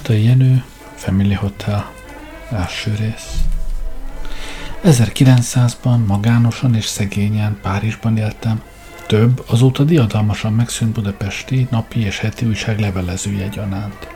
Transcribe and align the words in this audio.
Mártai 0.00 0.24
Jenő, 0.24 0.64
Family 0.94 1.34
Hotel, 1.34 1.92
első 2.50 2.94
rész. 2.94 3.34
1900-ban 4.84 6.06
magánosan 6.06 6.74
és 6.74 6.84
szegényen 6.84 7.58
Párizsban 7.62 8.16
éltem, 8.16 8.62
több 9.06 9.44
azóta 9.46 9.84
diadalmasan 9.84 10.52
megszűnt 10.52 10.92
budapesti 10.92 11.66
napi 11.70 12.00
és 12.00 12.18
heti 12.18 12.46
újság 12.46 12.78
levelezője 12.78 13.48
gyanánt. 13.48 14.08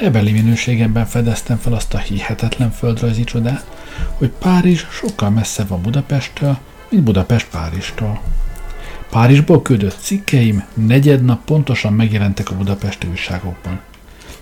Ebeli 0.00 0.32
minőségemben 0.32 1.06
fedeztem 1.06 1.56
fel 1.56 1.72
azt 1.72 1.94
a 1.94 1.98
hihetetlen 1.98 2.70
földrajzi 2.70 3.24
csodát, 3.24 3.66
hogy 4.16 4.30
Párizs 4.30 4.84
sokkal 4.90 5.30
messzebb 5.30 5.68
van 5.68 5.82
Budapesttől, 5.82 6.58
mint 6.88 7.02
Budapest 7.02 7.48
Párizstól. 7.50 8.20
Párizsból 9.10 9.62
küldött 9.62 9.98
cikkeim 10.00 10.64
negyed 10.74 11.24
nap 11.24 11.44
pontosan 11.44 11.92
megjelentek 11.92 12.50
a 12.50 12.56
budapesti 12.56 13.06
újságokban. 13.06 13.80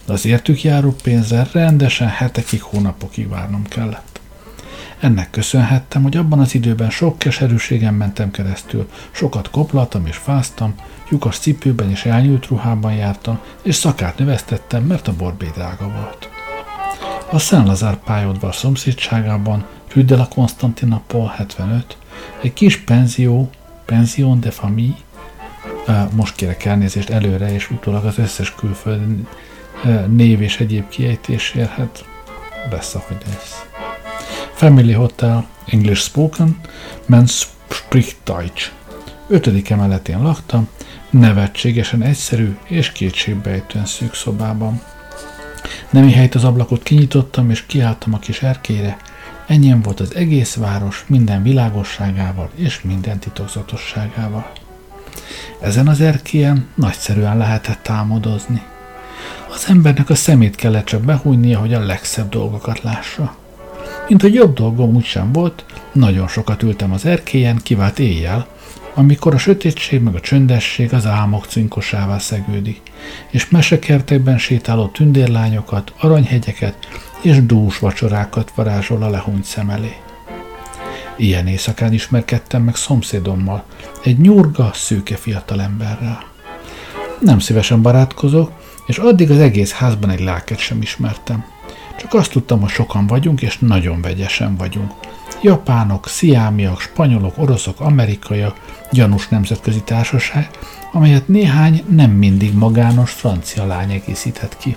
Az 0.06 0.26
értük 0.26 0.62
járó 0.62 0.94
pénzzel 1.02 1.48
rendesen 1.52 2.08
hetekig, 2.08 2.62
hónapokig 2.62 3.28
várnom 3.28 3.62
kellett. 3.68 4.20
Ennek 5.00 5.30
köszönhettem, 5.30 6.02
hogy 6.02 6.16
abban 6.16 6.40
az 6.40 6.54
időben 6.54 6.90
sok 6.90 7.18
keserűségen 7.18 7.94
mentem 7.94 8.30
keresztül, 8.30 8.88
sokat 9.10 9.50
koplaltam 9.50 10.06
és 10.06 10.16
fáztam, 10.16 10.74
lyukas 11.10 11.38
cipőben 11.38 11.90
és 11.90 12.04
elnyújt 12.04 12.46
ruhában 12.46 12.92
jártam, 12.92 13.38
és 13.62 13.74
szakát 13.74 14.18
növesztettem, 14.18 14.82
mert 14.82 15.08
a 15.08 15.16
borbé 15.16 15.50
drága 15.54 15.88
volt. 15.88 16.28
A 17.30 17.38
Szent 17.38 17.66
Lazár 17.66 17.96
pályaudvar 17.96 18.54
szomszédságában, 18.54 19.66
Rue 19.94 20.04
de 20.04 20.16
la 20.16 20.28
Constantinopole 20.28 21.32
75, 21.36 21.96
egy 22.42 22.52
kis 22.52 22.76
penzió, 22.76 23.50
Pension 23.84 24.40
de 24.40 24.50
Famille, 24.50 24.96
most 26.14 26.34
kérek 26.34 26.64
elnézést 26.64 27.10
előre, 27.10 27.52
és 27.52 27.70
utólag 27.70 28.04
az 28.04 28.18
összes 28.18 28.54
külföldi 28.54 29.26
név 30.08 30.42
és 30.42 30.60
egyéb 30.60 30.88
kiejtésért, 30.88 31.70
hát 31.70 32.04
lesz, 32.70 32.94
ahogy 32.94 33.16
lesz. 33.26 33.64
Family 34.54 34.92
Hotel, 34.92 35.46
English 35.66 36.02
Spoken, 36.02 36.60
Man 37.06 37.26
spricht 37.26 38.16
Deutsch. 38.24 38.70
Ötödik 39.28 39.70
emeletén 39.70 40.22
laktam, 40.22 40.68
nevetségesen 41.10 42.02
egyszerű 42.02 42.56
és 42.64 42.92
kétségbejtően 42.92 43.86
szűk 43.86 44.14
szobában. 44.14 44.82
Nemi 45.90 46.12
helyt 46.12 46.34
az 46.34 46.44
ablakot 46.44 46.82
kinyitottam, 46.82 47.50
és 47.50 47.66
kiálltam 47.66 48.14
a 48.14 48.18
kis 48.18 48.42
erkére. 48.42 48.96
Ennyien 49.46 49.82
volt 49.82 50.00
az 50.00 50.14
egész 50.14 50.54
város 50.54 51.04
minden 51.08 51.42
világosságával 51.42 52.50
és 52.54 52.82
minden 52.82 53.18
titokzatosságával. 53.18 54.52
Ezen 55.60 55.88
az 55.88 56.00
erkélyen 56.00 56.68
nagyszerűen 56.74 57.36
lehetett 57.36 57.82
támodozni. 57.82 58.62
Az 59.54 59.66
embernek 59.68 60.10
a 60.10 60.14
szemét 60.14 60.56
kellett 60.56 60.84
csak 60.84 61.00
behújnia, 61.00 61.58
hogy 61.58 61.74
a 61.74 61.84
legszebb 61.84 62.28
dolgokat 62.28 62.82
lássa. 62.82 63.36
Mint 64.08 64.20
hogy 64.20 64.34
jobb 64.34 64.54
dolgom 64.54 64.94
úgy 64.94 65.04
sem 65.04 65.32
volt, 65.32 65.64
nagyon 65.92 66.28
sokat 66.28 66.62
ültem 66.62 66.92
az 66.92 67.04
erkélyen, 67.04 67.60
kivált 67.62 67.98
éjjel, 67.98 68.46
amikor 68.94 69.34
a 69.34 69.38
sötétség 69.38 70.00
meg 70.00 70.14
a 70.14 70.20
csöndesség 70.20 70.92
az 70.92 71.06
álmok 71.06 71.44
cinkosává 71.46 72.18
szegődik, 72.18 72.80
és 73.30 73.48
mesekertekben 73.48 74.38
sétáló 74.38 74.86
tündérlányokat, 74.86 75.92
aranyhegyeket 75.98 76.76
és 77.20 77.46
dús 77.46 77.78
vacsorákat 77.78 78.52
varázsol 78.54 79.02
a 79.02 79.10
lehúnyt 79.10 79.44
szem 79.44 79.70
elé. 79.70 79.96
Ilyen 81.16 81.46
éjszakán 81.46 81.92
ismerkedtem 81.92 82.62
meg 82.62 82.76
szomszédommal, 82.76 83.64
egy 84.04 84.18
nyurga, 84.18 84.70
szőke 84.74 85.16
fiatalemberrel. 85.16 86.24
Nem 87.20 87.38
szívesen 87.38 87.82
barátkozok, 87.82 88.52
és 88.86 88.98
addig 88.98 89.30
az 89.30 89.38
egész 89.38 89.72
házban 89.72 90.10
egy 90.10 90.20
lelket 90.20 90.58
sem 90.58 90.82
ismertem. 90.82 91.44
Csak 91.98 92.14
azt 92.14 92.30
tudtam, 92.30 92.60
hogy 92.60 92.70
sokan 92.70 93.06
vagyunk, 93.06 93.42
és 93.42 93.58
nagyon 93.58 94.00
vegyesen 94.00 94.56
vagyunk. 94.56 94.92
Japánok, 95.42 96.08
sziámiak, 96.08 96.80
spanyolok, 96.80 97.38
oroszok, 97.38 97.80
amerikaiak, 97.80 98.60
gyanús 98.90 99.28
nemzetközi 99.28 99.82
társaság, 99.82 100.50
amelyet 100.92 101.28
néhány 101.28 101.84
nem 101.88 102.10
mindig 102.10 102.54
magános 102.54 103.10
francia 103.10 103.66
lány 103.66 103.90
egészített 103.90 104.56
ki. 104.56 104.76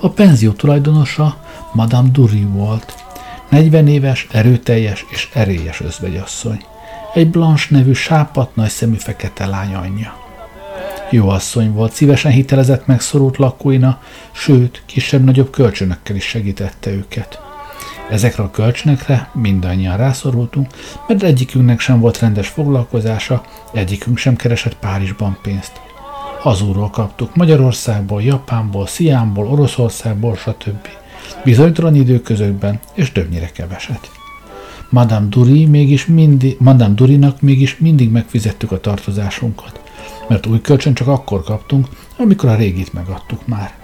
A 0.00 0.08
penzió 0.08 0.52
tulajdonosa 0.52 1.36
Madame 1.72 2.08
Dury 2.08 2.44
volt, 2.44 2.94
40 3.48 3.86
éves, 3.88 4.26
erőteljes 4.30 5.06
és 5.08 5.28
erélyes 5.32 5.80
özvegyasszony. 5.80 6.64
Egy 7.14 7.30
Blanche 7.30 7.66
nevű 7.70 7.92
sápat 7.92 8.56
nagy 8.56 8.70
szemű 8.70 8.96
fekete 8.96 9.46
lány 9.46 9.74
anyja. 9.74 10.29
Jó 11.10 11.28
asszony 11.28 11.72
volt, 11.72 11.92
szívesen 11.92 12.32
hitelezett 12.32 12.86
meg 12.86 13.00
szorult 13.00 13.36
lakóina, 13.36 14.00
sőt, 14.30 14.82
kisebb-nagyobb 14.86 15.50
kölcsönökkel 15.50 16.16
is 16.16 16.24
segítette 16.24 16.90
őket. 16.90 17.40
Ezekre 18.10 18.42
a 18.42 18.50
kölcsönökre 18.50 19.30
mindannyian 19.32 19.96
rászorultunk, 19.96 20.70
mert 21.08 21.22
egyikünknek 21.22 21.80
sem 21.80 22.00
volt 22.00 22.18
rendes 22.18 22.48
foglalkozása, 22.48 23.42
egyikünk 23.72 24.18
sem 24.18 24.36
keresett 24.36 24.76
Párizsban 24.76 25.38
pénzt. 25.42 25.72
Hazúról 26.40 26.90
kaptuk 26.90 27.36
Magyarországból, 27.36 28.22
Japánból, 28.22 28.86
Sziámból, 28.86 29.46
Oroszországból, 29.46 30.36
stb. 30.36 30.88
Bizonytalan 31.44 31.94
időközökben, 31.94 32.80
és 32.94 33.12
többnyire 33.12 33.50
keveset. 33.52 34.10
Madame 34.90 35.26
Duri 35.28 35.66
mégis 35.66 36.06
mindig, 36.06 36.56
Madame 36.58 36.94
Durinak 36.94 37.40
mégis 37.40 37.78
mindig 37.78 38.10
megfizettük 38.10 38.72
a 38.72 38.80
tartozásunkat 38.80 39.80
mert 40.30 40.46
új 40.46 40.60
kölcsön 40.60 40.94
csak 40.94 41.08
akkor 41.08 41.42
kaptunk, 41.42 41.88
amikor 42.16 42.48
a 42.48 42.54
régit 42.54 42.92
megadtuk 42.92 43.46
már. 43.46 43.74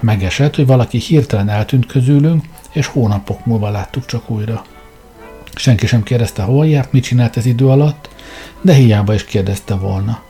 Megesett, 0.00 0.56
hogy 0.56 0.66
valaki 0.66 0.98
hirtelen 0.98 1.48
eltűnt 1.48 1.86
közülünk, 1.86 2.44
és 2.70 2.86
hónapok 2.86 3.46
múlva 3.46 3.70
láttuk 3.70 4.06
csak 4.06 4.30
újra. 4.30 4.64
Senki 5.54 5.86
sem 5.86 6.02
kérdezte, 6.02 6.42
hol 6.42 6.66
járt, 6.66 6.92
mit 6.92 7.02
csinált 7.02 7.36
ez 7.36 7.46
idő 7.46 7.68
alatt, 7.68 8.08
de 8.60 8.72
hiába 8.72 9.14
is 9.14 9.24
kérdezte 9.24 9.74
volna. 9.74 10.22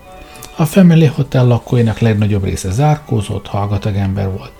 A 0.56 0.64
Family 0.64 1.06
Hotel 1.06 1.46
lakóinak 1.46 1.98
legnagyobb 1.98 2.44
része 2.44 2.70
zárkózott, 2.70 3.46
hallgatag 3.46 3.96
ember 3.96 4.30
volt. 4.30 4.52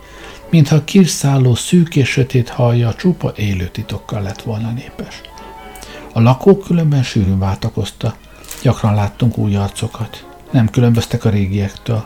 Mintha 0.51 0.77
a 0.77 0.85
kirszálló 0.85 1.55
szűk 1.55 1.97
és 1.97 2.09
sötét 2.09 2.49
hallja 2.49 2.95
csupa 2.95 3.33
élő 3.37 3.69
titokkal 3.69 4.23
lett 4.23 4.43
volna 4.43 4.71
népes. 4.71 5.21
A 6.13 6.21
lakók 6.21 6.65
különben 6.65 7.03
sűrűn 7.03 7.39
váltakozta, 7.39 8.15
gyakran 8.63 8.95
láttunk 8.95 9.39
új 9.39 9.57
arcokat 9.57 10.31
nem 10.53 10.71
különböztek 10.71 11.25
a 11.25 11.31
régiektől. 11.31 12.03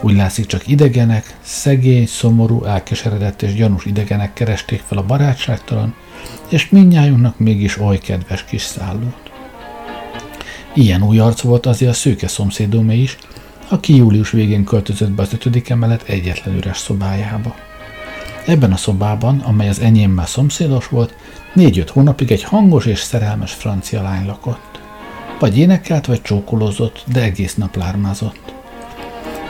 Úgy 0.00 0.14
látszik, 0.14 0.46
csak 0.46 0.68
idegenek, 0.68 1.36
szegény, 1.42 2.06
szomorú, 2.06 2.64
elkeseredett 2.64 3.42
és 3.42 3.54
gyanús 3.54 3.84
idegenek 3.84 4.32
keresték 4.32 4.82
fel 4.86 4.98
a 4.98 5.06
barátságtalan, 5.06 5.94
és 6.48 6.70
mindnyájunknak 6.70 7.38
mégis 7.38 7.78
oly 7.78 7.98
kedves 7.98 8.44
kis 8.44 8.62
szállót. 8.62 9.30
Ilyen 10.74 11.02
új 11.02 11.18
arc 11.18 11.40
volt 11.40 11.66
azért 11.66 11.90
a 11.90 11.94
szőke 11.94 12.28
szomszédomé 12.28 12.96
is, 12.96 13.18
aki 13.68 13.96
július 13.96 14.30
végén 14.30 14.64
költözött 14.64 15.10
be 15.10 15.22
az 15.22 15.32
ötödik 15.32 15.68
emelet 15.68 16.02
egyetlen 16.08 16.56
üres 16.56 16.78
szobájába. 16.78 17.54
Ebben 18.46 18.72
a 18.72 18.76
szobában, 18.76 19.38
amely 19.38 19.68
az 19.68 19.80
enyémmel 19.80 20.26
szomszédos 20.26 20.88
volt, 20.88 21.14
négy-öt 21.52 21.90
hónapig 21.90 22.32
egy 22.32 22.42
hangos 22.42 22.86
és 22.86 22.98
szerelmes 22.98 23.52
francia 23.52 24.02
lány 24.02 24.26
lakott. 24.26 24.73
Vagy 25.38 25.58
énekelt, 25.58 26.06
vagy 26.06 26.22
csókolózott, 26.22 27.04
de 27.12 27.22
egész 27.22 27.54
nap 27.54 27.76
lármázott. 27.76 28.54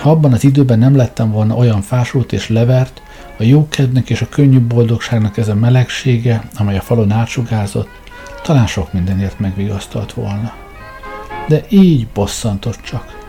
Ha 0.01 0.11
abban 0.11 0.33
az 0.33 0.45
időben 0.45 0.79
nem 0.79 0.97
lettem 0.97 1.31
volna 1.31 1.55
olyan 1.55 1.83
fásult 1.83 2.33
és 2.33 2.49
levert, 2.49 3.03
a 3.39 3.43
jókednek 3.43 4.11
és 4.11 4.21
a 4.21 4.29
könnyű 4.29 4.61
boldogságnak 4.61 5.37
ez 5.37 5.49
a 5.49 5.55
melegsége, 5.55 6.49
amely 6.55 6.77
a 6.77 6.81
falon 6.81 7.11
átsugázott, 7.11 7.89
talán 8.43 8.67
sok 8.67 8.93
mindenért 8.93 9.39
megvigasztalt 9.39 10.13
volna. 10.13 10.53
De 11.49 11.65
így 11.69 12.07
bosszantott 12.07 12.81
csak. 12.83 13.23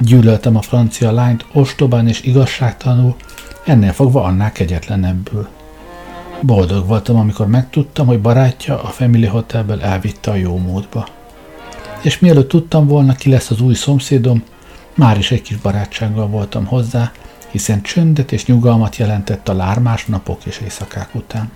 Gyűlöltem 0.00 0.56
a 0.56 0.62
francia 0.62 1.12
lányt 1.12 1.44
ostobán 1.52 2.08
és 2.08 2.22
igazságtalanul, 2.22 3.16
ennél 3.64 3.92
fogva 3.92 4.22
annál 4.22 4.52
kegyetlenebbül. 4.52 5.48
Boldog 6.40 6.86
voltam, 6.86 7.16
amikor 7.16 7.46
megtudtam, 7.46 8.06
hogy 8.06 8.20
barátja 8.20 8.82
a 8.82 8.88
Family 8.88 9.26
Hotelből 9.26 9.82
elvitte 9.82 10.30
a 10.30 10.34
jó 10.34 10.58
módba 10.58 11.06
és 12.02 12.18
mielőtt 12.18 12.48
tudtam 12.48 12.86
volna, 12.86 13.14
ki 13.14 13.30
lesz 13.30 13.50
az 13.50 13.60
új 13.60 13.74
szomszédom, 13.74 14.42
már 14.94 15.18
is 15.18 15.30
egy 15.30 15.42
kis 15.42 15.56
barátsággal 15.56 16.26
voltam 16.26 16.66
hozzá, 16.66 17.12
hiszen 17.50 17.82
csöndet 17.82 18.32
és 18.32 18.46
nyugalmat 18.46 18.96
jelentett 18.96 19.48
a 19.48 19.54
lármás 19.54 20.06
napok 20.06 20.44
és 20.44 20.60
éjszakák 20.62 21.14
után. 21.14 21.50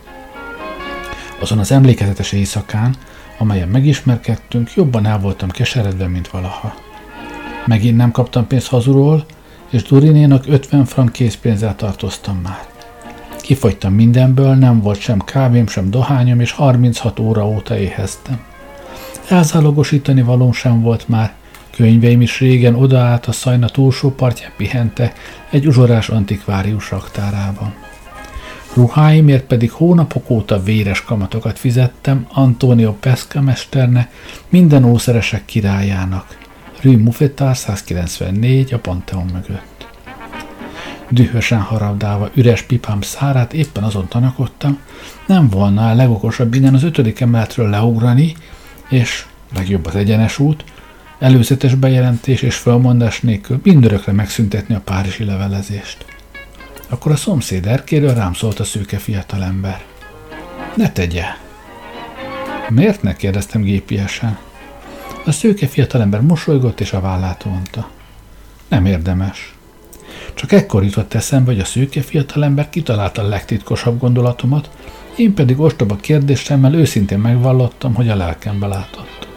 Azon 1.41 1.59
az 1.59 1.73
emlékezetes 1.73 2.33
éjszakán, 2.33 2.97
amelyen 3.39 3.69
megismerkedtünk, 3.69 4.75
jobban 4.75 5.07
el 5.07 5.19
voltam 5.19 5.51
keseredve, 5.51 6.07
mint 6.07 6.29
valaha. 6.29 6.75
Megint 7.67 7.97
nem 7.97 8.11
kaptam 8.11 8.47
pénzt 8.47 8.69
hazulról, 8.69 9.25
és 9.71 9.83
Durinénak 9.83 10.45
50 10.49 10.85
frank 10.85 11.13
készpénzzel 11.13 11.77
tartoztam 11.77 12.41
már. 12.43 12.67
Kifogytam 13.41 13.93
mindenből, 13.93 14.55
nem 14.55 14.81
volt 14.81 15.01
sem 15.01 15.19
kávém, 15.19 15.67
sem 15.67 15.91
dohányom, 15.91 16.41
és 16.41 16.53
36 16.53 17.19
óra 17.19 17.47
óta 17.47 17.79
éheztem. 17.79 18.41
Elzálogosítani 19.29 20.23
valóm 20.23 20.53
sem 20.53 20.81
volt 20.81 21.09
már, 21.09 21.35
Könyveim 21.77 22.21
is 22.21 22.41
régen 22.41 22.75
odaállt 22.75 23.27
a 23.27 23.33
szajna 23.33 23.69
túlsó 23.69 24.11
partján 24.11 24.53
pihente 24.57 25.13
egy 25.51 25.67
uzsorás 25.67 26.09
antikvárius 26.09 26.91
raktárában. 26.91 27.75
Ruháimért 28.75 29.45
pedig 29.45 29.71
hónapok 29.71 30.31
óta 30.31 30.63
véres 30.63 31.03
kamatokat 31.03 31.59
fizettem 31.59 32.27
Antonio 32.33 32.93
Pesca 32.93 33.41
mesternek, 33.41 34.13
minden 34.49 34.85
ószeresek 34.85 35.45
királyának. 35.45 36.39
Rue 36.81 36.97
Muffetár 36.97 37.57
194 37.57 38.73
a 38.73 38.79
Pantheon 38.79 39.31
mögött. 39.33 39.87
Dühösen 41.11 41.61
harabdálva 41.61 42.31
üres 42.35 42.63
pipám 42.63 43.01
szárát 43.01 43.53
éppen 43.53 43.83
azon 43.83 44.09
tanakodtam, 44.09 44.79
nem 45.27 45.49
volna 45.49 45.91
a 45.91 45.95
legokosabb 45.95 46.55
innen 46.55 46.75
az 46.75 46.83
ötödik 46.83 47.21
emeletről 47.21 47.71
leugrani, 47.71 48.37
és 48.89 49.27
legjobb 49.55 49.87
az 49.87 49.95
egyenes 49.95 50.39
út, 50.39 50.65
előzetes 51.19 51.75
bejelentés 51.75 52.43
és 52.43 52.57
felmondás 52.57 53.21
nélkül 53.21 53.61
mindörökre 53.63 54.13
megszüntetni 54.13 54.75
a 54.75 54.81
párizsi 54.81 55.25
levelezést. 55.25 56.05
Akkor 56.89 57.13
a 57.13 57.17
szomszéd 57.17 57.67
erkéről 57.67 58.15
rám 58.15 58.35
szólt 58.35 58.61
a 58.61 58.65
szőke 58.65 58.99
fiatalember. 58.99 59.85
Ne 60.75 60.91
tegye! 60.91 61.25
Miért 62.69 63.03
ne 63.03 63.17
kérdeztem 63.17 63.63
gépiesen? 63.63 64.39
A 65.25 65.33
szőke 65.33 65.67
fiatalember 65.67 66.21
mosolygott 66.21 66.81
és 66.81 66.93
a 66.93 67.01
vállát 67.01 67.43
vonta. 67.43 67.91
Nem 68.69 68.87
érdemes. 68.87 69.55
Csak 70.35 70.53
ekkor 70.53 70.85
jutott 70.85 71.15
eszembe, 71.15 71.51
hogy 71.51 71.61
a 71.61 71.65
szőke 71.65 72.03
fiatalember 72.03 72.71
kitalálta 72.71 73.23
a 73.23 73.29
legtitkosabb 73.29 74.01
gondolatomat, 74.01 74.71
én 75.17 75.35
pedig 75.35 75.61
ostoba 75.61 75.97
kérdésemmel 75.97 76.75
őszintén 76.75 77.19
megvallottam, 77.19 77.95
hogy 77.95 78.09
a 78.09 78.17
lelkembe 78.17 78.67
látott. 78.67 79.29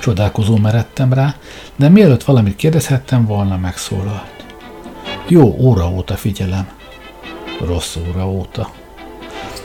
Csodálkozó 0.00 0.56
meredtem 0.56 1.12
rá, 1.12 1.34
de 1.76 1.88
mielőtt 1.88 2.24
valamit 2.24 2.56
kérdezhettem 2.56 3.26
volna, 3.26 3.56
megszólalt. 3.56 4.44
Jó 5.28 5.56
óra 5.58 5.90
óta 5.90 6.14
figyelem. 6.14 6.68
Rossz 7.64 7.96
óra 7.96 8.28
óta. 8.30 8.70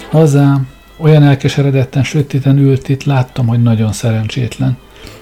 Hazám, 0.09 0.68
olyan 0.97 1.24
elkeseredetten 1.24 2.03
sötéten 2.03 2.57
ült 2.57 2.89
itt, 2.89 3.03
láttam, 3.03 3.47
hogy 3.47 3.62
nagyon 3.62 3.91
szerencsétlen. 3.91 4.77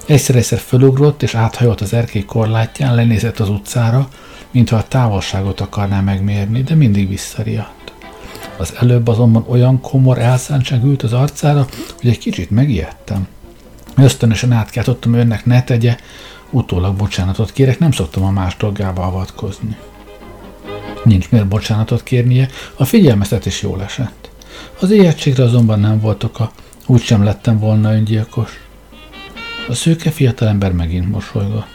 Egyszer-egyszer 0.06 0.58
fölugrott, 0.58 1.22
és 1.22 1.34
áthajolt 1.34 1.80
az 1.80 1.92
erkély 1.92 2.24
korlátján, 2.24 2.94
lenézett 2.94 3.38
az 3.38 3.48
utcára, 3.48 4.08
mintha 4.50 4.76
a 4.76 4.88
távolságot 4.88 5.60
akarná 5.60 6.00
megmérni, 6.00 6.62
de 6.62 6.74
mindig 6.74 7.08
visszariadt. 7.08 7.77
Az 8.56 8.74
előbb 8.80 9.08
azonban 9.08 9.44
olyan 9.48 9.80
komor 9.80 10.18
elszántság 10.18 10.84
ült 10.84 11.02
az 11.02 11.12
arcára, 11.12 11.66
hogy 12.00 12.10
egy 12.10 12.18
kicsit 12.18 12.50
megijedtem. 12.50 13.26
Ösztönösen 13.96 14.52
átkiáltottam 14.52 15.12
önnek, 15.12 15.44
ne 15.44 15.62
tegye, 15.62 15.96
utólag 16.50 16.96
bocsánatot 16.96 17.52
kérek, 17.52 17.78
nem 17.78 17.92
szoktam 17.92 18.24
a 18.24 18.30
más 18.30 18.56
dolgába 18.56 19.02
avatkozni. 19.02 19.76
Nincs 21.04 21.30
miért 21.30 21.48
bocsánatot 21.48 22.02
kérnie, 22.02 22.48
a 22.76 22.84
figyelmeztetés 22.84 23.62
jól 23.62 23.82
esett. 23.82 24.30
Az 24.80 24.90
ijegységre 24.90 25.42
azonban 25.42 25.80
nem 25.80 26.00
volt 26.00 26.24
oka, 26.24 26.52
úgysem 26.86 27.24
lettem 27.24 27.58
volna 27.58 27.92
öngyilkos. 27.92 28.60
A 29.68 29.74
szőke 29.74 30.10
fiatalember 30.10 30.72
megint 30.72 31.10
mosolygott. 31.10 31.66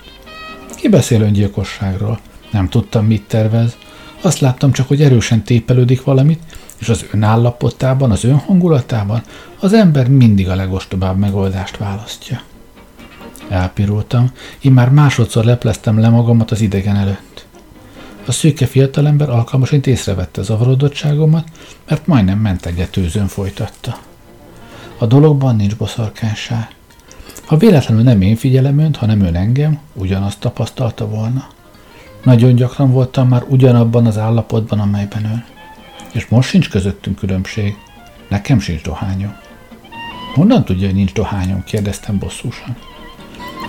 Ki 0.76 0.90
beszél 0.90 1.22
öngyilkosságról? 1.22 2.20
Nem 2.52 2.70
tudtam, 2.70 3.06
mit 3.06 3.28
tervez. 3.28 3.78
Azt 4.26 4.40
láttam 4.40 4.72
csak, 4.72 4.88
hogy 4.88 5.02
erősen 5.02 5.44
tépelődik 5.44 6.04
valamit, 6.04 6.40
és 6.78 6.90
az 6.90 7.06
önállapotában, 7.12 8.12
az 8.12 8.24
önhangulatában 8.24 9.22
az 9.60 9.74
ember 9.74 10.08
mindig 10.08 10.50
a 10.50 10.56
legostobább 10.56 11.18
megoldást 11.18 11.78
választja. 11.78 12.42
Elpirultam, 13.50 14.32
én 14.62 14.72
már 14.72 14.90
másodszor 14.90 15.44
lepleztem 15.44 16.00
le 16.00 16.10
magamat 16.10 16.52
az 16.52 16.62
idegen 16.62 16.96
előtt. 16.96 17.46
A 18.26 18.32
szőke 18.32 18.66
fiatalember 18.66 19.30
alkalmasint 19.30 19.88
észrevette 19.88 20.42
zavarodottságomat, 20.42 21.48
mert 21.88 22.08
majdnem 22.08 22.40
mentegetőzőn 22.40 23.28
folytatta. 23.28 23.98
A 24.98 25.06
dologban 25.06 25.56
nincs 25.56 25.76
boszorkányság. 25.76 26.76
Ha 27.46 27.58
véletlenül 27.58 28.04
nem 28.04 28.22
én 28.22 28.36
figyelem 28.36 28.80
önt, 28.80 28.96
hanem 28.96 29.22
ön 29.22 29.36
engem, 29.36 29.80
ugyanazt 29.94 30.40
tapasztalta 30.40 31.08
volna. 31.08 31.48
Nagyon 32.24 32.56
gyakran 32.56 32.92
voltam 32.92 33.28
már 33.28 33.44
ugyanabban 33.48 34.06
az 34.06 34.18
állapotban, 34.18 34.80
amelyben 34.80 35.26
ön. 35.26 35.46
És 36.12 36.28
most 36.28 36.50
sincs 36.50 36.70
közöttünk 36.70 37.16
különbség. 37.16 37.78
Nekem 38.30 38.60
sincs 38.60 38.82
dohányom. 38.82 39.36
Honnan 40.34 40.66
tudja, 40.66 40.86
hogy 40.86 40.96
nincs 40.96 41.14
dohányom? 41.14 41.64
kérdeztem 41.64 42.20
bosszúsan. 42.20 42.76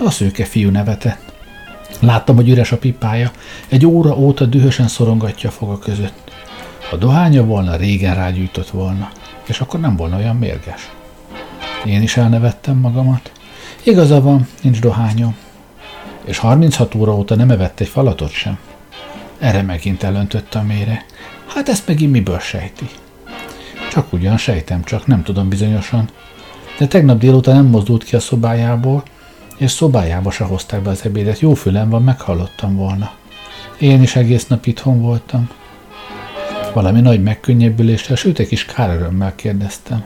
A 0.05 0.11
szőke 0.11 0.45
fiú 0.45 0.71
nevetett. 0.71 1.33
Láttam, 2.01 2.37
hogy 2.37 2.49
üres 2.49 2.73
a 2.73 2.79
pipája, 2.79 3.31
egy 3.69 3.87
óra 3.87 4.17
óta 4.17 4.45
dühösen 4.45 4.89
szorongatja 4.89 5.49
a 5.49 5.53
foga 5.53 5.79
között. 5.79 6.33
Ha 6.91 6.97
dohánya 6.97 7.45
volna, 7.45 7.77
régen 7.77 8.15
rágyújtott 8.15 8.69
volna, 8.69 9.11
és 9.47 9.61
akkor 9.61 9.81
nem 9.81 9.97
volna 9.97 10.17
olyan 10.17 10.37
mérges. 10.37 10.91
Én 11.85 12.03
is 12.03 12.17
elnevettem 12.17 12.77
magamat. 12.77 13.33
Igaza 13.83 14.21
van, 14.21 14.47
nincs 14.63 14.81
dohányom. 14.81 15.37
És 16.25 16.39
36 16.39 16.95
óra 16.95 17.17
óta 17.17 17.35
nem 17.35 17.51
evett 17.51 17.81
egy 17.81 17.89
falatot 17.89 18.31
sem. 18.31 18.59
Erre 19.39 19.63
megint 19.63 20.03
elöntött 20.03 20.55
a 20.55 20.63
mére. 20.63 21.05
Hát 21.47 21.69
ezt 21.69 21.87
megint 21.87 22.13
miből 22.13 22.39
sejti? 22.39 22.89
Csak 23.91 24.13
ugyan 24.13 24.37
sejtem, 24.37 24.85
csak 24.85 25.07
nem 25.07 25.23
tudom 25.23 25.49
bizonyosan. 25.49 26.09
De 26.79 26.87
tegnap 26.87 27.19
délután 27.19 27.55
nem 27.55 27.67
mozdult 27.67 28.05
ki 28.05 28.17
a 28.17 28.21
szobájából, 28.21 29.03
és 29.57 29.71
szobájába 29.71 30.31
se 30.31 30.45
hozták 30.45 30.83
be 30.83 30.91
az 30.91 31.05
ebédet. 31.05 31.41
Jó 31.41 31.55
fülem 31.55 31.91
van, 31.91 32.03
meghallottam 32.03 32.77
volna. 32.77 33.13
Én 33.79 34.03
is 34.03 34.17
egész 34.17 34.47
nap 34.47 34.67
itthon 34.67 35.01
voltam. 35.01 35.49
Valami 36.73 37.01
nagy 37.01 37.23
megkönnyebbüléssel, 37.23 38.17
sőt 38.17 38.39
egy 38.39 38.49
kis 38.49 38.65
kárörömmel 38.65 39.35
kérdeztem. 39.35 40.05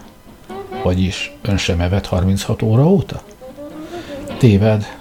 Vagyis 0.82 1.32
ön 1.42 1.56
sem 1.56 1.80
evett 1.80 2.06
36 2.06 2.62
óra 2.62 2.88
óta? 2.88 3.22
Téved. 4.38 4.97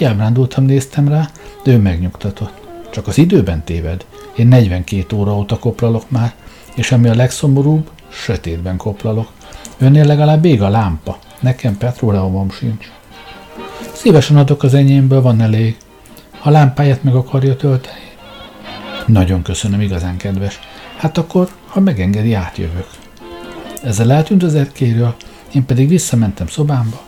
Kiábrándultam, 0.00 0.64
néztem 0.64 1.08
rá, 1.08 1.28
de 1.64 1.72
ő 1.72 1.78
megnyugtatott. 1.78 2.52
Csak 2.90 3.06
az 3.06 3.18
időben 3.18 3.64
téved. 3.64 4.04
Én 4.36 4.46
42 4.48 5.16
óra 5.16 5.36
óta 5.36 5.58
koplalok 5.58 6.10
már, 6.10 6.34
és 6.74 6.92
ami 6.92 7.08
a 7.08 7.14
legszomorúbb, 7.14 7.90
sötétben 8.08 8.76
koplalok. 8.76 9.30
Önnél 9.78 10.04
legalább 10.04 10.44
ég 10.44 10.62
a 10.62 10.68
lámpa. 10.68 11.18
Nekem 11.40 11.76
petróleumom 11.78 12.50
sincs. 12.50 12.90
Szívesen 13.92 14.36
adok 14.36 14.62
az 14.62 14.74
enyémből, 14.74 15.22
van 15.22 15.40
elég. 15.40 15.76
A 16.42 16.50
lámpáját 16.50 17.02
meg 17.02 17.14
akarja 17.14 17.56
tölteni? 17.56 18.10
Nagyon 19.06 19.42
köszönöm, 19.42 19.80
igazán 19.80 20.16
kedves. 20.16 20.60
Hát 20.96 21.18
akkor, 21.18 21.48
ha 21.66 21.80
megengedi, 21.80 22.34
átjövök. 22.34 22.88
Ezzel 23.82 24.12
eltűnt 24.12 24.42
az 24.42 24.54
erkéről, 24.54 25.14
én 25.52 25.64
pedig 25.64 25.88
visszamentem 25.88 26.46
szobámba, 26.46 27.00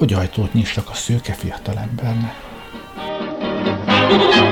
hogy 0.00 0.12
ajtót 0.12 0.52
nyissak 0.52 0.88
a 0.88 0.94
szőke 0.94 1.32
fiatalembernek. 1.32 2.34
thank 4.08 4.34
you 4.34 4.49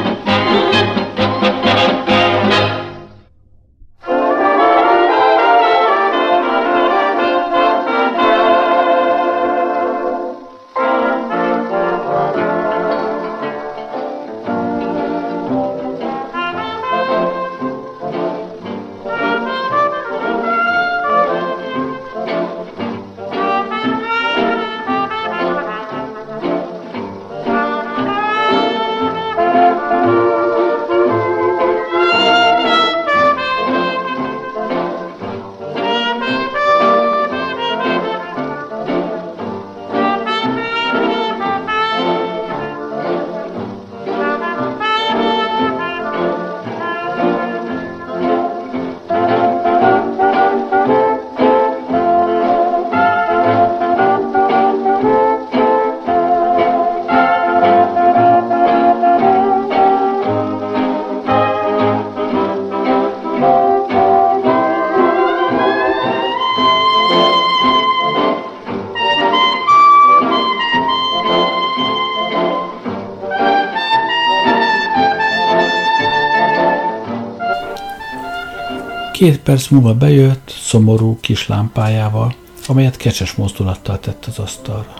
Két 79.18 79.38
perc 79.38 79.68
múlva 79.68 79.94
bejött, 79.94 80.54
szomorú 80.60 81.18
kis 81.20 81.48
lámpájával, 81.48 82.34
amelyet 82.66 82.96
kecses 82.96 83.34
mozdulattal 83.34 84.00
tett 84.00 84.24
az 84.24 84.38
asztalra. 84.38 84.94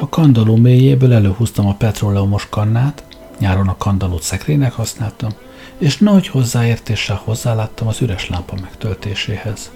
A 0.00 0.08
kandaló 0.08 0.56
mélyéből 0.56 1.12
előhúztam 1.12 1.66
a 1.66 1.74
petróleumos 1.74 2.48
kannát, 2.48 3.04
nyáron 3.38 3.68
a 3.68 3.76
kandalót 3.76 4.22
szekrénynek 4.22 4.72
használtam, 4.72 5.30
és 5.78 5.98
nagy 5.98 6.28
hozzáértéssel 6.28 7.20
hozzáláttam 7.24 7.88
az 7.88 8.00
üres 8.00 8.28
lámpa 8.28 8.54
megtöltéséhez. 8.60 9.70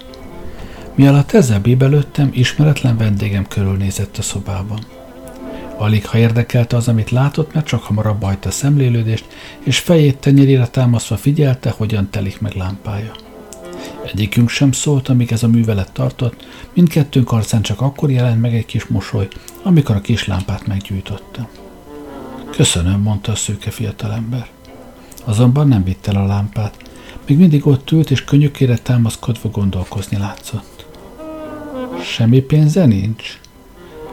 Mi 0.94 1.06
alatt 1.06 1.32
ezzel 1.32 1.60
bíbelődtem, 1.60 2.30
ismeretlen 2.32 2.96
vendégem 2.96 3.46
körülnézett 3.46 4.16
a 4.18 4.22
szobában. 4.22 4.78
Alig 5.76 6.06
ha 6.06 6.18
érdekelte 6.18 6.76
az, 6.76 6.88
amit 6.88 7.10
látott, 7.10 7.54
mert 7.54 7.66
csak 7.66 7.82
hamarabb 7.82 8.20
bajta 8.20 8.50
szemlélődést, 8.50 9.26
és 9.64 9.78
fejét 9.78 10.18
tenyerére 10.18 10.66
támasztva 10.66 11.16
figyelte, 11.16 11.74
hogyan 11.76 12.10
telik 12.10 12.40
meg 12.40 12.54
lámpája. 12.54 13.12
Egyikünk 14.12 14.48
sem 14.48 14.72
szólt, 14.72 15.08
amíg 15.08 15.32
ez 15.32 15.42
a 15.42 15.48
művelet 15.48 15.92
tartott, 15.92 16.46
mindkettőnk 16.72 17.32
arcán 17.32 17.62
csak 17.62 17.80
akkor 17.80 18.10
jelent 18.10 18.40
meg 18.40 18.54
egy 18.54 18.66
kis 18.66 18.84
mosoly, 18.86 19.28
amikor 19.62 19.96
a 19.96 20.00
kis 20.00 20.26
lámpát 20.26 20.66
meggyújtotta. 20.66 21.48
Köszönöm, 22.50 23.00
mondta 23.00 23.32
a 23.32 23.34
szőke 23.34 23.70
fiatalember. 23.70 24.48
Azonban 25.24 25.68
nem 25.68 25.84
vitt 25.84 26.06
el 26.06 26.16
a 26.16 26.26
lámpát, 26.26 26.76
még 27.26 27.38
mindig 27.38 27.66
ott 27.66 27.90
ült, 27.90 28.10
és 28.10 28.24
könyökére 28.24 28.76
támaszkodva 28.78 29.48
gondolkozni 29.48 30.16
látszott. 30.16 30.86
Semmi 32.02 32.40
pénze 32.40 32.86
nincs? 32.86 33.40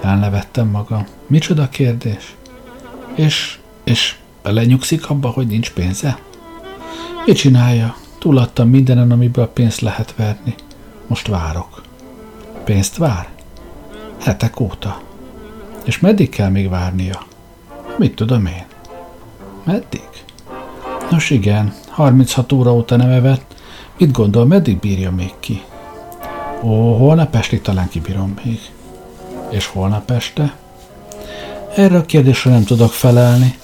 Elnevettem 0.01 0.67
magam. 0.67 1.05
Micsoda 1.27 1.69
kérdés? 1.69 2.35
És, 3.15 3.59
és 3.83 4.15
belenyugszik 4.43 5.09
abba, 5.09 5.29
hogy 5.29 5.47
nincs 5.47 5.71
pénze? 5.71 6.19
Mit 7.25 7.35
csinálja? 7.37 7.95
Túladtam 8.25 8.69
mindenen, 8.69 9.11
amiből 9.11 9.47
pénzt 9.47 9.79
lehet 9.79 10.15
verni. 10.15 10.55
Most 11.07 11.27
várok. 11.27 11.81
Pénzt 12.63 12.97
vár? 12.97 13.29
Hetek 14.21 14.59
óta. 14.59 15.01
És 15.83 15.99
meddig 15.99 16.29
kell 16.29 16.49
még 16.49 16.69
várnia? 16.69 17.25
Mit 17.97 18.15
tudom 18.15 18.45
én? 18.45 18.65
Meddig? 19.63 20.07
Nos 21.09 21.29
igen, 21.29 21.73
36 21.87 22.51
óra 22.51 22.73
óta 22.73 22.95
nem 22.95 23.09
evett. 23.09 23.55
Mit 23.97 24.11
gondol, 24.11 24.45
meddig 24.45 24.79
bírja 24.79 25.11
még 25.11 25.33
ki? 25.39 25.63
Ó, 26.63 26.97
holnap 26.97 27.35
estig 27.35 27.61
talán 27.61 27.89
kibírom 27.89 28.33
még. 28.43 28.59
És 29.49 29.67
holnap 29.67 30.11
este? 30.11 30.55
Erre 31.75 31.97
a 31.97 32.05
kérdésre 32.05 32.51
nem 32.51 32.63
tudok 32.63 32.91
felelni. 32.91 33.57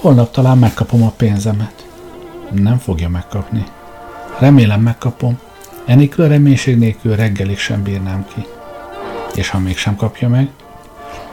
Holnap 0.00 0.30
talán 0.30 0.58
megkapom 0.58 1.02
a 1.02 1.12
pénzemet. 1.16 1.86
Nem 2.50 2.78
fogja 2.78 3.08
megkapni. 3.08 3.64
Remélem 4.38 4.80
megkapom. 4.80 5.38
Enikről 5.84 6.28
reménység 6.28 6.78
nélkül 6.78 7.16
reggelig 7.16 7.58
sem 7.58 7.82
bírnám 7.82 8.26
ki. 8.34 8.46
És 9.34 9.48
ha 9.48 9.58
mégsem 9.58 9.96
kapja 9.96 10.28
meg, 10.28 10.50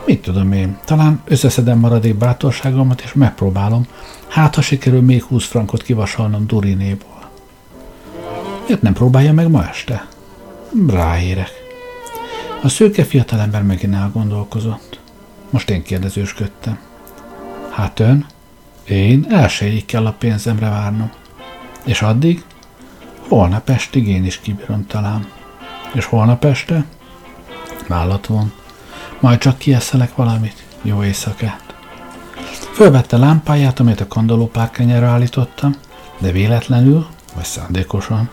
mit 0.05 0.22
tudom 0.22 0.51
én, 0.51 0.77
talán 0.86 1.22
összeszedem 1.25 1.79
maradék 1.79 2.15
bátorságomat, 2.15 3.01
és 3.01 3.13
megpróbálom, 3.13 3.88
hát 4.27 4.55
ha 4.55 4.62
sikerül 4.62 5.01
még 5.01 5.24
20 5.24 5.46
frankot 5.46 5.84
kivasalnom 5.84 6.48
Durinéból. 6.48 7.29
Miért 8.67 8.81
nem 8.81 8.93
próbálja 8.93 9.34
meg 9.34 9.50
ma 9.50 9.67
este? 9.70 10.08
Ráérek. 10.88 11.51
A 12.63 12.70
szőke 12.70 13.03
fiatalember 13.03 13.63
megint 13.63 13.96
elgondolkozott. 13.96 15.00
Most 15.50 15.70
én 15.70 15.84
kérdezősködtem. 15.84 16.79
Hát 17.70 18.00
ön? 18.00 18.25
Én 18.88 19.25
elsőjéig 19.29 19.86
kell 19.86 20.05
a 20.05 20.15
pénzemre 20.20 20.70
várnom. 20.70 21.12
És 21.86 22.01
addig? 22.01 22.43
Holnap 23.32 23.70
estig 23.70 24.08
én 24.08 24.26
is 24.26 24.40
kibírom 24.40 24.88
talán. 24.88 25.28
És 25.94 26.06
holnap 26.06 26.46
este? 26.46 26.86
Vállat 27.88 28.26
von. 28.28 28.52
Majd 29.20 29.40
csak 29.40 29.58
kieszelek 29.58 30.16
valamit. 30.16 30.64
Jó 30.82 31.04
éjszakát. 31.04 31.76
Fölvette 32.74 33.18
lámpáját, 33.18 33.80
amit 33.80 34.02
a 34.02 34.08
kandalópárkányára 34.08 35.08
állítottam, 35.08 35.76
de 36.18 36.32
véletlenül, 36.32 37.08
vagy 37.36 37.44
szándékosan, 37.44 38.30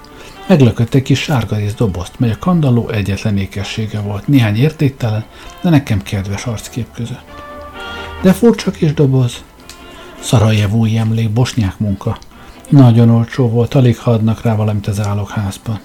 meglökött 0.47 0.95
egy 0.95 1.03
kis 1.03 1.21
sárgarész 1.21 1.75
dobozt, 1.75 2.19
mely 2.19 2.31
a 2.31 2.39
kandalló 2.39 2.89
egyetlen 2.89 3.39
ékessége 3.39 4.01
volt, 4.01 4.27
néhány 4.29 4.57
értéktelen, 4.57 5.25
de 5.61 5.71
nekem 5.71 6.03
kedves 6.03 6.47
arckép 6.47 6.93
között. 6.95 7.43
De 8.23 8.33
furcsa 8.33 8.71
kis 8.71 8.95
doboz. 8.95 9.45
Szarajevúi 10.21 10.97
emlék, 10.97 11.31
bosnyák 11.31 11.79
munka. 11.79 12.19
Nagyon 12.69 13.11
olcsó 13.11 13.49
volt, 13.49 13.75
alig 13.75 13.99
hadnak 13.99 14.43
rá 14.43 14.55
valamit 14.55 14.87
az 14.87 15.01
állokházban. 15.01 15.81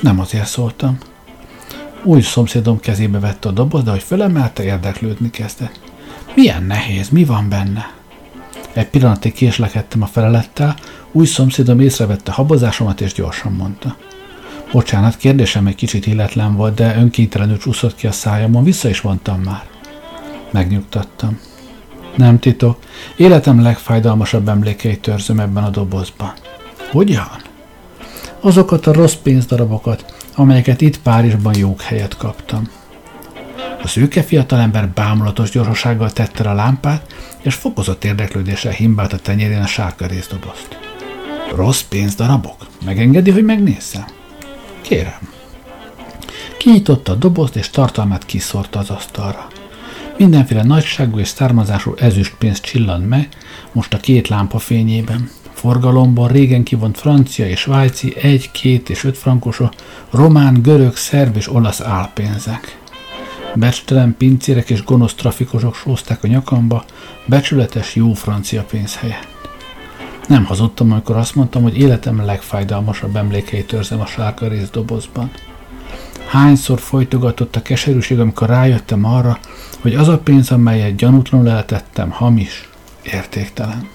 Nem 0.00 0.20
azért 0.20 0.46
szóltam. 0.46 0.98
Új 2.02 2.20
szomszédom 2.20 2.80
kezébe 2.80 3.18
vette 3.18 3.48
a 3.48 3.52
doboz, 3.52 3.82
de 3.82 3.90
hogy 3.90 4.02
fölemelte, 4.02 4.64
érdeklődni 4.64 5.30
kezdett. 5.30 5.80
Milyen 6.34 6.62
nehéz, 6.62 7.08
mi 7.08 7.24
van 7.24 7.48
benne? 7.48 7.92
Egy 8.72 8.88
pillanatig 8.88 9.32
késlekedtem 9.32 10.02
a 10.02 10.06
felelettel, 10.06 10.76
új 11.12 11.26
szomszédom 11.26 11.80
észrevette 11.80 12.32
habozásomat, 12.32 13.00
és 13.00 13.12
gyorsan 13.12 13.52
mondta. 13.52 13.96
Bocsánat, 14.72 15.16
kérdésem 15.16 15.66
egy 15.66 15.74
kicsit 15.74 16.06
illetlen 16.06 16.56
volt, 16.56 16.74
de 16.74 16.96
önkénytelenül 16.96 17.58
csúszott 17.58 17.94
ki 17.94 18.06
a 18.06 18.12
szájamon, 18.12 18.64
vissza 18.64 18.88
is 18.88 19.00
vontam 19.00 19.40
már. 19.40 19.66
Megnyugtattam. 20.50 21.40
Nem 22.16 22.38
titok, 22.38 22.78
életem 23.16 23.62
legfájdalmasabb 23.62 24.48
emlékeit 24.48 25.00
törzöm 25.00 25.40
ebben 25.40 25.64
a 25.64 25.70
dobozban. 25.70 26.32
Hogyan? 26.90 27.42
Azokat 28.40 28.86
a 28.86 28.92
rossz 28.92 29.14
pénzdarabokat, 29.14 30.14
amelyeket 30.34 30.80
itt 30.80 31.00
Párizsban 31.00 31.56
jók 31.56 31.80
helyet 31.80 32.16
kaptam. 32.16 32.68
A 33.82 33.88
szőke 33.88 34.22
fiatalember 34.22 34.88
bámulatos 34.88 35.50
gyorsasággal 35.50 36.12
tette 36.12 36.50
a 36.50 36.54
lámpát, 36.54 37.14
és 37.40 37.54
fokozott 37.54 38.04
érdeklődéssel 38.04 38.72
himbált 38.72 39.12
a 39.12 39.18
tenyérén 39.18 39.60
a 39.60 39.66
sárga 39.66 40.06
részdobozt. 40.06 40.78
Rossz 41.54 41.82
pénzdarabok? 41.82 42.66
Megengedi, 42.84 43.30
hogy 43.30 43.44
megnézzem? 43.44 44.04
Kérem. 44.80 45.28
Kinyitotta 46.58 47.12
a 47.12 47.14
dobozt, 47.14 47.56
és 47.56 47.70
tartalmát 47.70 48.26
kiszórta 48.26 48.78
az 48.78 48.90
asztalra. 48.90 49.46
Mindenféle 50.18 50.62
nagyságú 50.62 51.18
és 51.18 51.28
származású 51.28 51.94
ezüstpénz 51.98 52.60
csillant 52.60 53.08
meg, 53.08 53.28
most 53.72 53.94
a 53.94 53.98
két 53.98 54.28
lámpa 54.28 54.58
fényében. 54.58 55.30
Forgalomban 55.52 56.28
régen 56.28 56.62
kivont 56.62 56.98
francia 56.98 57.46
és 57.46 57.60
svájci 57.60 58.16
egy, 58.16 58.50
két 58.50 58.90
és 58.90 59.04
öt 59.04 59.18
frankosok, 59.18 59.72
román, 60.10 60.62
görög, 60.62 60.96
szerb 60.96 61.36
és 61.36 61.52
olasz 61.52 61.80
álpénzek. 61.80 62.78
Becstelen 63.54 64.14
pincérek 64.18 64.70
és 64.70 64.84
gonosz 64.84 65.14
trafikosok 65.14 65.74
sózták 65.74 66.24
a 66.24 66.26
nyakamba, 66.26 66.84
becsületes 67.26 67.94
jó 67.94 68.12
francia 68.12 68.62
pénz 68.62 68.96
helyett. 68.96 69.28
Nem 70.28 70.44
hazudtam, 70.44 70.92
amikor 70.92 71.16
azt 71.16 71.34
mondtam, 71.34 71.62
hogy 71.62 71.78
életem 71.78 72.24
legfájdalmasabb 72.24 73.16
emlékeit 73.16 73.72
őrzem 73.72 74.00
a 74.00 74.06
sárga 74.06 74.48
részdobozban. 74.48 75.30
Hányszor 76.26 76.80
folytogatott 76.80 77.56
a 77.56 77.62
keserűség, 77.62 78.20
amikor 78.20 78.48
rájöttem 78.48 79.04
arra, 79.04 79.38
hogy 79.80 79.94
az 79.94 80.08
a 80.08 80.18
pénz, 80.18 80.50
amelyet 80.50 80.96
gyanútlanul 80.96 81.48
eltettem, 81.48 82.10
hamis, 82.10 82.68
értéktelen. 83.02 83.88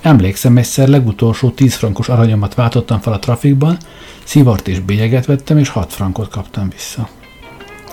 Emlékszem, 0.00 0.56
egyszer 0.56 0.88
legutolsó 0.88 1.50
10 1.50 1.74
frankos 1.74 2.08
aranyomat 2.08 2.54
váltottam 2.54 3.00
fel 3.00 3.12
a 3.12 3.18
trafikban, 3.18 3.76
szivart 4.24 4.68
és 4.68 4.80
bélyeget 4.80 5.26
vettem, 5.26 5.58
és 5.58 5.68
6 5.68 5.92
frankot 5.92 6.28
kaptam 6.28 6.68
vissza. 6.68 7.08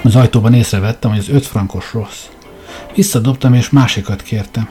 Az 0.03 0.15
ajtóban 0.15 0.53
észrevettem, 0.53 1.11
hogy 1.11 1.19
az 1.19 1.29
5 1.29 1.45
frankos 1.45 1.93
rossz. 1.93 2.25
Visszadobtam, 2.95 3.53
és 3.53 3.69
másikat 3.69 4.21
kértem. 4.21 4.67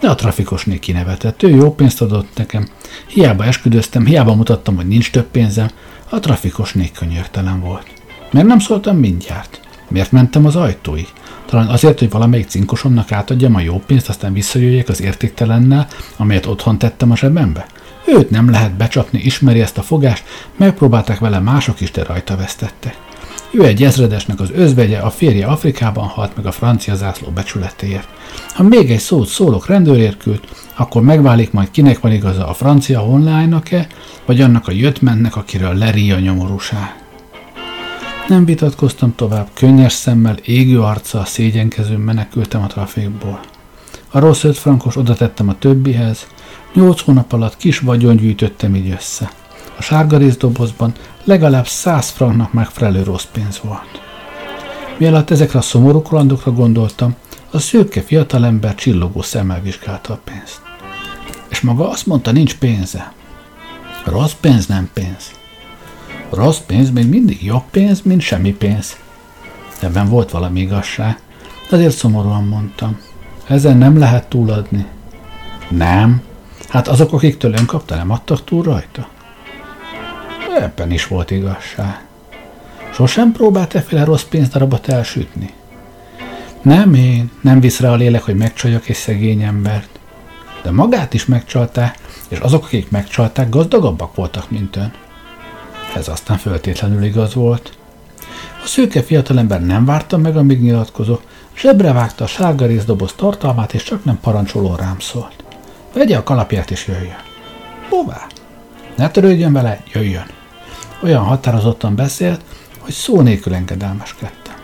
De 0.00 0.10
a 0.10 0.14
trafikosné 0.14 0.78
kinevetett, 0.78 1.42
ő 1.42 1.48
jó 1.48 1.74
pénzt 1.74 2.02
adott 2.02 2.28
nekem. 2.36 2.68
Hiába 3.06 3.44
esküdöztem, 3.44 4.06
hiába 4.06 4.34
mutattam, 4.34 4.76
hogy 4.76 4.86
nincs 4.86 5.10
több 5.10 5.26
pénzem, 5.26 5.68
a 6.08 6.20
trafikosné 6.20 6.90
könyörtelen 6.98 7.60
volt. 7.60 7.93
Mert 8.34 8.46
nem 8.46 8.58
szóltam 8.58 8.96
mindjárt. 8.96 9.60
Miért 9.88 10.12
mentem 10.12 10.46
az 10.46 10.56
ajtóig? 10.56 11.06
Talán 11.46 11.68
azért, 11.68 11.98
hogy 11.98 12.10
valamelyik 12.10 12.48
cinkosomnak 12.48 13.12
átadjam 13.12 13.54
a 13.54 13.60
jó 13.60 13.82
pénzt, 13.86 14.08
aztán 14.08 14.32
visszajöjjek 14.32 14.88
az 14.88 15.02
értéktelennel, 15.02 15.86
amelyet 16.16 16.46
otthon 16.46 16.78
tettem 16.78 17.10
a 17.10 17.16
zsebembe? 17.16 17.66
Őt 18.06 18.30
nem 18.30 18.50
lehet 18.50 18.76
becsapni, 18.76 19.18
ismeri 19.18 19.60
ezt 19.60 19.78
a 19.78 19.82
fogást, 19.82 20.24
megpróbálták 20.56 21.18
vele 21.18 21.38
mások 21.38 21.80
is, 21.80 21.90
de 21.90 22.02
rajta 22.02 22.36
vesztettek. 22.36 22.96
Ő 23.50 23.64
egy 23.64 23.82
ezredesnek 23.82 24.40
az 24.40 24.50
özvegye, 24.52 24.98
a 24.98 25.10
férje 25.10 25.46
Afrikában 25.46 26.06
halt 26.06 26.36
meg 26.36 26.46
a 26.46 26.52
francia 26.52 26.94
zászló 26.94 27.28
becsületéért. 27.28 28.08
Ha 28.54 28.62
még 28.62 28.90
egy 28.90 28.98
szót 28.98 29.28
szólok 29.28 29.66
rendőrérkült, 29.66 30.48
akkor 30.76 31.02
megválik 31.02 31.52
majd 31.52 31.70
kinek 31.70 32.00
van 32.00 32.12
igaza 32.12 32.48
a 32.48 32.54
francia 32.54 33.00
honlájnak-e, 33.00 33.86
vagy 34.26 34.40
annak 34.40 34.68
a 34.68 34.72
jöttmennek, 34.72 35.36
akiről 35.36 35.74
leri 35.74 36.12
a 36.12 36.18
nyomorúság. 36.18 37.03
Nem 38.28 38.44
vitatkoztam 38.44 39.14
tovább, 39.14 39.48
könnyes 39.54 39.92
szemmel, 39.92 40.36
égő 40.36 40.80
arccal, 40.80 41.24
szégyenkezőn 41.24 42.00
menekültem 42.00 42.62
a 42.62 42.66
trafikból. 42.66 43.40
A 44.10 44.18
rossz 44.18 44.44
öt 44.44 44.56
frankos 44.56 44.96
oda 44.96 45.14
tettem 45.14 45.48
a 45.48 45.58
többihez, 45.58 46.26
nyolc 46.74 47.00
hónap 47.00 47.32
alatt 47.32 47.56
kis 47.56 47.78
vagyon 47.78 48.16
gyűjtöttem 48.16 48.74
így 48.74 48.90
össze. 48.90 49.30
A 49.78 49.82
sárga 49.82 50.16
részdobozban 50.16 50.92
legalább 51.24 51.66
száz 51.66 52.10
franknak 52.10 52.52
megfelelő 52.52 53.02
rossz 53.02 53.26
pénz 53.32 53.60
volt. 53.62 54.02
Mielőtt 54.98 55.30
ezekre 55.30 55.58
a 55.58 55.62
szomorú 55.62 56.02
kalandokra 56.02 56.52
gondoltam, 56.52 57.14
a 57.50 57.58
szőke 57.58 58.02
fiatalember 58.02 58.74
csillogó 58.74 59.22
szemmel 59.22 59.60
vizsgálta 59.60 60.12
a 60.12 60.20
pénzt. 60.24 60.60
És 61.48 61.60
maga 61.60 61.88
azt 61.88 62.06
mondta, 62.06 62.30
nincs 62.30 62.54
pénze. 62.56 63.12
Rossz 64.04 64.34
pénz 64.40 64.66
nem 64.66 64.90
pénz. 64.92 65.42
Rossz 66.34 66.58
pénz 66.58 66.90
még 66.90 67.08
mindig 67.08 67.44
jobb 67.44 67.62
pénz, 67.70 68.02
mint 68.02 68.20
semmi 68.20 68.52
pénz. 68.52 68.96
Ebben 69.80 70.08
volt 70.08 70.30
valami 70.30 70.60
igazság, 70.60 71.18
ezért 71.70 71.96
szomorúan 71.96 72.44
mondtam. 72.44 73.00
Ezen 73.46 73.76
nem 73.76 73.98
lehet 73.98 74.28
túladni. 74.28 74.86
Nem. 75.68 76.22
Hát 76.68 76.88
azok, 76.88 77.12
akiktől 77.12 77.52
ön 77.52 77.66
kapta, 77.66 77.94
nem 77.94 78.10
adtak 78.10 78.44
túl 78.44 78.62
rajta? 78.62 79.08
Ebben 80.60 80.90
is 80.90 81.06
volt 81.06 81.30
igazság. 81.30 82.04
Sosem 82.92 83.32
próbált 83.32 83.74
efféle 83.74 84.04
rossz 84.04 84.22
pénzdarabot 84.22 84.88
elsütni? 84.88 85.50
Nem 86.62 86.94
én, 86.94 87.30
nem 87.40 87.60
visz 87.60 87.80
rá 87.80 87.90
a 87.90 87.96
lélek, 87.96 88.22
hogy 88.22 88.36
megcsaljak 88.36 88.88
egy 88.88 88.96
szegény 88.96 89.42
embert. 89.42 89.88
De 90.62 90.70
magát 90.70 91.14
is 91.14 91.26
megcsalták, 91.26 91.98
és 92.28 92.38
azok, 92.38 92.64
akik 92.64 92.90
megcsalták, 92.90 93.48
gazdagabbak 93.48 94.14
voltak, 94.14 94.50
mint 94.50 94.76
ön. 94.76 94.92
Ez 95.94 96.08
aztán 96.08 96.38
föltétlenül 96.38 97.02
igaz 97.02 97.34
volt. 97.34 97.72
A 98.62 98.66
szőke 98.66 99.02
fiatalember 99.02 99.64
nem 99.64 99.84
várta 99.84 100.16
meg, 100.16 100.36
amíg 100.36 100.60
nyilatkozó, 100.60 101.18
zsebre 101.56 101.92
vágta 101.92 102.24
a 102.24 102.26
sárga 102.26 102.66
részdoboz 102.66 103.12
tartalmát, 103.16 103.74
és 103.74 103.82
csak 103.82 104.04
nem 104.04 104.20
parancsoló 104.20 104.74
rám 104.74 104.98
szólt. 105.00 105.44
Vegye 105.92 106.16
a 106.16 106.22
kalapját 106.22 106.70
és 106.70 106.86
jöjjön. 106.86 107.22
Hová? 107.88 108.26
Ne 108.96 109.10
törődjön 109.10 109.52
vele, 109.52 109.82
jöjjön. 109.92 110.26
Olyan 111.02 111.24
határozottan 111.24 111.94
beszélt, 111.94 112.40
hogy 112.78 112.92
szó 112.92 113.20
nélkül 113.20 113.54
engedelmeskedtem. 113.54 114.54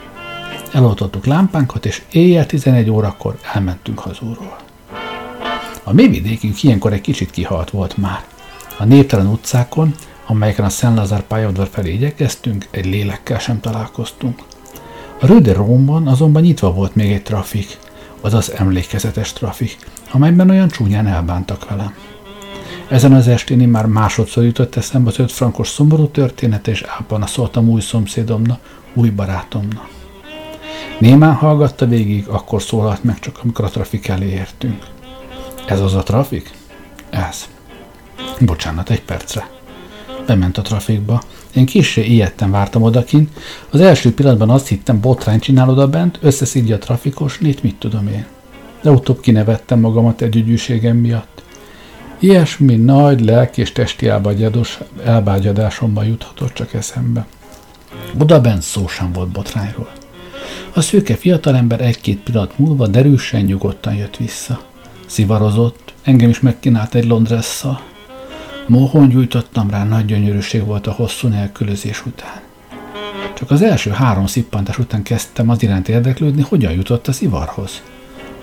Eloltottuk 0.73 1.27
lámpánkat, 1.27 1.87
és 1.87 2.03
éjjel 2.11 2.47
11 2.47 2.91
órakor 2.91 3.39
elmentünk 3.55 3.99
hazúról. 3.99 4.57
A 5.85 5.93
mi 5.93 6.09
vidékünk 6.09 6.63
ilyenkor 6.63 6.93
egy 6.93 7.01
kicsit 7.01 7.31
kihalt 7.31 7.71
volt 7.71 7.97
már. 7.97 8.25
A 8.79 8.85
néptelen 8.85 9.27
utcákon, 9.27 9.95
amelyeken 10.31 10.65
a 10.65 10.69
Szent 10.69 10.97
Lazár 10.97 11.23
pályaudvar 11.23 11.69
felé 11.73 11.93
igyekeztünk, 11.93 12.67
egy 12.71 12.87
lélekkel 12.87 13.39
sem 13.39 13.61
találkoztunk. 13.61 14.43
A 15.21 15.27
Röde 15.27 15.53
Rómban 15.53 16.07
azonban 16.07 16.43
nyitva 16.43 16.73
volt 16.73 16.95
még 16.95 17.13
egy 17.13 17.23
trafik, 17.23 17.79
azaz 18.21 18.53
emlékezetes 18.53 19.33
trafik, 19.33 19.77
amelyben 20.11 20.51
olyan 20.51 20.69
csúnyán 20.69 21.07
elbántak 21.07 21.69
velem. 21.69 21.95
Ezen 22.89 23.13
az 23.13 23.29
estén 23.29 23.61
én 23.61 23.69
már 23.69 23.87
másodszor 23.87 24.45
jutott 24.45 24.77
eszembe 24.77 25.09
az 25.09 25.19
öt 25.19 25.33
frankos 25.33 25.69
szomorú 25.69 26.07
története, 26.07 26.71
és 26.71 26.83
ápana 26.83 27.27
szóltam 27.27 27.69
új 27.69 27.81
szomszédomnak, 27.81 28.61
új 28.95 29.09
barátomnak. 29.09 29.89
Némán 30.99 31.35
hallgatta 31.35 31.87
végig, 31.87 32.29
akkor 32.29 32.63
szólalt 32.63 33.05
meg 33.05 33.19
csak, 33.19 33.39
amikor 33.43 33.65
a 33.65 33.69
trafik 33.69 34.09
elé 34.09 34.29
értünk. 34.29 34.87
Ez 35.67 35.81
az 35.81 35.95
a 35.95 36.03
trafik? 36.03 36.51
Ez. 37.11 37.49
Bocsánat, 38.41 38.91
egy 38.91 39.03
percre. 39.03 39.59
Bement 40.27 40.59
a 40.59 40.63
trafikba. 40.63 41.23
Én 41.55 41.67
kissé 41.67 42.05
ijedten 42.05 42.51
vártam 42.51 42.83
odakint. 42.83 43.31
Az 43.71 43.81
első 43.81 44.15
pillanatban 44.15 44.51
azt 44.51 44.69
hittem, 44.69 45.01
botrány 45.01 45.41
csinál 45.41 45.69
oda 45.69 45.89
bent, 45.89 46.19
összeszidja 46.23 46.75
a 46.75 46.79
trafikos, 46.79 47.39
nét 47.39 47.63
mit 47.63 47.77
tudom 47.77 48.09
én. 48.09 48.27
De 48.83 48.91
utóbb 48.91 49.21
kinevettem 49.21 49.81
magamat 49.81 50.21
egy 50.21 50.37
ügyűségem 50.37 50.97
miatt. 50.97 51.43
Ilyesmi 52.19 52.77
nagy 52.77 53.25
lelki 53.25 53.61
és 53.61 53.73
testi 53.73 54.11
elbágyadásomban 55.05 56.05
juthatott 56.05 56.53
csak 56.53 56.75
eszembe. 56.75 57.27
Oda 58.19 58.41
bent 58.41 58.63
szó 58.63 58.87
sem 58.87 59.13
volt 59.13 59.29
botrányról. 59.29 59.91
A 60.75 60.81
szőke 60.81 61.17
fiatalember 61.17 61.81
egy-két 61.81 62.19
pillanat 62.19 62.59
múlva 62.59 62.87
derűsen, 62.87 63.41
nyugodtan 63.41 63.95
jött 63.95 64.17
vissza. 64.17 64.61
Szivarozott, 65.07 65.93
engem 66.03 66.29
is 66.29 66.41
megkínált 66.41 66.95
egy 66.95 67.07
Londresszal. 67.07 67.81
Mohon 68.71 69.09
gyújtottam 69.09 69.71
rá, 69.71 69.85
nagy 69.85 70.05
gyönyörűség 70.05 70.65
volt 70.65 70.87
a 70.87 70.93
hosszú 70.93 71.29
nélkülözés 71.29 72.07
után. 72.07 72.41
Csak 73.35 73.51
az 73.51 73.63
első 73.63 73.91
három 73.91 74.27
szippantás 74.27 74.79
után 74.79 75.03
kezdtem 75.03 75.49
az 75.49 75.63
iránt 75.63 75.89
érdeklődni, 75.89 76.43
hogyan 76.43 76.73
jutott 76.73 77.09
a 77.09 77.13
szivarhoz. 77.13 77.83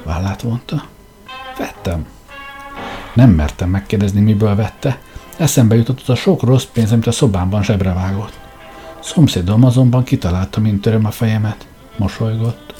Vállát 0.03 0.41
vonta. 0.41 0.85
Vettem. 1.57 2.05
Nem 3.13 3.29
mertem 3.29 3.69
megkérdezni, 3.69 4.21
miből 4.21 4.55
vette. 4.55 4.99
Eszembe 5.37 5.75
jutott 5.75 6.01
az 6.01 6.09
a 6.09 6.15
sok 6.15 6.43
rossz 6.43 6.65
pénz, 6.73 6.91
amit 6.91 7.07
a 7.07 7.11
szobámban 7.11 7.63
zsebre 7.63 7.93
vágott. 7.93 8.39
Szomszédom 8.99 9.63
azonban 9.63 10.03
kitalálta, 10.03 10.59
mint 10.59 10.81
töröm 10.81 11.05
a 11.05 11.11
fejemet. 11.11 11.67
Mosolygott. 11.97 12.73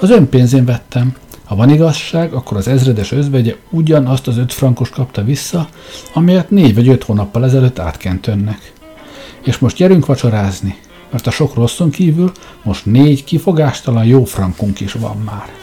Az 0.00 0.10
ön 0.10 0.28
pénzén 0.28 0.64
vettem. 0.64 1.16
Ha 1.48 1.54
van 1.54 1.70
igazság, 1.70 2.32
akkor 2.32 2.56
az 2.56 2.68
ezredes 2.68 3.12
özvegye 3.12 3.54
ugyanazt 3.70 4.26
az 4.26 4.36
öt 4.36 4.52
frankos 4.52 4.90
kapta 4.90 5.24
vissza, 5.24 5.68
amelyet 6.12 6.50
négy 6.50 6.74
vagy 6.74 6.88
öt 6.88 7.04
hónappal 7.04 7.44
ezelőtt 7.44 7.78
átkent 7.78 8.26
önnek. 8.26 8.72
És 9.44 9.58
most 9.58 9.76
gyerünk 9.76 10.06
vacsorázni, 10.06 10.78
mert 11.10 11.26
a 11.26 11.30
sok 11.30 11.54
rosszon 11.54 11.90
kívül 11.90 12.32
most 12.62 12.86
négy 12.86 13.24
kifogástalan 13.24 14.04
jó 14.04 14.24
frankunk 14.24 14.80
is 14.80 14.92
van 14.92 15.16
már. 15.16 15.57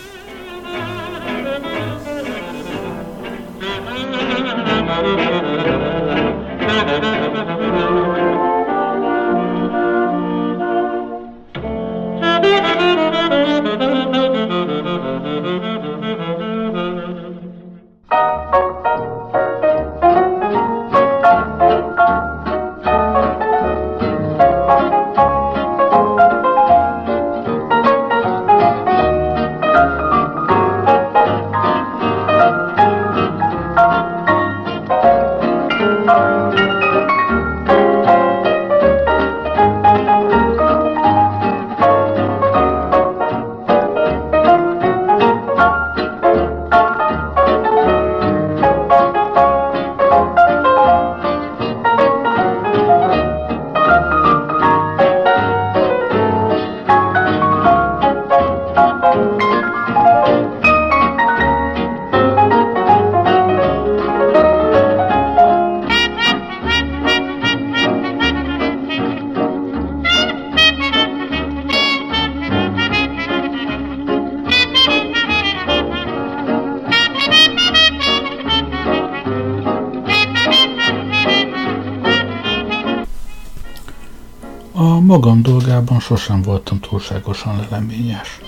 Magam 85.26 85.42
dolgában 85.42 86.00
sosem 86.00 86.42
voltam 86.42 86.80
túlságosan 86.80 87.60
leleményes. 87.60 88.40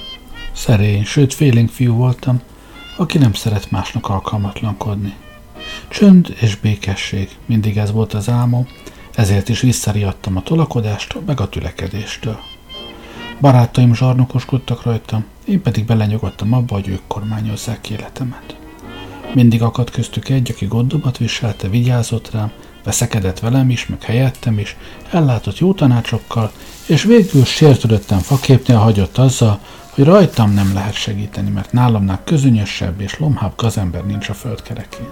Szerény, 0.54 1.04
sőt 1.06 1.34
félénk 1.34 1.70
fiú 1.70 1.94
voltam, 1.94 2.42
aki 2.98 3.18
nem 3.18 3.34
szeret 3.34 3.72
másnak 3.72 4.10
alkalmatlankodni. 4.10 5.14
Csönd 5.88 6.36
és 6.40 6.56
békesség, 6.56 7.30
mindig 7.46 7.78
ez 7.78 7.92
volt 7.92 8.14
az 8.14 8.30
álmom, 8.30 8.68
ezért 9.16 9.50
is 9.50 9.62
visszariadtam 9.62 10.38
a 10.38 10.42
tolakodástól, 10.42 11.22
meg 11.26 11.40
a 11.40 11.50
tülekedéstől. 11.50 12.40
Barátaim 13.42 13.94
zsarnokoskodtak 13.94 14.84
rajtam, 14.84 15.26
én 15.46 15.62
pedig 15.62 15.86
belenyugodtam 15.86 16.54
abba, 16.54 16.74
hogy 16.74 16.88
ők 16.88 17.02
kormányozzák 17.08 17.90
életemet. 17.90 18.58
Mindig 19.34 19.62
akadt 19.62 19.90
köztük 19.92 20.30
egy, 20.30 20.52
aki 20.52 20.66
gondomat 20.66 21.18
viselte, 21.18 21.70
vigyázott 21.70 22.32
rám, 22.32 22.52
veszekedett 22.88 23.40
velem 23.40 23.70
is, 23.70 23.88
meg 23.88 24.04
helyettem 24.04 24.60
is, 24.60 24.76
ellátott 25.12 25.58
jó 25.58 25.74
tanácsokkal, 25.74 26.52
és 26.86 27.04
végül 27.04 27.46
sértődöttem 27.46 28.20
faképnél 28.20 28.78
hagyott 28.78 29.18
azzal, 29.18 29.60
hogy 29.90 30.04
rajtam 30.04 30.54
nem 30.54 30.74
lehet 30.74 30.94
segíteni, 30.94 31.50
mert 31.50 31.72
nálamnál 31.72 32.22
közönösebb 32.24 33.02
és 33.02 33.20
lomhább 33.20 33.54
gazember 33.56 34.06
nincs 34.06 34.30
a 34.30 34.34
földkerekén. 34.34 35.10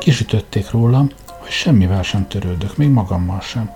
Kisütötték 0.00 0.70
rólam, 0.70 1.10
hogy 1.26 1.50
semmivel 1.50 2.02
sem 2.02 2.28
törődök, 2.28 2.76
még 2.76 2.88
magammal 2.88 3.40
sem. 3.40 3.70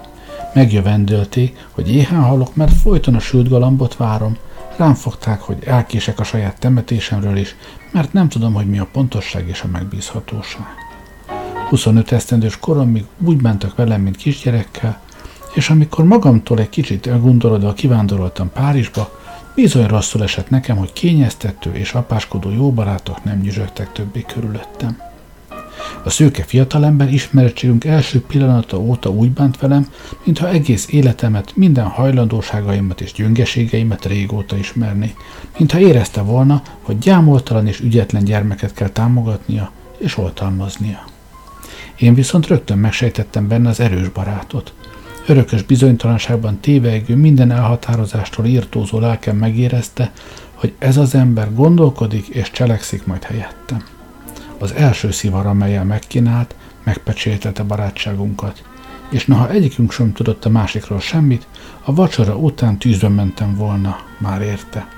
Megjövendölték, 0.55 1.67
hogy 1.71 1.95
éhen 1.95 2.23
halok, 2.23 2.55
mert 2.55 2.81
folyton 2.81 3.15
a 3.15 3.21
sült 3.21 3.49
galambot 3.49 3.97
várom. 3.97 4.37
Rám 4.77 4.95
fogták, 4.95 5.41
hogy 5.41 5.59
elkések 5.65 6.21
a 6.21 6.25
saját 6.25 6.59
temetésemről 6.59 7.37
is, 7.37 7.57
mert 7.93 8.13
nem 8.13 8.29
tudom, 8.29 8.55
hogy 8.55 8.67
mi 8.67 8.79
a 8.79 8.89
pontosság 8.93 9.49
és 9.49 9.63
a 9.63 9.69
megbízhatóság. 9.69 10.88
25 11.69 12.13
esztendős 12.13 12.59
koromig 12.59 13.05
úgy 13.19 13.43
mentek 13.43 13.75
velem, 13.75 14.01
mint 14.01 14.17
kisgyerekkel, 14.17 15.01
és 15.55 15.71
amikor 15.71 16.05
magamtól 16.05 16.59
egy 16.59 16.69
kicsit 16.69 17.07
elgondolodva 17.07 17.73
kivándoroltam 17.73 18.51
Párizsba, 18.53 19.21
bizony 19.55 19.87
rosszul 19.87 20.23
esett 20.23 20.51
nekem, 20.51 20.77
hogy 20.77 20.93
kényeztető 20.93 21.73
és 21.73 21.93
apáskodó 21.93 22.51
jó 22.51 22.73
barátok 22.73 23.25
nem 23.25 23.39
nyüzsögtek 23.39 23.93
többé 23.93 24.25
körülöttem. 24.35 25.01
A 26.05 26.11
szőke 26.11 26.43
fiatalember 26.43 27.13
ismerettségünk 27.13 27.85
első 27.85 28.21
pillanata 28.21 28.79
óta 28.79 29.11
úgy 29.11 29.31
bánt 29.31 29.59
velem, 29.59 29.89
mintha 30.25 30.49
egész 30.49 30.89
életemet, 30.91 31.57
minden 31.57 31.87
hajlandóságaimat 31.87 33.01
és 33.01 33.13
gyöngeségeimet 33.13 34.07
régóta 34.07 34.57
ismerni, 34.57 35.15
mintha 35.59 35.79
érezte 35.79 36.21
volna, 36.21 36.63
hogy 36.83 36.99
gyámoltalan 36.99 37.67
és 37.67 37.81
ügyetlen 37.81 38.25
gyermeket 38.25 38.75
kell 38.75 38.89
támogatnia 38.89 39.73
és 39.99 40.17
oltalmaznia. 40.17 41.08
Én 41.99 42.15
viszont 42.15 42.47
rögtön 42.47 42.79
megsejtettem 42.79 43.49
benne 43.49 43.69
az 43.69 43.81
erős 43.81 44.09
barátot. 44.09 44.73
Örökös 45.27 45.63
bizonytalanságban 45.63 46.61
tévegő, 46.61 47.17
minden 47.17 47.51
elhatározástól 47.51 48.47
írtózó 48.47 48.99
lelkem 48.99 49.37
megérezte, 49.37 50.13
hogy 50.55 50.75
ez 50.79 50.97
az 50.97 51.15
ember 51.15 51.55
gondolkodik 51.55 52.29
és 52.29 52.51
cselekszik 52.51 53.07
majd 53.07 53.23
helyettem. 53.23 53.85
Az 54.59 54.73
első 54.73 55.11
szivar, 55.11 55.47
amelyel 55.47 55.85
megkínált, 55.85 56.55
megpecsételte 56.85 57.63
barátságunkat, 57.63 58.65
és 59.11 59.27
noha 59.27 59.51
egyikünk 59.51 59.93
sem 59.93 60.13
tudott 60.13 60.45
a 60.45 60.49
másikról 60.49 61.01
semmit, 61.01 61.47
a 61.85 61.95
vacsora 61.95 62.37
után 62.37 62.79
tűzbe 62.79 63.09
mentem 63.09 63.55
volna, 63.55 63.97
már 64.19 64.43
érte. 64.43 64.89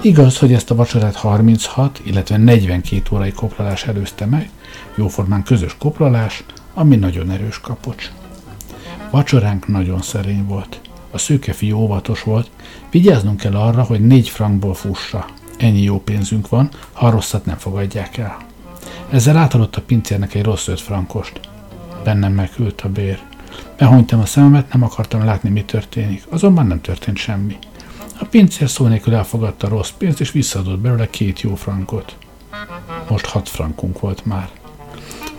Igaz, 0.00 0.38
hogy 0.38 0.52
ezt 0.52 0.70
a 0.70 0.74
vacsorát 0.74 1.16
36, 1.16 2.00
illetve 2.02 2.36
42 2.36 3.02
órai 3.12 3.32
koplalás 3.32 3.86
előzte 3.86 4.26
meg, 4.26 4.50
jóformán 4.94 5.42
közös 5.42 5.76
koplalás, 5.78 6.44
ami 6.74 6.96
nagyon 6.96 7.30
erős 7.30 7.60
kapocs. 7.60 8.10
Vacsoránk 9.10 9.68
nagyon 9.68 10.02
szerény 10.02 10.46
volt. 10.46 10.80
A 11.10 11.18
szőke 11.18 11.52
fiú 11.52 11.76
óvatos 11.76 12.22
volt, 12.22 12.50
vigyáznunk 12.90 13.40
kell 13.40 13.54
arra, 13.54 13.82
hogy 13.82 14.06
négy 14.06 14.28
frankból 14.28 14.74
fussa. 14.74 15.26
Ennyi 15.58 15.82
jó 15.82 16.00
pénzünk 16.00 16.48
van, 16.48 16.68
ha 16.92 17.06
a 17.06 17.10
rosszat 17.10 17.44
nem 17.44 17.56
fogadják 17.56 18.16
el. 18.16 18.36
Ezzel 19.10 19.36
átadott 19.36 19.76
a 19.76 19.82
pincérnek 19.82 20.34
egy 20.34 20.44
rossz 20.44 20.66
öt 20.66 20.80
frankost. 20.80 21.40
Bennem 22.04 22.32
megült 22.32 22.80
a 22.80 22.88
bér. 22.88 23.18
Behonytam 23.78 24.20
a 24.20 24.26
szememet, 24.26 24.72
nem 24.72 24.82
akartam 24.82 25.24
látni, 25.24 25.50
mi 25.50 25.64
történik. 25.64 26.24
Azonban 26.28 26.66
nem 26.66 26.80
történt 26.80 27.16
semmi. 27.16 27.56
A 28.20 28.24
pincér 28.24 28.68
szó 28.68 28.86
nélkül 28.86 29.14
elfogadta 29.14 29.66
a 29.66 29.70
rossz 29.70 29.90
pénzt, 29.98 30.20
és 30.20 30.30
visszaadott 30.30 30.78
belőle 30.78 31.10
két 31.10 31.40
jó 31.40 31.54
frankot. 31.54 32.16
Most 33.08 33.26
hat 33.26 33.48
frankunk 33.48 34.00
volt 34.00 34.24
már. 34.24 34.50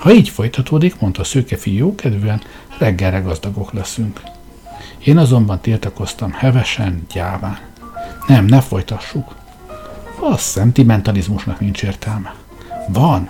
Ha 0.04 0.13
így 0.13 0.30
folytatódik, 0.30 1.00
mondta 1.00 1.22
a 1.22 1.26
szőke 1.26 1.58
fiú 1.58 1.96
kedvűen, 1.96 2.42
reggelre 2.78 3.20
gazdagok 3.20 3.74
leszünk. 3.74 4.22
Én 5.04 5.18
azonban 5.18 5.60
tiltakoztam 5.60 6.32
hevesen, 6.32 7.06
gyáván. 7.13 7.60
Nem, 8.28 8.46
ne 8.46 8.62
folytassuk. 8.62 9.36
A 10.20 10.38
szentimentalizmusnak 10.38 11.60
nincs 11.60 11.84
értelme. 11.84 12.36
Van, 12.88 13.30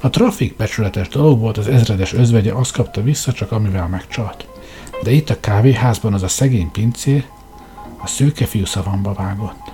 a 0.00 0.10
trafik 0.10 0.56
becsületes 0.56 1.08
dolog 1.08 1.40
volt, 1.40 1.58
az 1.58 1.68
ezredes 1.68 2.12
özvegye 2.12 2.52
azt 2.52 2.72
kapta 2.72 3.02
vissza, 3.02 3.32
csak 3.32 3.52
amivel 3.52 3.88
megcsalt. 3.88 4.46
De 5.02 5.10
itt 5.10 5.30
a 5.30 5.40
kávéházban 5.40 6.14
az 6.14 6.22
a 6.22 6.28
szegény 6.28 6.70
pincér 6.70 7.24
a 8.02 8.06
szőke 8.06 8.46
fiú 8.46 8.64
szavamba 8.64 9.12
vágott. 9.12 9.72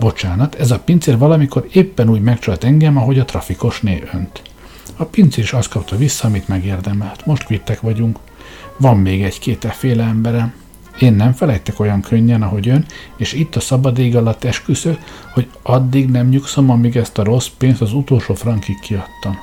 Bocsánat, 0.00 0.54
ez 0.54 0.70
a 0.70 0.78
pincér 0.78 1.18
valamikor 1.18 1.68
éppen 1.72 2.08
úgy 2.08 2.22
megcsalt 2.22 2.64
engem, 2.64 2.96
ahogy 2.96 3.18
a 3.18 3.24
trafikosné 3.24 4.02
önt. 4.12 4.42
A 4.96 5.04
pincér 5.04 5.44
is 5.44 5.52
azt 5.52 5.68
kapta 5.68 5.96
vissza, 5.96 6.26
amit 6.26 6.48
megérdemelt. 6.48 7.26
Most 7.26 7.44
kvittek 7.44 7.80
vagyunk. 7.80 8.18
Van 8.76 8.98
még 8.98 9.22
egy-két 9.22 9.64
efféle 9.64 10.04
emberem. 10.04 10.54
Én 10.98 11.12
nem 11.12 11.32
felejtek 11.32 11.80
olyan 11.80 12.00
könnyen, 12.00 12.42
ahogy 12.42 12.68
ön, 12.68 12.86
és 13.16 13.32
itt 13.32 13.56
a 13.56 13.60
szabad 13.60 13.98
ég 13.98 14.16
alatt 14.16 14.44
esküszök, 14.44 14.98
hogy 15.32 15.48
addig 15.62 16.10
nem 16.10 16.28
nyugszom, 16.28 16.70
amíg 16.70 16.96
ezt 16.96 17.18
a 17.18 17.24
rossz 17.24 17.48
pénzt 17.58 17.80
az 17.80 17.92
utolsó 17.92 18.34
frankig 18.34 18.78
kiadtam. 18.78 19.38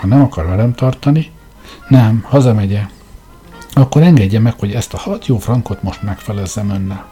Ha 0.00 0.06
nem 0.06 0.20
akar 0.22 0.46
velem 0.46 0.74
tartani, 0.74 1.30
nem, 1.88 2.24
hazamegye. 2.28 2.86
Akkor 3.72 4.02
engedje 4.02 4.40
meg, 4.40 4.54
hogy 4.58 4.72
ezt 4.72 4.94
a 4.94 4.98
hat 4.98 5.26
jó 5.26 5.38
frankot 5.38 5.82
most 5.82 6.02
megfelezzem 6.02 6.70
önnel. 6.70 7.06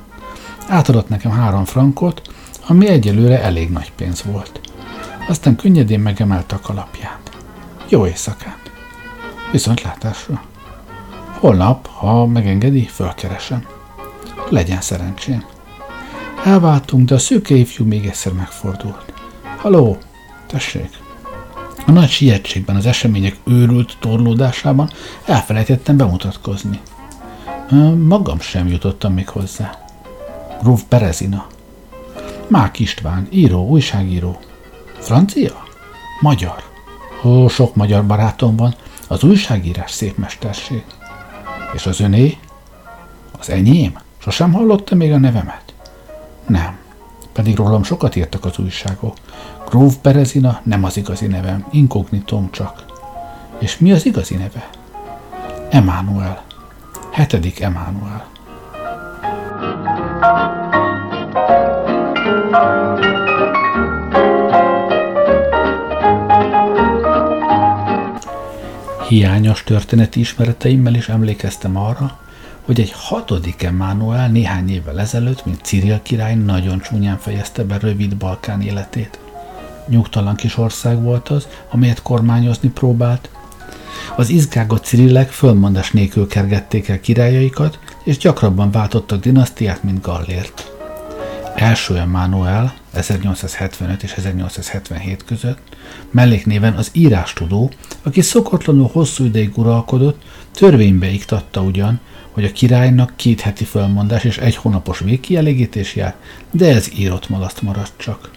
Átadott 0.68 1.08
nekem 1.08 1.30
három 1.30 1.64
frankot, 1.64 2.22
ami 2.66 2.88
egyelőre 2.88 3.42
elég 3.42 3.70
nagy 3.70 3.92
pénz 3.96 4.22
volt. 4.22 4.60
Aztán 5.28 5.56
könnyedén 5.56 6.00
megemelte 6.00 6.54
a 6.54 6.60
kalapját. 6.60 7.37
Jó 7.88 8.06
éjszakát! 8.06 8.70
Viszont 9.52 9.82
látásra! 9.82 10.42
Holnap, 11.32 11.86
ha 11.86 12.26
megengedi, 12.26 12.82
fölkeresem. 12.86 13.66
Legyen 14.48 14.80
szerencsém. 14.80 15.44
Elváltunk, 16.44 17.08
de 17.08 17.14
a 17.14 17.18
szőke 17.18 17.54
ifjú 17.54 17.84
még 17.84 18.06
egyszer 18.06 18.32
megfordult. 18.32 19.12
Haló, 19.56 19.98
tessék. 20.46 20.90
A 21.86 21.90
nagy 21.90 22.08
sietségben, 22.08 22.76
az 22.76 22.86
események 22.86 23.36
őrült 23.44 23.96
torlódásában 24.00 24.90
elfelejtettem 25.24 25.96
bemutatkozni. 25.96 26.80
Magam 28.06 28.40
sem 28.40 28.66
jutottam 28.66 29.12
még 29.12 29.28
hozzá. 29.28 29.84
Gróf 30.62 30.82
Berezina. 30.88 31.46
Mák 32.46 32.78
István, 32.78 33.26
író, 33.30 33.68
újságíró. 33.68 34.40
Francia? 34.98 35.66
Magyar. 36.20 36.67
Ó, 37.24 37.48
sok 37.48 37.74
magyar 37.74 38.06
barátom 38.06 38.56
van. 38.56 38.74
Az 39.08 39.22
újságírás 39.22 39.90
szép 39.90 40.16
mesterség. 40.16 40.84
És 41.74 41.86
az 41.86 42.00
öné? 42.00 42.38
Az 43.38 43.50
enyém? 43.50 43.98
Sosem 44.18 44.52
hallotta 44.52 44.94
még 44.94 45.12
a 45.12 45.18
nevemet? 45.18 45.74
Nem. 46.46 46.78
Pedig 47.32 47.56
rólam 47.56 47.82
sokat 47.82 48.16
írtak 48.16 48.44
az 48.44 48.58
újságok. 48.58 49.16
Gróf 49.68 49.96
Berezina 50.02 50.60
nem 50.62 50.84
az 50.84 50.96
igazi 50.96 51.26
nevem, 51.26 51.66
inkognitom 51.70 52.50
csak. 52.50 52.84
És 53.58 53.78
mi 53.78 53.92
az 53.92 54.06
igazi 54.06 54.34
neve? 54.34 54.68
Emmanuel. 55.70 56.42
Hetedik 57.10 57.60
Emmanuel. 57.60 58.26
Hiányos 69.08 69.64
történeti 69.64 70.20
ismereteimmel 70.20 70.94
is 70.94 71.08
emlékeztem 71.08 71.76
arra, 71.76 72.18
hogy 72.62 72.80
egy 72.80 72.92
hatodik 72.96 73.62
Emmanuel 73.62 74.28
néhány 74.28 74.70
évvel 74.70 75.00
ezelőtt, 75.00 75.44
mint 75.44 75.64
Cyril 75.64 76.02
király, 76.02 76.34
nagyon 76.34 76.80
csúnyán 76.80 77.18
fejezte 77.18 77.64
be 77.64 77.78
rövid 77.78 78.16
Balkán 78.16 78.60
életét. 78.60 79.18
Nyugtalan 79.86 80.34
kis 80.34 80.56
ország 80.56 81.02
volt 81.02 81.28
az, 81.28 81.46
amelyet 81.70 82.02
kormányozni 82.02 82.68
próbált. 82.68 83.30
Az 84.16 84.28
izgágott 84.28 84.84
Cirillek 84.84 85.30
fölmondás 85.30 85.90
nélkül 85.90 86.26
kergették 86.26 86.88
el 86.88 87.00
királyaikat, 87.00 87.78
és 88.04 88.16
gyakrabban 88.16 88.70
váltottak 88.70 89.20
dinasztiát, 89.20 89.82
mint 89.82 90.02
Gallért. 90.02 90.72
Első 91.54 91.98
Emmanuel 91.98 92.74
1875 92.92 94.02
és 94.02 94.12
1877 94.12 95.24
között, 95.24 95.67
melléknéven 96.10 96.74
az 96.74 96.90
írástudó, 96.92 97.70
aki 98.02 98.20
szokatlanul 98.20 98.90
hosszú 98.92 99.24
ideig 99.24 99.58
uralkodott, 99.58 100.22
törvénybe 100.54 101.10
iktatta 101.10 101.62
ugyan, 101.62 102.00
hogy 102.30 102.44
a 102.44 102.52
királynak 102.52 103.12
két 103.16 103.40
heti 103.40 103.64
felmondás 103.64 104.24
és 104.24 104.38
egy 104.38 104.56
hónapos 104.56 104.98
végkielégítés 104.98 105.96
jár, 105.96 106.14
de 106.50 106.74
ez 106.74 106.90
írott 106.96 107.28
malaszt 107.28 107.62
maradt 107.62 107.92
csak. 107.96 108.30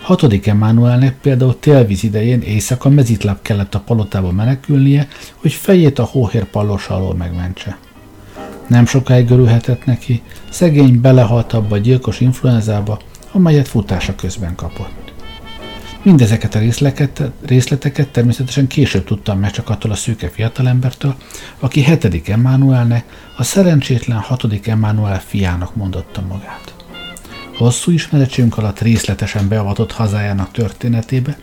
Hatodik 0.00 0.46
Emmanuelnek 0.46 1.20
például 1.20 1.58
télvíz 1.58 2.04
idején 2.04 2.40
éjszaka 2.40 2.88
mezitláb 2.88 3.42
kellett 3.42 3.74
a 3.74 3.80
palotába 3.80 4.32
menekülnie, 4.32 5.08
hogy 5.34 5.52
fejét 5.52 5.98
a 5.98 6.04
hóhér 6.04 6.44
pallosa 6.44 6.94
alól 6.94 7.14
megmentse. 7.14 7.78
Nem 8.66 8.86
sokáig 8.86 9.30
örülhetett 9.30 9.84
neki, 9.84 10.22
szegény 10.50 11.00
belehalt 11.00 11.52
abba 11.52 11.74
a 11.74 11.78
gyilkos 11.78 12.20
influenzába, 12.20 12.98
amelyet 13.32 13.68
futása 13.68 14.14
közben 14.14 14.54
kapott. 14.54 15.07
Mindezeket 16.02 16.54
a 16.54 16.58
részleteket, 16.58 17.30
részleteket 17.46 18.08
természetesen 18.08 18.66
később 18.66 19.04
tudtam 19.04 19.38
meg 19.38 19.50
csak 19.50 19.68
attól 19.68 19.90
a 19.90 19.94
szűke 19.94 20.28
fiatalembertől, 20.28 21.14
aki 21.58 21.82
hetedik 21.82 22.28
Emmanuelnek, 22.28 23.04
a 23.36 23.42
szerencsétlen 23.42 24.18
hatodik 24.18 24.66
Emmanuel 24.66 25.20
fiának 25.20 25.74
mondotta 25.74 26.20
magát. 26.20 26.74
Hosszú 27.56 27.90
ismeretségünk 27.90 28.58
alatt 28.58 28.80
részletesen 28.80 29.48
beavatott 29.48 29.92
hazájának 29.92 30.52
történetébe, 30.52 31.38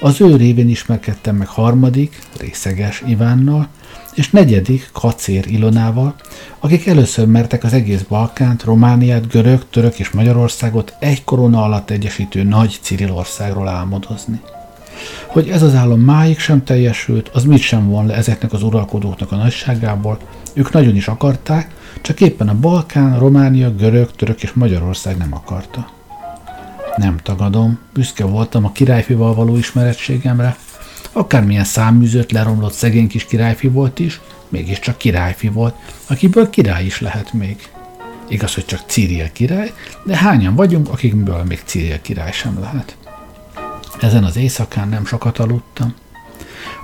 az 0.00 0.20
ő 0.20 0.36
révén 0.36 0.68
ismerkedtem 0.68 1.36
meg 1.36 1.48
harmadik, 1.48 2.18
részeges 2.38 3.02
Ivánnal, 3.06 3.68
és 4.14 4.30
negyedik 4.30 4.88
Kacér 4.92 5.46
Ilonával, 5.46 6.14
akik 6.58 6.86
először 6.86 7.26
mertek 7.26 7.64
az 7.64 7.72
egész 7.72 8.02
Balkánt, 8.02 8.64
Romániát, 8.64 9.28
Görög, 9.28 9.64
Török 9.70 9.98
és 9.98 10.10
Magyarországot 10.10 10.94
egy 10.98 11.24
korona 11.24 11.62
alatt 11.62 11.90
egyesítő 11.90 12.42
nagy 12.42 12.78
Cirilországról 12.82 13.68
álmodozni. 13.68 14.40
Hogy 15.26 15.48
ez 15.48 15.62
az 15.62 15.74
állam 15.74 16.00
máig 16.00 16.38
sem 16.38 16.64
teljesült, 16.64 17.28
az 17.28 17.44
mit 17.44 17.60
sem 17.60 17.88
von 17.88 18.06
le 18.06 18.14
ezeknek 18.14 18.52
az 18.52 18.62
uralkodóknak 18.62 19.32
a 19.32 19.36
nagyságából, 19.36 20.18
ők 20.54 20.72
nagyon 20.72 20.96
is 20.96 21.08
akarták, 21.08 21.70
csak 22.00 22.20
éppen 22.20 22.48
a 22.48 22.58
Balkán, 22.60 23.18
Románia, 23.18 23.74
Görög, 23.74 24.10
Török 24.16 24.42
és 24.42 24.52
Magyarország 24.52 25.16
nem 25.16 25.34
akarta. 25.34 25.88
Nem 26.96 27.16
tagadom, 27.22 27.78
büszke 27.92 28.24
voltam 28.24 28.64
a 28.64 28.72
királyfival 28.72 29.34
való 29.34 29.56
ismerettségemre, 29.56 30.56
akármilyen 31.12 31.64
száműzött, 31.64 32.30
leromlott 32.30 32.72
szegény 32.72 33.08
kis 33.08 33.24
királyfi 33.24 33.68
volt 33.68 33.98
is, 33.98 34.20
mégiscsak 34.48 34.98
királyfi 34.98 35.48
volt, 35.48 35.74
akiből 36.06 36.50
király 36.50 36.84
is 36.84 37.00
lehet 37.00 37.32
még. 37.32 37.68
Igaz, 38.28 38.54
hogy 38.54 38.64
csak 38.64 38.80
Círia 38.86 39.32
király, 39.32 39.72
de 40.04 40.16
hányan 40.16 40.54
vagyunk, 40.54 40.88
akikből 40.88 41.44
még 41.44 41.60
Círia 41.64 42.00
király 42.00 42.32
sem 42.32 42.60
lehet. 42.60 42.96
Ezen 44.00 44.24
az 44.24 44.36
éjszakán 44.36 44.88
nem 44.88 45.06
sokat 45.06 45.38
aludtam. 45.38 45.94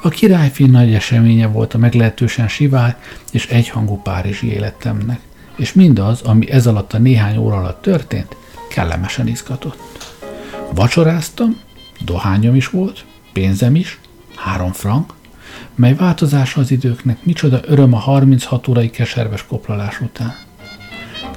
A 0.03 0.09
királyfi 0.09 0.67
nagy 0.67 0.95
eseménye 0.95 1.47
volt 1.47 1.75
a 1.75 1.79
meglehetősen 1.79 2.49
sivár 2.49 2.99
és 3.33 3.47
egyhangú 3.47 4.01
párizsi 4.03 4.53
életemnek, 4.53 5.21
és 5.57 5.73
mindaz, 5.73 6.21
ami 6.21 6.51
ez 6.51 6.67
alatt 6.67 6.93
a 6.93 6.99
néhány 6.99 7.37
óra 7.37 7.57
alatt 7.57 7.83
történt, 7.83 8.37
kellemesen 8.69 9.29
izgatott. 9.29 10.15
Vacsoráztam, 10.75 11.61
dohányom 12.01 12.55
is 12.55 12.69
volt, 12.69 13.05
pénzem 13.33 13.75
is, 13.75 13.99
három 14.47 14.73
frank, 14.73 15.13
mely 15.75 15.95
változása 15.95 16.61
az 16.61 16.71
időknek 16.71 17.25
micsoda 17.25 17.61
öröm 17.65 17.93
a 17.93 17.99
36 17.99 18.69
órai 18.69 18.91
keserves 18.91 19.47
koplalás 19.47 20.01
után. 20.01 20.35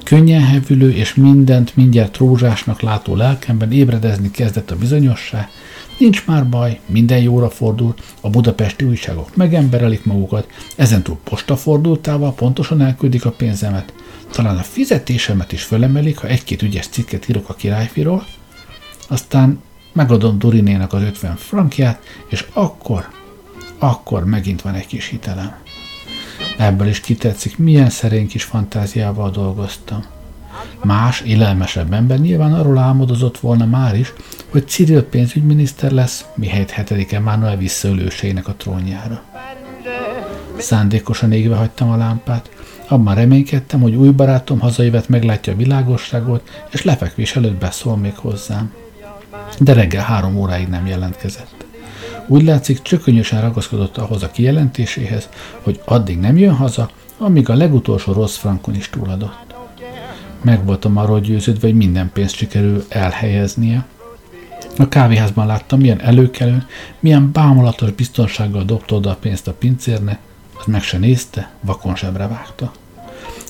Könnyen 0.03 0.43
hevülő 0.43 0.91
és 0.91 1.15
mindent 1.15 1.75
mindjárt 1.75 2.17
rózsásnak 2.17 2.81
látó 2.81 3.15
lelkemben 3.15 3.71
ébredezni 3.71 4.31
kezdett 4.31 4.71
a 4.71 4.77
bizonyosság, 4.77 5.49
Nincs 5.97 6.25
már 6.25 6.49
baj, 6.49 6.79
minden 6.85 7.21
jóra 7.21 7.49
fordul, 7.49 7.93
a 8.21 8.29
budapesti 8.29 8.85
újságok 8.85 9.35
megemberelik 9.35 10.05
magukat, 10.05 10.47
ezentúl 10.75 11.17
postafordultával 11.23 12.33
pontosan 12.33 12.81
elküldik 12.81 13.25
a 13.25 13.31
pénzemet, 13.31 13.93
talán 14.31 14.57
a 14.57 14.63
fizetésemet 14.63 15.51
is 15.51 15.63
fölemelik, 15.63 16.17
ha 16.17 16.27
egy-két 16.27 16.61
ügyes 16.61 16.87
cikket 16.87 17.29
írok 17.29 17.49
a 17.49 17.53
királyfiról, 17.53 18.25
aztán 19.07 19.61
megadom 19.93 20.39
Durinének 20.39 20.93
az 20.93 21.02
50 21.02 21.36
frankját, 21.36 22.04
és 22.28 22.47
akkor, 22.54 23.10
akkor 23.78 24.25
megint 24.25 24.62
van 24.62 24.73
egy 24.73 24.88
kis 24.88 25.08
hitelem. 25.08 25.56
Ebből 26.58 26.88
is 26.88 26.99
kitetszik, 26.99 27.58
milyen 27.58 27.89
szerény 27.89 28.28
kis 28.28 28.43
fantáziával 28.43 29.32
dolgoztam. 29.32 30.04
Más, 30.84 31.21
élelmesebb 31.21 31.93
ember 31.93 32.19
nyilván 32.19 32.54
arról 32.54 32.78
álmodozott 32.78 33.38
volna 33.38 33.65
már 33.65 33.95
is, 33.95 34.13
hogy 34.49 34.67
Cyril 34.67 35.04
pénzügyminiszter 35.04 35.91
lesz, 35.91 36.25
mihelyt 36.36 36.71
7. 36.71 37.13
Emmanuel 37.13 37.58
visszaülőseinek 37.58 38.47
a 38.47 38.54
trónjára. 38.54 39.21
Szándékosan 40.58 41.32
égve 41.32 41.56
hagytam 41.56 41.89
a 41.89 41.97
lámpát, 41.97 42.49
abban 42.88 43.15
reménykedtem, 43.15 43.82
hogy 43.82 43.95
új 43.95 44.10
barátom 44.10 44.60
hazajövet 44.60 45.10
meglátja 45.10 45.54
a 45.54 45.56
világosságot, 45.56 46.49
és 46.71 46.84
lefekvés 46.84 47.36
előtt 47.36 47.60
beszól 47.60 47.97
még 47.97 48.15
hozzám. 48.15 48.71
De 49.59 49.73
reggel 49.73 50.03
három 50.03 50.35
óráig 50.35 50.67
nem 50.67 50.88
jelentkezett. 50.88 51.65
Úgy 52.27 52.43
látszik, 52.43 52.81
csökönyösen 52.81 53.41
ragaszkodott 53.41 53.97
ahhoz 53.97 54.23
a 54.23 54.31
kijelentéséhez, 54.31 55.29
hogy 55.62 55.81
addig 55.85 56.19
nem 56.19 56.38
jön 56.38 56.55
haza, 56.55 56.89
amíg 57.17 57.49
a 57.49 57.55
legutolsó 57.55 58.13
rossz 58.13 58.35
frankon 58.35 58.75
is 58.75 58.89
túladott. 58.89 59.55
Meg 60.41 60.65
voltam 60.65 60.97
arról 60.97 61.19
győződve, 61.19 61.67
hogy 61.67 61.75
minden 61.75 62.09
pénzt 62.13 62.35
sikerül 62.35 62.85
elhelyeznie. 62.89 63.85
A 64.77 64.88
kávéházban 64.88 65.45
láttam, 65.45 65.79
milyen 65.79 66.01
előkelő, 66.01 66.65
milyen 66.99 67.31
bámulatos 67.31 67.91
biztonsággal 67.91 68.63
dobta 68.63 68.95
oda 68.95 69.09
a 69.09 69.15
pénzt 69.15 69.47
a 69.47 69.53
pincérnek, 69.53 70.19
az 70.59 70.65
meg 70.65 70.81
se 70.81 70.97
nézte, 70.97 71.51
vakon 71.62 71.95
sebre 71.95 72.27
vágta. 72.27 72.71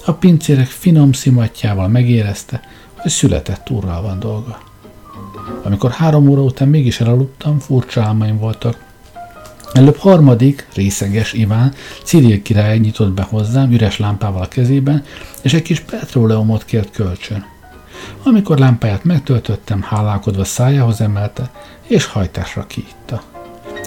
A 0.06 0.12
pincérek 0.12 0.68
finom 0.68 1.12
szimatjával 1.12 1.88
megérezte, 1.88 2.62
hogy 2.96 3.12
született 3.12 3.70
úrral 3.70 4.02
van 4.02 4.20
dolga. 4.20 4.69
Amikor 5.64 5.92
három 5.92 6.30
óra 6.30 6.42
után 6.42 6.68
mégis 6.68 7.00
elaludtam, 7.00 7.60
furcsa 7.60 8.02
álmaim 8.02 8.38
voltak. 8.38 8.88
Előbb 9.74 9.98
harmadik, 9.98 10.68
részeges 10.74 11.34
Iván, 11.34 11.74
Ciril 12.04 12.42
király 12.42 12.78
nyitott 12.78 13.12
be 13.12 13.22
hozzám, 13.22 13.72
üres 13.72 14.00
lámpával 14.00 14.42
a 14.42 14.48
kezében, 14.48 15.04
és 15.42 15.54
egy 15.54 15.62
kis 15.62 15.80
petróleumot 15.80 16.66
kért 16.66 16.92
kölcsön. 16.92 17.46
Amikor 18.24 18.58
lámpáját 18.58 19.04
megtöltöttem, 19.04 19.82
hálálkodva 19.82 20.44
szájához 20.44 21.02
emelte, 21.02 21.52
és 21.88 22.06
hajtásra 22.06 22.66
kiitta. 22.68 23.22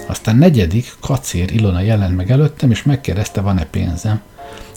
Aztán 0.07 0.35
negyedik, 0.35 0.95
kacér 0.99 1.51
Ilona 1.51 1.81
jelent 1.81 2.15
meg 2.15 2.31
előttem, 2.31 2.71
és 2.71 2.83
megkérdezte, 2.83 3.41
van-e 3.41 3.65
pénzem. 3.65 4.21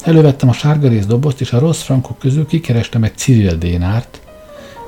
Elővettem 0.03 0.49
a 0.49 0.53
sárga 0.53 0.89
dobozt, 0.89 1.41
és 1.41 1.53
a 1.53 1.59
rossz 1.59 1.83
frankok 1.83 2.19
közül 2.19 2.47
kikerestem 2.47 3.03
egy 3.03 3.17
Cyril 3.17 3.57
dénárt. 3.57 4.21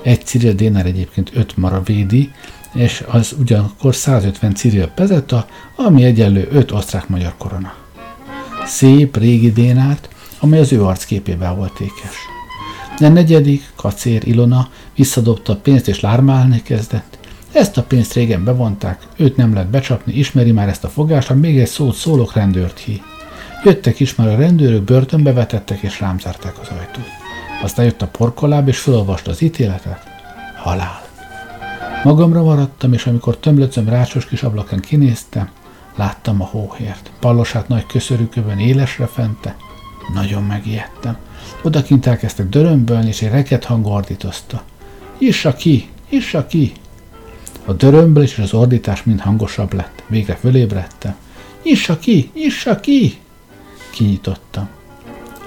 Egy 0.03 0.25
Cyril 0.25 0.53
dénár 0.53 0.87
egyébként 0.87 1.31
öt 1.35 1.57
mara 1.57 1.83
védi, 1.83 2.31
és 2.75 3.05
az 3.07 3.35
ugyanakkor 3.39 3.95
150 3.95 4.55
Cyril 4.55 4.87
pezeta, 4.87 5.47
ami 5.77 6.05
egyenlő 6.05 6.49
5 6.51 6.73
osztrák-magyar 6.73 7.35
korona. 7.39 7.75
Szép, 8.67 9.17
régi 9.17 9.53
dénárt, 9.53 10.09
amely 10.41 10.61
az 10.61 10.73
ő 10.73 10.85
arcképével 10.85 11.55
volt 11.55 11.81
ékes. 11.81 12.17
De 12.99 13.09
negyedik, 13.09 13.73
kacér 13.77 14.27
Ilona 14.27 14.69
visszadobta 14.95 15.53
a 15.53 15.57
pénzt 15.57 15.89
és 15.89 16.01
lármálni 16.01 16.63
kezdett. 16.63 17.19
Ezt 17.53 17.77
a 17.77 17.83
pénzt 17.83 18.13
régen 18.13 18.45
bevonták, 18.45 19.07
őt 19.17 19.37
nem 19.37 19.53
lehet 19.53 19.71
becsapni, 19.71 20.13
ismeri 20.13 20.53
már 20.53 20.69
ezt 20.69 20.85
a 20.85 20.89
fogást, 20.89 21.29
ha 21.29 21.35
még 21.35 21.59
egy 21.59 21.69
szót 21.69 21.95
szólok, 21.95 22.33
rendőrt 22.33 22.79
hí. 22.79 23.03
Jöttek 23.65 24.01
is 24.01 24.15
már 24.15 24.29
a 24.29 24.37
rendőrök, 24.37 24.83
börtönbe 24.83 25.33
vetettek 25.33 25.81
és 25.81 26.01
rám 26.01 26.19
zárták 26.19 26.59
az 26.59 26.69
ajtót. 26.69 27.18
Aztán 27.63 27.85
jött 27.85 28.03
a 28.03 28.07
porkoláb 28.07 28.69
és 28.69 28.79
felolvasta 28.79 29.31
az 29.31 29.43
ítéletet. 29.43 30.03
Halál. 30.57 31.07
Magamra 32.05 32.43
maradtam, 32.43 32.93
és 32.93 33.07
amikor 33.07 33.37
tömlöcöm 33.37 33.89
rácsos 33.89 34.27
kis 34.27 34.43
ablakon 34.43 34.81
kinéztem, 34.81 35.51
láttam 35.97 36.41
a 36.43 36.45
hóhért. 36.45 37.11
Pallosát 37.21 37.69
nagy 37.69 37.87
köszörűkövön 37.87 38.59
élesre 38.59 39.07
fente. 39.07 39.57
Nagyon 40.15 40.43
megijedtem. 40.43 41.17
Odakint 41.63 42.07
elkezdtek 42.07 42.49
dörömbölni, 42.49 43.09
és 43.09 43.23
egy 43.23 43.31
reket 43.31 43.65
hang 43.65 43.87
ordítozta. 43.87 44.63
Issa 45.19 45.55
ki! 45.55 45.89
Issa 46.09 46.47
ki! 46.47 46.73
A 47.65 47.73
dörömből 47.73 48.23
és 48.23 48.39
az 48.39 48.53
ordítás 48.53 49.03
mind 49.03 49.21
hangosabb 49.21 49.73
lett. 49.73 50.03
Végre 50.07 50.35
fölébredtem. 50.35 51.15
Issa 51.63 51.99
ki! 51.99 52.31
Issa 52.35 52.81
ki! 52.81 53.19
Kinyitottam. 53.91 54.69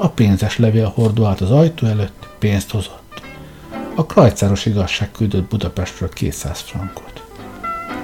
A 0.01 0.09
pénzes 0.09 0.57
levél 0.57 0.91
hordó 0.95 1.25
át 1.25 1.41
az 1.41 1.51
ajtó 1.51 1.87
előtt, 1.87 2.27
pénzt 2.39 2.71
hozott. 2.71 3.21
A 3.95 4.05
krajcáros 4.05 4.65
igazság 4.65 5.11
küldött 5.11 5.49
Budapestről 5.49 6.09
200 6.09 6.59
frankot. 6.59 7.23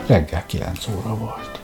Reggel 0.05 0.45
9 0.45 0.87
óra 0.87 1.15
volt. 1.15 1.56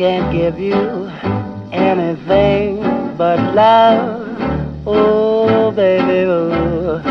Can't 0.00 0.32
give 0.32 0.58
you 0.58 1.10
anything 1.72 2.80
but 3.18 3.38
love. 3.54 4.26
Oh, 4.86 5.70
baby, 5.72 6.24
oh. 6.26 7.02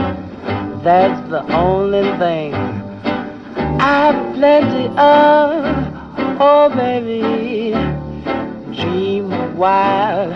that's 0.84 1.22
the 1.30 1.44
only 1.54 2.02
thing 2.18 2.56
I've 3.80 4.34
plenty 4.34 4.88
of. 4.98 5.86
Oh, 6.42 6.72
baby, 6.76 7.74
dream 8.76 9.34
a 9.34 9.52
while, 9.52 10.34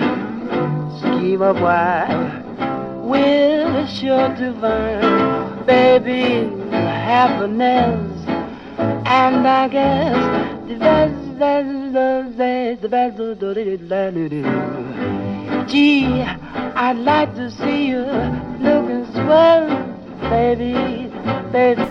scheme 0.99 1.41
a 1.41 1.53
while, 1.53 3.01
we're 3.01 3.87
sure 3.87 4.29
to 4.35 5.63
baby, 5.65 6.55
happiness. 6.69 8.11
And 9.07 9.47
I 9.47 9.67
guess 9.69 10.67
the 10.67 10.75
best, 10.75 11.82
Gee, 15.67 16.25
I'd 16.75 16.97
like 16.97 17.33
to 17.35 17.49
see 17.49 17.87
you 17.87 18.05
looking 18.59 19.05
swell, 19.13 19.67
baby, 20.29 20.73
baby. 21.51 21.81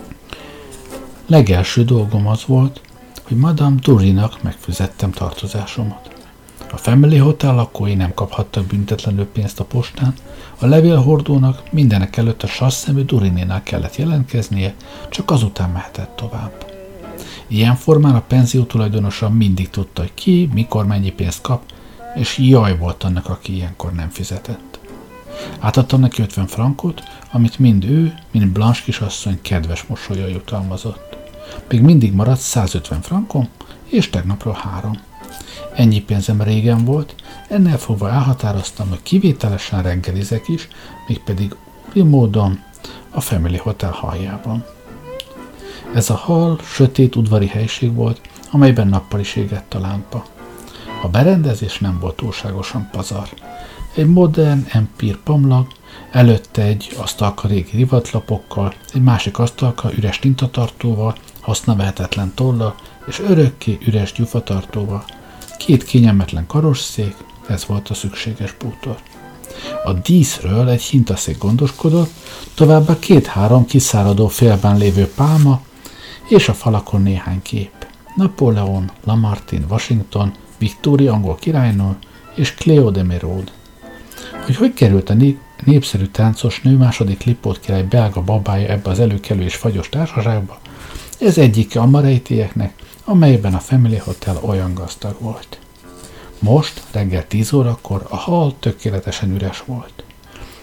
Legelső 1.27 1.85
dolgom 1.85 2.27
az 2.27 2.45
volt, 2.47 2.81
hogy 3.23 3.37
Madame 3.37 3.77
Durinak 3.83 4.43
megfizettem 4.43 5.11
tartozásomat. 5.11 6.11
A 6.73 6.77
Family 6.77 7.17
Hotel 7.17 7.55
lakói 7.55 7.95
nem 7.95 8.15
kaphattak 8.15 8.67
büntetlenül 8.67 9.27
pénzt 9.27 9.61
a 9.61 9.65
postán, 9.65 10.15
a 10.59 10.67
levélhordónak 10.67 11.63
mindenek 11.71 12.17
előtt 12.17 12.43
a 12.43 12.47
sasszemű 12.47 13.05
Durinénál 13.05 13.63
kellett 13.63 13.97
jelentkeznie, 13.97 14.75
csak 15.09 15.31
azután 15.31 15.71
mehetett 15.71 16.17
tovább. 16.17 16.72
Ilyen 17.53 17.77
formán 17.77 18.15
a 18.15 18.21
penzió 18.21 18.63
tulajdonosa 18.63 19.31
mindig 19.31 19.71
tudta, 19.71 20.01
hogy 20.01 20.15
ki, 20.15 20.49
mikor 20.55 20.87
mennyi 20.87 21.11
pénzt 21.11 21.41
kap, 21.41 21.63
és 22.15 22.39
jaj 22.39 22.79
volt 22.79 23.03
annak, 23.03 23.29
aki 23.29 23.55
ilyenkor 23.55 23.93
nem 23.93 24.09
fizetett. 24.09 24.79
Átadtam 25.59 26.01
neki 26.01 26.23
50 26.23 26.47
frankot, 26.47 27.03
amit 27.33 27.59
mind 27.59 27.85
ő, 27.85 28.15
mind 28.31 28.47
Blanche 28.47 28.83
kisasszony 28.85 29.39
kedves 29.43 29.83
mosolya 29.83 30.27
jutalmazott. 30.27 31.17
Még 31.69 31.81
mindig 31.81 32.13
maradt 32.13 32.41
150 32.41 33.01
frankom, 33.01 33.49
és 33.85 34.11
tegnapról 34.11 34.59
három. 34.63 35.01
Ennyi 35.75 36.01
pénzem 36.01 36.43
régen 36.43 36.85
volt, 36.85 37.15
ennél 37.49 37.79
fogva 37.79 38.11
elhatároztam, 38.11 38.89
hogy 38.89 39.03
kivételesen 39.03 39.83
reggelizek 39.83 40.49
is, 40.49 40.69
mégpedig 41.07 41.57
úri 41.89 42.03
módon 42.03 42.63
a 43.11 43.21
Family 43.21 43.57
Hotel 43.57 43.91
haljában. 43.91 44.65
Ez 45.95 46.11
a 46.11 46.15
hal 46.15 46.59
sötét 46.63 47.17
udvari 47.17 47.47
helység 47.47 47.95
volt, 47.95 48.21
amelyben 48.51 48.89
nappal 48.89 49.21
is 49.21 49.37
égett 49.37 49.75
a 49.75 49.81
lámpa. 49.81 50.25
A 51.03 51.09
berendezés 51.09 51.79
nem 51.79 51.99
volt 51.99 52.17
túlságosan 52.17 52.89
pazar. 52.93 53.29
Egy 53.95 54.07
modern 54.07 54.67
empír 54.69 55.17
pamlag, 55.17 55.67
előtte 56.11 56.63
egy 56.63 56.97
asztalka 56.97 57.49
régi 57.49 57.77
rivatlapokkal, 57.77 58.75
egy 58.93 59.03
másik 59.03 59.39
asztalka 59.39 59.93
üres 59.97 60.19
tintatartóval, 60.19 61.15
hasznavehetetlen 61.41 62.33
tolla 62.35 62.75
és 63.07 63.21
örökké 63.21 63.79
üres 63.87 64.13
gyufatartóval, 64.13 65.05
két 65.59 65.85
kényelmetlen 65.85 66.47
karosszék, 66.47 67.15
ez 67.49 67.67
volt 67.67 67.89
a 67.89 67.95
szükséges 67.95 68.55
bútor. 68.59 68.97
A 69.85 69.93
díszről 69.93 70.69
egy 70.69 70.83
hintaszék 70.83 71.39
gondoskodott, 71.39 72.11
továbbá 72.55 72.99
két-három 72.99 73.67
kiszáradó 73.67 74.29
félben 74.29 74.77
lévő 74.77 75.07
pálma, 75.15 75.61
és 76.33 76.49
a 76.49 76.55
falakon 76.55 77.03
néhány 77.03 77.43
kép. 77.43 77.87
Napóleon, 78.17 78.91
Lamartine, 79.05 79.65
Washington, 79.69 80.33
Victoria 80.59 81.13
angol 81.13 81.35
királynő 81.35 81.97
és 82.35 82.55
Cleo 82.55 82.91
de 82.91 83.03
Merode. 83.03 83.51
Hogy 84.45 84.57
hogy 84.57 84.75
került 84.75 85.11
a 85.11 85.15
népszerű 85.65 86.05
táncos 86.05 86.61
nő 86.61 86.77
második 86.77 87.25
Lipót 87.25 87.61
király 87.61 87.83
belga 87.83 88.23
babája 88.23 88.69
ebbe 88.69 88.91
az 88.91 89.01
előkelő 89.01 89.43
és 89.43 89.55
fagyos 89.55 89.89
társaságba, 89.89 90.59
ez 91.21 91.39
egyike 91.39 91.81
a 91.81 91.87
marejtieknek, 91.87 92.75
amelyben 93.05 93.55
a 93.55 93.59
Family 93.59 93.97
Hotel 93.97 94.39
olyan 94.43 94.75
gazdag 94.75 95.17
volt. 95.19 95.59
Most, 96.39 96.83
reggel 96.93 97.27
10 97.27 97.53
órakor 97.53 98.07
a 98.09 98.17
hal 98.17 98.55
tökéletesen 98.59 99.35
üres 99.35 99.63
volt. 99.67 100.05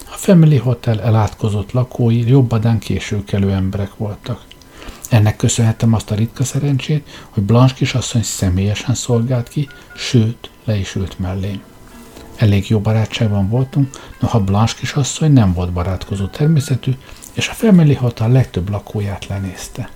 A 0.04 0.16
Family 0.16 0.56
Hotel 0.56 1.00
elátkozott 1.00 1.72
lakói 1.72 2.28
jobbadán 2.28 2.78
későkelő 2.78 3.50
emberek 3.50 3.96
voltak. 3.96 4.49
Ennek 5.10 5.36
köszönhetem 5.36 5.94
azt 5.94 6.10
a 6.10 6.14
ritka 6.14 6.44
szerencsét, 6.44 7.08
hogy 7.30 7.42
Blanche 7.42 7.74
kisasszony 7.74 8.22
személyesen 8.22 8.94
szolgált 8.94 9.48
ki, 9.48 9.68
sőt, 9.96 10.50
le 10.64 10.76
is 10.76 10.94
ült 10.94 11.18
mellém. 11.18 11.62
Elég 12.36 12.68
jó 12.68 12.80
barátságban 12.80 13.48
voltunk, 13.48 13.90
noha 14.20 14.40
Blanche 14.40 14.74
kisasszony 14.78 15.32
nem 15.32 15.52
volt 15.52 15.72
barátkozó 15.72 16.26
természetű, 16.26 16.92
és 17.32 17.48
a 17.48 17.52
Family 17.52 17.94
Hotel 17.94 18.30
legtöbb 18.30 18.70
lakóját 18.70 19.26
lenézte 19.26 19.90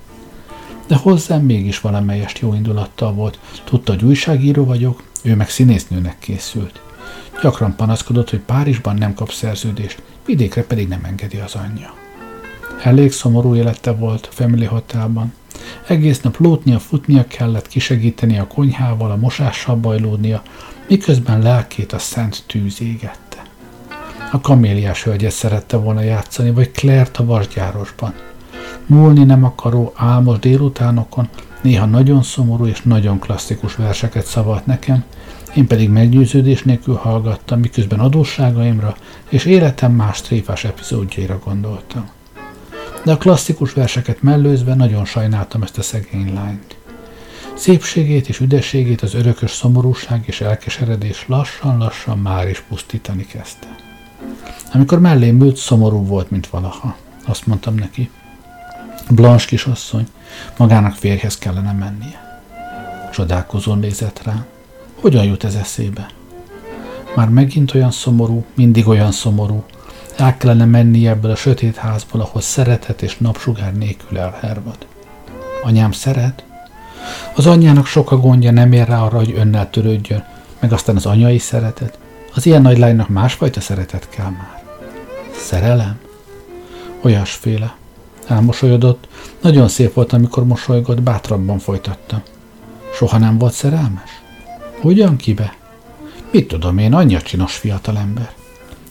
de 0.87 0.97
hozzám 0.97 1.43
mégis 1.43 1.81
valamelyest 1.81 2.39
jó 2.39 2.55
indulattal 2.55 3.13
volt. 3.13 3.39
Tudta, 3.65 3.93
hogy 3.93 4.05
újságíró 4.05 4.65
vagyok, 4.65 5.03
ő 5.23 5.35
meg 5.35 5.51
színésznőnek 5.51 6.19
készült. 6.19 6.81
Gyakran 7.43 7.77
panaszkodott, 7.77 8.31
hogy 8.31 8.39
Párizsban 8.39 8.97
nem 8.97 9.15
kap 9.15 9.33
szerződést, 9.33 10.03
vidékre 10.27 10.63
pedig 10.63 10.89
nem 10.89 11.05
engedi 11.05 11.37
az 11.37 11.55
anyja. 11.55 11.95
Elég 12.83 13.13
szomorú 13.13 13.55
élete 13.55 13.93
volt 13.93 14.27
a 14.27 14.33
Family 14.33 14.65
Hotelban. 14.65 15.33
Egész 15.87 16.21
nap 16.21 16.37
lótnia, 16.37 16.79
futnia 16.79 17.27
kellett, 17.27 17.69
kisegíteni 17.69 18.39
a 18.39 18.47
konyhával, 18.47 19.11
a 19.11 19.17
mosással 19.17 19.77
bajlódnia, 19.77 20.43
miközben 20.89 21.43
lelkét 21.43 21.93
a 21.93 21.99
szent 21.99 22.45
tűz 22.47 22.81
égette. 22.81 23.43
A 24.33 24.41
kaméliás 24.41 25.03
hölgyet 25.03 25.33
szerette 25.33 25.77
volna 25.77 26.01
játszani, 26.01 26.51
vagy 26.51 26.71
Claire 26.71 27.11
a 27.17 27.25
vasgyárosban– 27.25 28.15
múlni 28.87 29.25
nem 29.25 29.45
akaró 29.45 29.93
álmos 29.97 30.39
délutánokon 30.39 31.29
néha 31.63 31.87
nagyon 31.87 32.23
szomorú 32.23 32.67
és 32.67 32.83
nagyon 32.83 33.19
klasszikus 33.19 33.77
verseket 33.77 34.27
szavalt 34.27 34.67
nekem, 34.67 35.05
én 35.55 35.67
pedig 35.67 35.89
meggyőződés 35.89 36.63
nélkül 36.63 36.95
hallgattam, 36.95 37.61
miközben 37.61 38.01
adósságaimra 38.01 38.97
és 39.29 39.45
életem 39.45 39.93
más 39.93 40.21
tréfás 40.21 40.65
epizódjaira 40.65 41.39
gondoltam. 41.45 42.09
De 43.05 43.13
a 43.13 43.19
klasszikus 43.19 43.73
verseket 43.73 44.23
mellőzve 44.23 44.75
nagyon 44.75 45.05
sajnáltam 45.05 45.63
ezt 45.63 45.79
a 45.79 45.83
szegény 45.83 46.35
lányt. 46.35 46.77
Szépségét 47.55 48.29
és 48.29 48.41
üdességét 48.41 49.01
az 49.01 49.15
örökös 49.15 49.51
szomorúság 49.51 50.23
és 50.27 50.41
elkeseredés 50.41 51.25
lassan-lassan 51.29 52.19
már 52.19 52.49
is 52.49 52.61
pusztítani 52.61 53.27
kezdte. 53.27 53.67
Amikor 54.73 55.01
mellém 55.01 55.41
ült, 55.41 55.57
szomorú 55.57 56.07
volt, 56.07 56.31
mint 56.31 56.47
valaha. 56.47 56.97
Azt 57.25 57.47
mondtam 57.47 57.75
neki, 57.75 58.11
Blanche 59.11 59.47
kisasszony, 59.47 60.07
magának 60.57 60.95
férjhez 60.95 61.39
kellene 61.39 61.73
mennie. 61.73 62.43
Csodálkozón 63.13 63.79
nézett 63.79 64.23
rá. 64.23 64.45
Hogyan 65.01 65.25
jut 65.25 65.45
ez 65.45 65.55
eszébe? 65.55 66.07
Már 67.17 67.29
megint 67.29 67.75
olyan 67.75 67.91
szomorú, 67.91 68.45
mindig 68.55 68.89
olyan 68.89 69.13
szomorú. 69.13 69.65
El 70.17 70.37
kellene 70.37 70.65
mennie 70.65 71.11
ebből 71.11 71.31
a 71.31 71.37
sötét 71.37 71.77
házból, 71.77 72.21
ahol 72.21 72.41
szeretet 72.41 73.03
és 73.03 73.17
napsugár 73.19 73.75
nélkül 73.75 74.19
elhervad. 74.19 74.87
Anyám 75.63 75.93
szeret? 75.93 76.45
Az 77.35 77.47
anyjának 77.47 77.87
sok 77.87 78.11
a 78.11 78.17
gondja, 78.17 78.51
nem 78.51 78.73
ér 78.73 78.89
rá 78.89 79.03
arra, 79.03 79.17
hogy 79.17 79.35
önnel 79.37 79.71
törődjön, 79.71 80.25
meg 80.59 80.73
aztán 80.73 80.97
az 80.97 81.07
anyai 81.07 81.39
szeretet. 81.39 81.99
Az 82.35 82.47
ilyen 82.47 82.63
nagy 82.63 82.79
lánynak 82.79 83.09
másfajta 83.09 83.61
szeretet 83.61 84.09
kell 84.09 84.31
már. 84.31 84.63
Szerelem? 85.37 85.99
Olyasféle, 87.03 87.75
Elmosolyodott. 88.27 89.09
Nagyon 89.41 89.69
szép 89.69 89.95
volt, 89.95 90.13
amikor 90.13 90.47
mosolygott, 90.47 91.03
bátrabban 91.03 91.59
folytatta. 91.59 92.23
Soha 92.95 93.19
nem 93.19 93.39
volt 93.39 93.53
szerelmes? 93.53 94.11
Hogyan 94.81 95.17
kibe? 95.17 95.57
Mit 96.31 96.49
tudom 96.49 96.79
én, 96.79 96.95
anyja 96.95 97.23
csinos 97.23 97.57
fiatalember. 97.57 98.33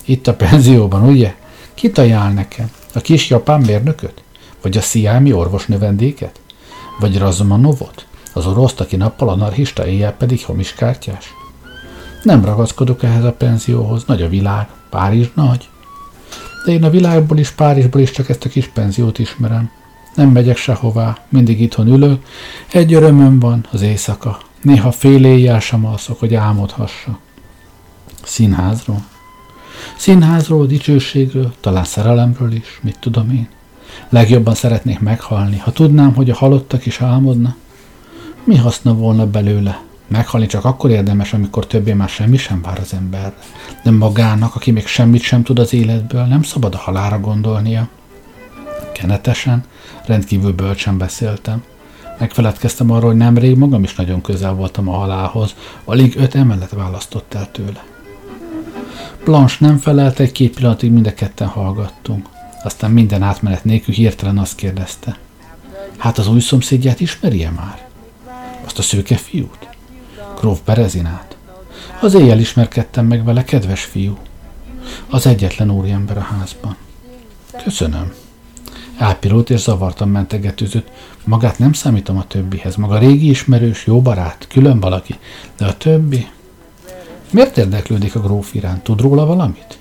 Itt 0.04 0.26
a 0.26 0.34
penzióban, 0.34 1.08
ugye? 1.08 1.34
Kit 1.74 1.98
ajánl 1.98 2.32
nekem? 2.32 2.70
A 2.94 3.00
kis 3.00 3.30
japán 3.30 3.60
mérnököt? 3.60 4.22
Vagy 4.62 4.76
a 4.76 4.80
sziámi 4.80 5.32
orvos 5.32 5.66
növendéket? 5.66 6.40
Vagy 7.00 7.18
Razumanovot? 7.18 8.06
Az 8.32 8.46
oroszt, 8.46 8.80
aki 8.80 8.96
nappal 8.96 9.28
anarchista, 9.28 9.86
éjjel 9.86 10.12
pedig 10.12 10.46
kártyás? 10.76 11.34
Nem 12.22 12.44
ragaszkodok 12.44 13.02
ehhez 13.02 13.24
a 13.24 13.32
penzióhoz, 13.32 14.04
nagy 14.06 14.22
a 14.22 14.28
világ, 14.28 14.68
Párizs 14.90 15.28
nagy. 15.34 15.68
De 16.64 16.72
én 16.72 16.84
a 16.84 16.90
világból 16.90 17.38
is, 17.38 17.50
Párizsból 17.50 18.00
is 18.00 18.10
csak 18.10 18.28
ezt 18.28 18.44
a 18.44 18.48
kis 18.48 18.66
penziót 18.68 19.18
ismerem. 19.18 19.70
Nem 20.14 20.28
megyek 20.28 20.56
sehová, 20.56 21.18
mindig 21.28 21.60
itthon 21.60 21.86
ülök. 21.86 22.24
Egy 22.72 22.94
örömöm 22.94 23.38
van, 23.38 23.66
az 23.70 23.82
éjszaka. 23.82 24.38
Néha 24.62 24.90
fél 24.90 25.24
éjjel 25.24 25.60
sem 25.60 25.86
alszok, 25.86 26.18
hogy 26.18 26.34
álmodhassa. 26.34 27.18
Színházról. 28.22 29.04
Színházról, 29.96 30.66
dicsőségről, 30.66 31.52
talán 31.60 31.84
szerelemről 31.84 32.52
is, 32.52 32.78
mit 32.82 32.96
tudom 33.00 33.30
én. 33.30 33.48
Legjobban 34.08 34.54
szeretnék 34.54 35.00
meghalni, 35.00 35.58
ha 35.58 35.72
tudnám, 35.72 36.14
hogy 36.14 36.30
a 36.30 36.34
halottak 36.34 36.86
is 36.86 37.00
álmodna. 37.00 37.56
Mi 38.44 38.56
haszna 38.56 38.94
volna 38.94 39.26
belőle, 39.26 39.80
Meghalni 40.06 40.46
csak 40.46 40.64
akkor 40.64 40.90
érdemes, 40.90 41.32
amikor 41.32 41.66
többé 41.66 41.92
már 41.92 42.08
semmi 42.08 42.36
sem 42.36 42.62
vár 42.62 42.78
az 42.78 42.92
emberre. 42.92 43.34
De 43.82 43.90
magának, 43.90 44.54
aki 44.54 44.70
még 44.70 44.86
semmit 44.86 45.22
sem 45.22 45.42
tud 45.42 45.58
az 45.58 45.72
életből, 45.72 46.24
nem 46.24 46.42
szabad 46.42 46.74
a 46.74 46.78
halára 46.78 47.20
gondolnia. 47.20 47.88
Kenetesen, 48.92 49.64
rendkívül 50.06 50.52
bölcsen 50.52 50.98
beszéltem. 50.98 51.62
Megfeledkeztem 52.18 52.90
arról, 52.90 53.08
hogy 53.08 53.16
nemrég 53.16 53.56
magam 53.56 53.82
is 53.82 53.94
nagyon 53.94 54.20
közel 54.20 54.54
voltam 54.54 54.88
a 54.88 54.96
halálhoz, 54.96 55.54
alig 55.84 56.16
öt 56.16 56.34
emelet 56.34 56.70
választott 56.70 57.34
el 57.34 57.50
tőle. 57.50 57.84
Blanche 59.24 59.56
nem 59.66 59.78
felelt, 59.78 60.18
egy 60.18 60.32
két 60.32 60.54
pillanatig 60.54 60.90
mind 60.90 61.06
a 61.06 61.14
ketten 61.14 61.48
hallgattunk. 61.48 62.28
Aztán 62.62 62.90
minden 62.90 63.22
átmenet 63.22 63.64
nélkül 63.64 63.94
hirtelen 63.94 64.38
azt 64.38 64.54
kérdezte. 64.54 65.18
Hát 65.96 66.18
az 66.18 66.28
új 66.28 66.40
szomszédját 66.40 67.00
ismerje 67.00 67.50
már? 67.50 67.88
Azt 68.64 68.78
a 68.78 68.82
szőke 68.82 69.16
fiút? 69.16 69.68
Gróf 70.40 70.60
Berezinát? 70.64 71.36
Az 72.00 72.14
éjjel 72.14 72.38
ismerkedtem 72.38 73.06
meg 73.06 73.24
vele, 73.24 73.44
kedves 73.44 73.84
fiú. 73.84 74.18
Az 75.08 75.26
egyetlen 75.26 75.70
úriember 75.70 76.16
a 76.16 76.20
házban. 76.20 76.76
Köszönöm. 77.64 78.12
Elpirult 78.98 79.50
és 79.50 79.60
zavartan 79.60 80.08
mentegetőzött. 80.08 80.90
Magát 81.24 81.58
nem 81.58 81.72
számítom 81.72 82.16
a 82.16 82.26
többihez. 82.26 82.76
Maga 82.76 82.98
régi 82.98 83.28
ismerős, 83.28 83.86
jó 83.86 84.02
barát, 84.02 84.46
külön 84.48 84.80
valaki. 84.80 85.14
De 85.56 85.66
a 85.66 85.76
többi... 85.76 86.26
Miért 87.34 87.58
érdeklődik 87.58 88.14
a 88.14 88.20
gróf 88.20 88.54
iránt? 88.54 88.82
Tud 88.82 89.00
róla 89.00 89.26
valamit? 89.26 89.78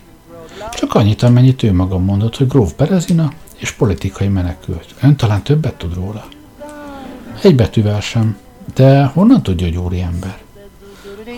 Csak 0.72 0.94
annyit, 0.94 1.22
amennyit 1.22 1.64
ő 1.64 1.74
maga 1.74 1.98
mondott, 1.98 2.38
hogy 2.38 2.48
gróf 2.48 2.74
Berezina 2.74 3.34
és 3.58 3.72
politikai 3.72 4.28
menekült. 4.28 4.96
Ön 5.02 5.16
talán 5.16 5.44
többet 5.44 5.74
tud 5.74 5.94
róla? 5.94 6.26
Egy 7.42 7.56
betűvel 7.56 8.02
sem. 8.02 8.38
De 8.74 9.04
honnan 9.04 9.44
tudja, 9.44 9.68
hogy 9.68 9.78
úri 9.78 10.02
ember? 10.02 10.38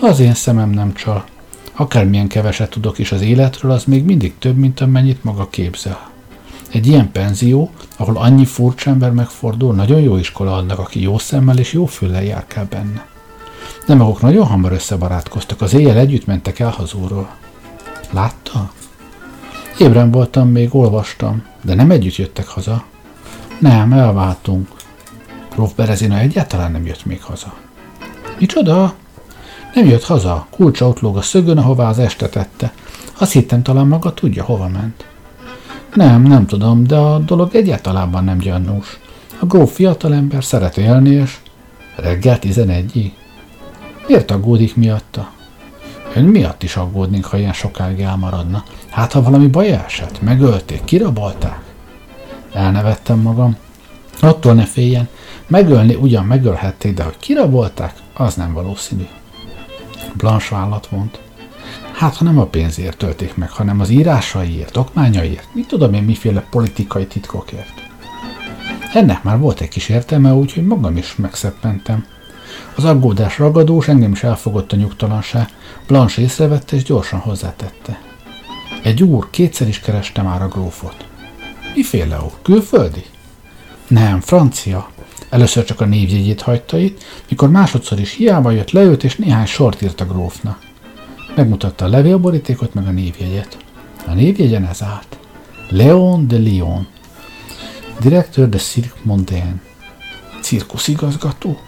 Az 0.00 0.20
én 0.20 0.34
szemem 0.34 0.70
nem 0.70 0.94
csal. 0.94 1.24
Akármilyen 1.72 2.28
keveset 2.28 2.70
tudok 2.70 2.98
is 2.98 3.12
az 3.12 3.20
életről, 3.20 3.70
az 3.70 3.84
még 3.84 4.04
mindig 4.04 4.38
több, 4.38 4.56
mint 4.56 4.80
amennyit 4.80 5.24
maga 5.24 5.48
képzel. 5.50 6.10
Egy 6.72 6.86
ilyen 6.86 7.12
penzió, 7.12 7.70
ahol 7.96 8.16
annyi 8.16 8.44
furcsa 8.44 8.90
ember 8.90 9.10
megfordul, 9.10 9.74
nagyon 9.74 10.00
jó 10.00 10.16
iskola 10.16 10.56
annak, 10.56 10.78
aki 10.78 11.02
jó 11.02 11.18
szemmel 11.18 11.58
és 11.58 11.72
jó 11.72 11.86
füllel 11.86 12.24
járkál 12.24 12.66
benne. 12.70 13.06
De 13.86 13.94
maguk 13.94 14.20
nagyon 14.20 14.46
hamar 14.46 14.72
összebarátkoztak, 14.72 15.60
az 15.60 15.74
éjjel 15.74 15.96
együtt 15.96 16.26
mentek 16.26 16.58
el 16.58 16.70
hazúról. 16.70 17.28
Látta? 18.10 18.70
Ébren 19.78 20.10
voltam, 20.10 20.48
még 20.48 20.74
olvastam, 20.74 21.44
de 21.62 21.74
nem 21.74 21.90
együtt 21.90 22.16
jöttek 22.16 22.46
haza. 22.46 22.84
Nem, 23.58 23.92
elváltunk. 23.92 24.68
Gróf 25.54 25.72
Berezina 25.74 26.18
egyáltalán 26.18 26.72
nem 26.72 26.86
jött 26.86 27.04
még 27.04 27.22
haza. 27.22 27.54
Micsoda? 28.38 28.94
Nem 29.74 29.86
jött 29.86 30.04
haza, 30.04 30.46
kulcsa 30.50 30.88
ott 30.88 31.00
lóg 31.00 31.16
a 31.16 31.22
szögön, 31.22 31.58
ahová 31.58 31.88
az 31.88 31.98
este 31.98 32.28
tette. 32.28 32.72
Azt 33.18 33.32
hittem 33.32 33.62
talán 33.62 33.86
maga 33.86 34.14
tudja, 34.14 34.44
hova 34.44 34.68
ment. 34.68 35.04
Nem, 35.94 36.22
nem 36.22 36.46
tudom, 36.46 36.86
de 36.86 36.96
a 36.96 37.18
dolog 37.18 37.54
egyáltalán 37.54 38.24
nem 38.24 38.38
gyanús. 38.38 38.98
A 39.38 39.46
gróf 39.46 39.74
fiatalember 39.74 40.44
szeret 40.44 40.76
élni, 40.76 41.10
és 41.10 41.36
reggel 41.96 42.38
11 42.38 43.14
Miért 44.06 44.30
aggódik 44.30 44.76
miatta? 44.76 45.32
Ön 46.14 46.24
miatt 46.24 46.62
is 46.62 46.76
aggódnénk, 46.76 47.24
ha 47.24 47.36
ilyen 47.36 47.52
sokáig 47.52 48.00
elmaradna. 48.00 48.64
Hát, 48.90 49.12
ha 49.12 49.22
valami 49.22 49.46
baj 49.46 49.68
esett, 49.68 50.22
megölték, 50.22 50.84
kirabolták. 50.84 51.60
Elnevettem 52.52 53.18
magam. 53.18 53.56
Attól 54.20 54.54
ne 54.54 54.64
féljen, 54.64 55.08
megölni 55.46 55.94
ugyan 55.94 56.24
megölhették, 56.24 56.94
de 56.94 57.02
hogy 57.02 57.16
kirabolták, 57.18 57.94
az 58.14 58.34
nem 58.34 58.52
valószínű. 58.52 59.06
Blanche 60.16 60.54
vállat 60.54 60.86
vont. 60.86 61.20
Hát, 61.92 62.16
ha 62.16 62.24
nem 62.24 62.38
a 62.38 62.46
pénzért 62.46 62.96
tölték 62.96 63.36
meg, 63.36 63.50
hanem 63.50 63.80
az 63.80 63.90
írásaiért, 63.90 64.76
okmányaiért, 64.76 65.48
mit 65.52 65.68
tudom 65.68 65.94
én 65.94 66.02
miféle 66.02 66.44
politikai 66.50 67.06
titkokért. 67.06 67.82
Ennek 68.94 69.22
már 69.22 69.38
volt 69.38 69.60
egy 69.60 69.68
kis 69.68 69.88
értelme, 69.88 70.32
úgyhogy 70.32 70.66
magam 70.66 70.96
is 70.96 71.16
megszeppentem. 71.16 72.06
Az 72.74 72.84
aggódás 72.84 73.38
ragadós, 73.38 73.88
engem 73.88 74.12
is 74.12 74.22
elfogott 74.22 74.72
a 74.72 74.76
nyugtalanság. 74.76 75.48
Blanche 75.86 76.22
észrevette 76.22 76.76
és 76.76 76.82
gyorsan 76.82 77.18
hozzátette. 77.18 78.00
Egy 78.82 79.02
úr 79.02 79.30
kétszer 79.30 79.68
is 79.68 79.80
kereste 79.80 80.22
már 80.22 80.42
a 80.42 80.48
grófot. 80.48 81.06
Miféle 81.74 82.20
úr? 82.22 82.32
Külföldi? 82.42 83.04
Nem, 83.88 84.20
francia. 84.20 84.90
Először 85.28 85.64
csak 85.64 85.80
a 85.80 85.84
névjegyét 85.84 86.40
hagyta 86.40 86.78
itt, 86.78 87.02
mikor 87.28 87.50
másodszor 87.50 88.00
is 88.00 88.14
hiába 88.14 88.50
jött, 88.50 88.70
leült 88.70 89.04
és 89.04 89.16
néhány 89.16 89.46
sort 89.46 89.82
írt 89.82 90.00
a 90.00 90.06
grófnak. 90.06 90.58
Megmutatta 91.34 91.84
a 91.84 91.88
levélborítékot 91.88 92.74
meg 92.74 92.86
a 92.86 92.90
névjegyet. 92.90 93.56
A 94.06 94.12
névjegyen 94.12 94.64
ez 94.64 94.82
állt. 94.82 95.18
Leon 95.68 96.28
de 96.28 96.36
Lyon. 96.36 96.86
Direktör 98.00 98.48
de 98.48 98.58
Cirque 98.58 99.00
Mondain. 99.02 99.60
Cirkuszigazgató? 100.42 101.58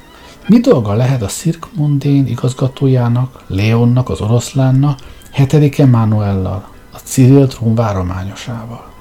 Mi 0.48 0.58
dolga 0.58 0.94
lehet 0.94 1.22
a 1.22 1.26
Cirque 1.26 1.68
igazgatójának, 2.02 3.44
Leonnak, 3.46 4.08
az 4.08 4.20
oroszlánnak, 4.20 4.98
hetedike 5.30 5.86
Manuellal, 5.86 6.68
a 6.92 6.96
Cyril 6.96 7.46
trón 7.46 7.74
várományosával? 7.74 8.92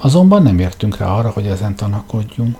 Azonban 0.00 0.42
nem 0.42 0.58
értünk 0.58 0.96
rá 0.96 1.06
arra, 1.06 1.30
hogy 1.30 1.46
ezen 1.46 1.76
tanakodjunk. 1.76 2.56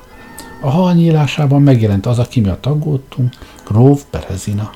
A 0.61 0.71
hal 0.71 0.93
nyílásában 0.93 1.63
megjelent 1.63 2.07
az, 2.07 2.19
aki 2.19 2.41
miatt 2.41 2.67
aggódtunk, 2.67 3.35
Gróf 3.67 4.03
Berezina. 4.11 4.71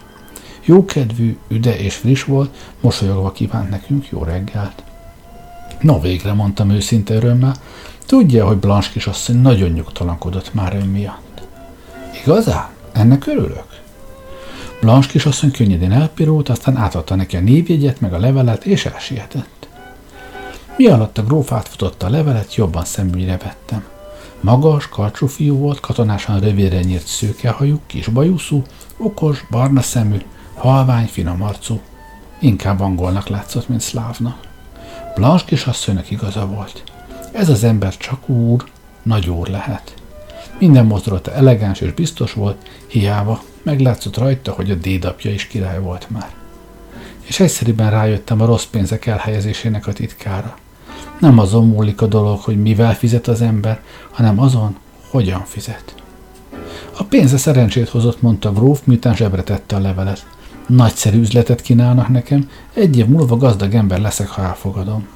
Jókedvű, 0.65 1.39
üde 1.49 1.79
és 1.79 1.95
friss 1.95 2.25
volt, 2.25 2.57
mosolyogva 2.81 3.33
kívánt 3.33 3.71
nekünk 3.71 4.09
jó 4.09 4.23
reggelt. 4.23 4.83
No 5.81 6.01
végre, 6.01 6.33
mondtam 6.33 6.71
őszinte 6.71 7.15
örömmel, 7.15 7.55
tudja, 8.07 8.47
hogy 8.47 8.57
Blanche 8.57 8.91
kisasszony 8.93 9.37
nagyon 9.37 9.71
nyugtalankodott 9.71 10.55
már 10.55 10.75
ön 10.75 10.87
miatt. 10.87 11.43
Igazán? 12.25 12.77
Ennek 12.93 13.27
örülök? 13.27 13.81
Blanche 14.81 15.09
kisasszony 15.11 15.51
könnyedén 15.51 15.93
elpirult, 15.93 16.49
aztán 16.49 16.77
átadta 16.77 17.15
neki 17.15 17.37
a 17.37 17.41
névjegyet, 17.41 18.01
meg 18.01 18.13
a 18.13 18.19
levelet, 18.19 18.65
és 18.65 18.87
elsietett. 18.87 19.69
Mi 20.77 20.87
alatt 20.87 21.19
a 21.19 21.23
gróf 21.23 21.53
átfutotta 21.53 22.07
a 22.07 22.11
levelet, 22.11 22.55
jobban 22.55 22.85
szemügyre 22.85 23.37
vettem. 23.37 23.85
Magas, 24.41 24.89
karcsú 24.89 25.27
fiú 25.27 25.57
volt, 25.57 25.81
katonásan 25.81 26.41
rövére 26.41 26.81
nyírt 26.81 27.07
szőkehajú, 27.07 27.81
kis 27.87 28.07
bajuszú, 28.07 28.63
okos, 28.97 29.47
barna 29.51 29.83
szemű, 29.83 30.19
halvány, 30.55 31.07
finom 31.07 31.43
arcú. 31.43 31.81
Inkább 32.39 32.81
angolnak 32.81 33.29
látszott, 33.29 33.69
mint 33.69 33.81
szlávnak. 33.81 34.39
Blanche 35.15 35.45
kisasszonynak 35.45 36.11
igaza 36.11 36.47
volt. 36.47 36.83
Ez 37.33 37.49
az 37.49 37.65
ember 37.65 37.97
csak 37.97 38.29
úr, 38.29 38.65
nagy 39.03 39.29
úr 39.29 39.49
lehet. 39.49 39.95
Minden 40.59 40.87
mozdulata 40.87 41.33
elegáns 41.33 41.81
és 41.81 41.93
biztos 41.93 42.33
volt, 42.33 42.69
hiába 42.87 43.43
meglátszott 43.63 44.17
rajta, 44.17 44.53
hogy 44.53 44.71
a 44.71 44.75
dédapja 44.75 45.31
is 45.31 45.47
király 45.47 45.81
volt 45.81 46.11
már. 46.11 46.31
És 47.21 47.41
egyszerűen 47.41 47.91
rájöttem 47.91 48.41
a 48.41 48.47
rossz 48.47 48.65
pénzek 48.65 49.07
elhelyezésének 49.07 49.87
a 49.87 49.93
titkára. 49.93 50.59
Nem 51.21 51.39
azon 51.39 51.67
múlik 51.67 52.03
a 52.03 52.07
dolog, 52.07 52.41
hogy 52.41 52.63
mivel 52.63 52.95
fizet 52.95 53.29
az 53.29 53.41
ember, 53.41 53.83
hanem 54.11 54.41
azon, 54.41 54.77
hogyan 55.11 55.45
fizet. 55.45 55.95
A 56.99 57.05
pénze 57.05 57.37
szerencsét 57.37 57.89
hozott, 57.89 58.23
mondta 58.23 58.53
gróf, 58.53 58.81
miután 58.85 59.15
zsebre 59.15 59.43
tette 59.43 59.77
a 59.77 59.81
levelet. 59.81 60.27
Nagyszerű 60.67 61.19
üzletet 61.19 61.61
kínálnak 61.61 62.09
nekem, 62.09 62.51
egy 62.75 62.99
év 62.99 63.07
múlva 63.07 63.37
gazdag 63.37 63.75
ember 63.75 64.01
leszek, 64.01 64.29
ha 64.29 64.43
elfogadom. 64.43 65.07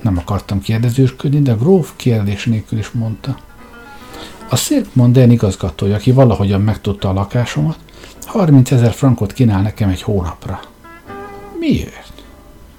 Nem 0.00 0.18
akartam 0.18 0.60
kérdezősködni, 0.60 1.40
de 1.42 1.52
gróf 1.52 1.92
kérdés 1.96 2.44
nélkül 2.44 2.78
is 2.78 2.90
mondta. 2.90 3.36
A 4.48 4.56
Cirque 4.56 4.90
Mondain 4.92 5.30
igazgatója, 5.30 5.94
aki 5.94 6.12
valahogyan 6.12 6.60
megtudta 6.60 7.08
a 7.08 7.12
lakásomat, 7.12 7.78
30 8.24 8.70
ezer 8.70 8.92
frankot 8.92 9.32
kínál 9.32 9.62
nekem 9.62 9.88
egy 9.88 10.02
hónapra. 10.02 10.60
Miért? 11.58 12.12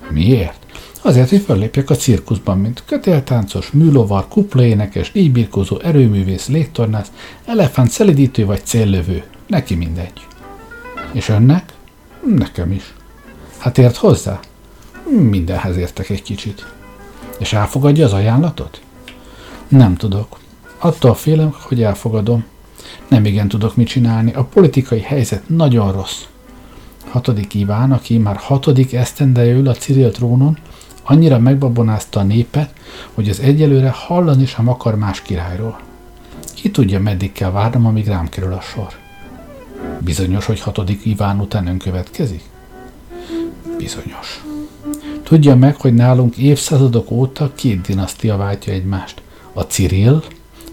Miért? 0.09 0.65
Azért, 1.01 1.29
hogy 1.29 1.41
föllépjek 1.41 1.89
a 1.89 1.95
cirkuszban, 1.95 2.57
mint 2.57 2.83
kötéltáncos, 2.85 3.71
műlovar, 3.71 4.27
kuplaénekes, 4.27 5.11
díjbirkózó, 5.11 5.79
erőművész, 5.79 6.47
légtornász, 6.47 7.11
elefánt, 7.45 7.89
szelidítő 7.89 8.45
vagy 8.45 8.63
céllövő. 8.63 9.23
Neki 9.47 9.75
mindegy. 9.75 10.27
És 11.11 11.29
önnek? 11.29 11.73
Nekem 12.35 12.71
is. 12.71 12.93
Hát 13.57 13.77
ért 13.77 13.95
hozzá? 13.95 14.39
Mindenhez 15.29 15.77
értek 15.77 16.09
egy 16.09 16.23
kicsit. 16.23 16.73
És 17.39 17.53
elfogadja 17.53 18.05
az 18.05 18.13
ajánlatot? 18.13 18.81
Nem 19.67 19.95
tudok. 19.95 20.37
Attól 20.77 21.13
félem, 21.13 21.55
hogy 21.59 21.83
elfogadom. 21.83 22.45
Nem 23.07 23.25
igen 23.25 23.47
tudok 23.47 23.75
mit 23.75 23.87
csinálni. 23.87 24.33
A 24.33 24.43
politikai 24.43 24.99
helyzet 24.99 25.49
nagyon 25.49 25.91
rossz. 25.91 26.23
Hatodik 27.09 27.53
Iván, 27.53 27.91
aki 27.91 28.17
már 28.17 28.35
hatodik 28.35 28.93
esztendeje 28.93 29.53
ül 29.53 29.67
a 29.67 29.73
Cyril 29.73 30.11
trónon, 30.11 30.57
annyira 31.03 31.39
megbabonázta 31.39 32.19
a 32.19 32.23
népet, 32.23 32.73
hogy 33.13 33.29
az 33.29 33.39
egyelőre 33.39 33.89
hallani 33.89 34.45
sem 34.45 34.67
akar 34.67 34.95
más 34.95 35.21
királyról. 35.21 35.79
Ki 36.53 36.71
tudja, 36.71 36.99
meddig 36.99 37.31
kell 37.31 37.51
várnom, 37.51 37.85
amíg 37.85 38.07
rám 38.07 38.29
kerül 38.29 38.53
a 38.53 38.61
sor. 38.61 38.93
Bizonyos, 39.99 40.45
hogy 40.45 40.59
hatodik 40.59 41.05
Iván 41.05 41.39
után 41.39 41.67
ön 41.67 41.77
következik? 41.77 42.43
Bizonyos. 43.77 44.43
Tudja 45.23 45.55
meg, 45.55 45.75
hogy 45.75 45.93
nálunk 45.93 46.37
évszázadok 46.37 47.11
óta 47.11 47.51
két 47.55 47.81
dinasztia 47.81 48.37
váltja 48.37 48.73
egymást. 48.73 49.21
a 49.53 49.61
Cyril, 49.61 50.23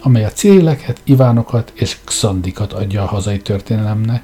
amely 0.04 0.24
a 0.24 0.32
Cyrileket, 0.32 1.00
Ivánokat 1.04 1.72
és 1.74 1.98
Xandikat 2.04 2.72
adja 2.72 3.02
a 3.02 3.06
hazai 3.06 3.38
történelemnek, 3.38 4.22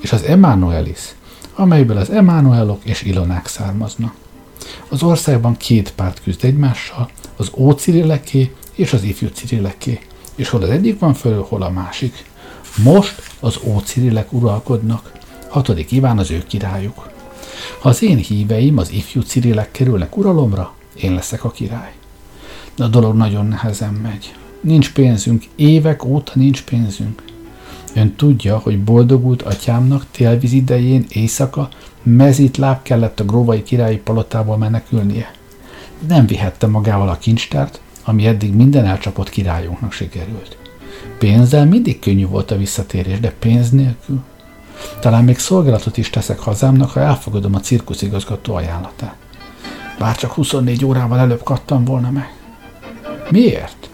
és 0.00 0.12
az 0.12 0.22
Emmanuelis, 0.22 1.14
amelyből 1.54 1.96
az 1.96 2.10
Emmanuelok 2.10 2.84
és 2.84 3.02
Ilonák 3.02 3.46
származnak. 3.46 4.14
Az 4.88 5.02
országban 5.02 5.56
két 5.56 5.92
párt 5.92 6.22
küzd 6.22 6.44
egymással, 6.44 7.10
az 7.36 7.50
Ócirileké 7.54 8.54
és 8.74 8.92
az 8.92 9.02
ifjú 9.02 9.28
Cirileké, 9.28 10.00
és 10.34 10.48
hol 10.48 10.62
az 10.62 10.68
egyik 10.68 10.98
van 10.98 11.14
fölül, 11.14 11.46
hol 11.48 11.62
a 11.62 11.70
másik. 11.70 12.24
Most 12.82 13.22
az 13.40 13.58
Ócirilek 13.62 14.32
uralkodnak, 14.32 15.12
hatodik 15.48 15.92
Iván 15.92 16.18
az 16.18 16.30
ő 16.30 16.44
királyuk. 16.46 17.10
Ha 17.80 17.88
az 17.88 18.02
én 18.02 18.16
híveim, 18.16 18.78
az 18.78 18.90
ifjú 18.90 19.20
Cirilek 19.20 19.70
kerülnek 19.70 20.16
uralomra, 20.16 20.74
én 20.94 21.14
leszek 21.14 21.44
a 21.44 21.50
király. 21.50 21.92
De 22.76 22.84
a 22.84 22.88
dolog 22.88 23.16
nagyon 23.16 23.46
nehezen 23.46 23.92
megy. 23.94 24.34
Nincs 24.60 24.92
pénzünk, 24.92 25.44
évek 25.56 26.04
óta 26.04 26.32
nincs 26.34 26.62
pénzünk. 26.62 27.22
Ön 27.94 28.14
tudja, 28.14 28.58
hogy 28.58 28.84
boldogult 28.84 29.42
atyámnak 29.42 30.06
télvíz 30.10 30.52
idején 30.52 31.04
éjszaka 31.08 31.68
mezit 32.02 32.56
láb 32.56 32.82
kellett 32.82 33.20
a 33.20 33.24
gróvai 33.24 33.62
királyi 33.62 33.96
palotából 33.96 34.56
menekülnie. 34.56 35.30
Nem 36.08 36.26
vihette 36.26 36.66
magával 36.66 37.08
a 37.08 37.18
kincstárt, 37.18 37.80
ami 38.04 38.26
eddig 38.26 38.54
minden 38.54 38.84
elcsapott 38.84 39.30
királyunknak 39.30 39.92
sikerült. 39.92 40.56
Pénzzel 41.18 41.66
mindig 41.66 41.98
könnyű 41.98 42.26
volt 42.26 42.50
a 42.50 42.56
visszatérés, 42.56 43.20
de 43.20 43.32
pénz 43.38 43.70
nélkül. 43.70 44.20
Talán 45.00 45.24
még 45.24 45.38
szolgálatot 45.38 45.96
is 45.96 46.10
teszek 46.10 46.38
hazámnak, 46.38 46.90
ha 46.90 47.00
elfogadom 47.00 47.54
a 47.54 47.60
cirkuszigazgató 47.60 48.54
ajánlatát. 48.54 49.16
Bár 49.98 50.16
csak 50.16 50.32
24 50.32 50.84
órával 50.84 51.18
előbb 51.18 51.42
kattam 51.42 51.84
volna 51.84 52.10
meg. 52.10 52.34
Miért? 53.30 53.87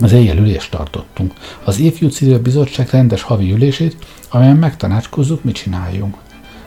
Az 0.00 0.12
éjjel 0.12 0.36
ülést 0.36 0.70
tartottunk. 0.70 1.32
Az 1.64 1.78
Ifjú 1.78 2.08
Civil 2.08 2.38
Bizottság 2.38 2.88
rendes 2.90 3.22
havi 3.22 3.52
ülését, 3.52 3.96
amelyen 4.30 4.56
megtanácskozzuk, 4.56 5.44
mit 5.44 5.54
csináljunk. 5.54 6.16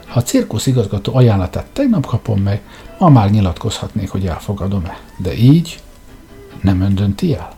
Ha 0.06 0.18
a 0.18 0.22
cirkusz 0.22 0.66
igazgató 0.66 1.14
ajánlatát 1.14 1.66
tegnap 1.72 2.06
kapom 2.06 2.40
meg, 2.40 2.60
ma 2.98 3.08
már 3.08 3.30
nyilatkozhatnék, 3.30 4.08
hogy 4.08 4.26
elfogadom-e. 4.26 4.98
De 5.18 5.34
így 5.34 5.80
nem 6.60 6.80
öndönti 6.80 7.34
el? 7.34 7.52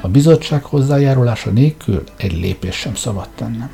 A 0.00 0.08
bizottság 0.08 0.64
hozzájárulása 0.64 1.50
nélkül 1.50 2.04
egy 2.16 2.32
lépés 2.32 2.74
sem 2.74 2.94
szabad 2.94 3.28
tennem. 3.34 3.70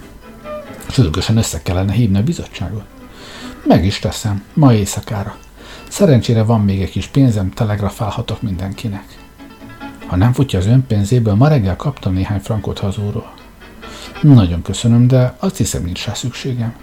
Sürgősen 0.88 1.36
össze 1.36 1.62
kellene 1.62 1.92
hívni 1.92 2.18
a 2.18 2.22
bizottságot. 2.22 2.84
Meg 3.66 3.84
is 3.84 3.98
teszem, 3.98 4.44
ma 4.52 4.74
éjszakára. 4.74 5.36
Szerencsére 5.88 6.42
van 6.42 6.60
még 6.60 6.82
egy 6.82 6.90
kis 6.90 7.06
pénzem, 7.06 7.50
telegrafálhatok 7.50 8.42
mindenkinek. 8.42 9.19
Ha 10.10 10.16
nem 10.16 10.32
futja 10.32 10.58
az 10.58 10.66
ön 10.66 10.86
pénzéből, 10.86 11.34
ma 11.34 11.48
reggel 11.48 11.76
kaptam 11.76 12.12
néhány 12.12 12.40
frankot 12.40 12.78
hazúról. 12.78 13.32
Nagyon 14.22 14.62
köszönöm, 14.62 15.06
de 15.06 15.36
azt 15.38 15.56
hiszem 15.56 15.84
nincs 15.84 16.04
rá 16.06 16.14
szükségem. 16.14 16.74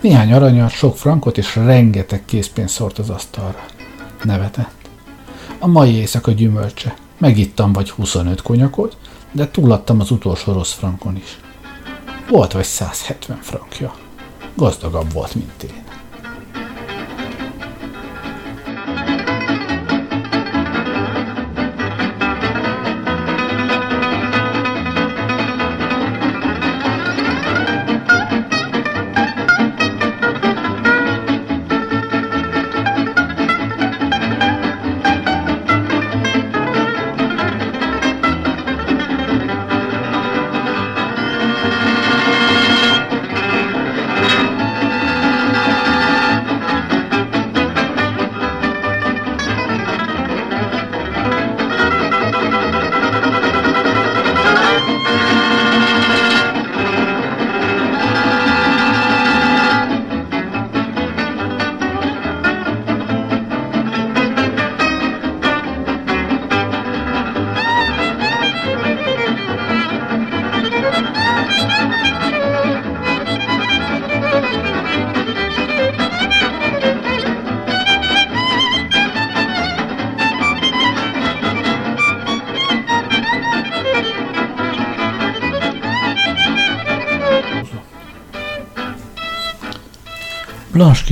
Néhány 0.00 0.32
aranyat, 0.32 0.70
sok 0.70 0.96
frankot 0.96 1.38
és 1.38 1.56
rengeteg 1.56 2.24
készpénz 2.24 2.70
szort 2.70 2.98
az 2.98 3.10
asztalra. 3.10 3.64
Nevetett. 4.22 4.74
A 5.58 5.66
mai 5.66 5.94
éjszaka 5.94 6.30
gyümölcse. 6.30 6.94
Megittam 7.18 7.72
vagy 7.72 7.90
25 7.90 8.42
konyakot, 8.42 8.96
de 9.32 9.50
túladtam 9.50 10.00
az 10.00 10.10
utolsó 10.10 10.52
rossz 10.52 10.72
frankon 10.72 11.16
is. 11.16 11.38
Volt 12.28 12.52
vagy 12.52 12.64
170 12.64 13.38
frankja. 13.40 13.94
Gazdagabb 14.54 15.12
volt, 15.12 15.34
mint 15.34 15.62
én. 15.62 15.79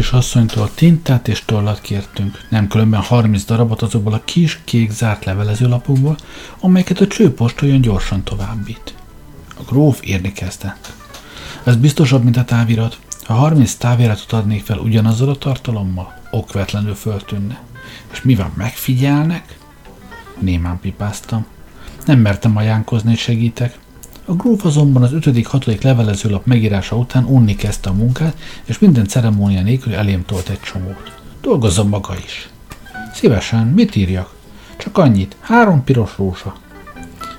Kis 0.08 0.16
asszonytól 0.16 0.70
tintát 0.74 1.28
és 1.28 1.44
tollat 1.44 1.80
kértünk, 1.80 2.40
nem 2.48 2.68
különben 2.68 3.00
30 3.00 3.44
darabot 3.44 3.82
azokból 3.82 4.12
a 4.12 4.22
kis, 4.24 4.60
kék 4.64 4.90
zárt 4.90 5.24
levelezőlapokból, 5.24 6.16
amelyeket 6.60 7.00
a 7.00 7.06
csőpost 7.06 7.62
olyan 7.62 7.80
gyorsan 7.80 8.22
továbbít. 8.22 8.94
A 9.58 9.62
gróf 9.62 10.00
írni 10.04 10.32
kezdett. 10.32 10.92
Ez 11.64 11.76
biztosabb, 11.76 12.24
mint 12.24 12.36
a 12.36 12.44
távirat. 12.44 12.98
Ha 13.24 13.34
30 13.34 13.74
táviratot 13.74 14.32
adnék 14.32 14.64
fel 14.64 14.78
ugyanazzal 14.78 15.28
a 15.28 15.36
tartalommal, 15.36 16.20
okvetlenül 16.30 16.94
föltűnne. 16.94 17.60
És 18.12 18.22
mi 18.22 18.34
van, 18.34 18.52
megfigyelnek? 18.54 19.58
Némán 20.38 20.80
pipáztam. 20.80 21.46
Nem 22.04 22.18
mertem 22.18 22.56
ajánkozni, 22.56 23.16
segítek. 23.16 23.78
A 24.28 24.34
gróf 24.34 24.64
azonban 24.64 25.02
az 25.02 25.12
ötödik, 25.12 25.46
hatodik 25.46 25.82
levelezőlap 25.82 26.46
megírása 26.46 26.96
után 26.96 27.24
unni 27.24 27.56
kezdte 27.56 27.90
a 27.90 27.92
munkát, 27.92 28.36
és 28.64 28.78
minden 28.78 29.06
ceremónia 29.06 29.62
nélkül 29.62 29.94
elém 29.94 30.24
tolt 30.24 30.48
egy 30.48 30.60
csomót. 30.60 31.20
Dolgozzon 31.40 31.88
maga 31.88 32.14
is. 32.24 32.48
Szívesen, 33.14 33.66
mit 33.66 33.96
írjak? 33.96 34.34
Csak 34.76 34.98
annyit, 34.98 35.36
három 35.40 35.84
piros 35.84 36.16
rózsa. 36.16 36.56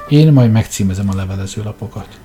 Én 0.07 0.33
majd 0.33 0.51
megcímezem 0.51 1.09
a 1.09 1.15
levelezőlapokat. 1.15 2.19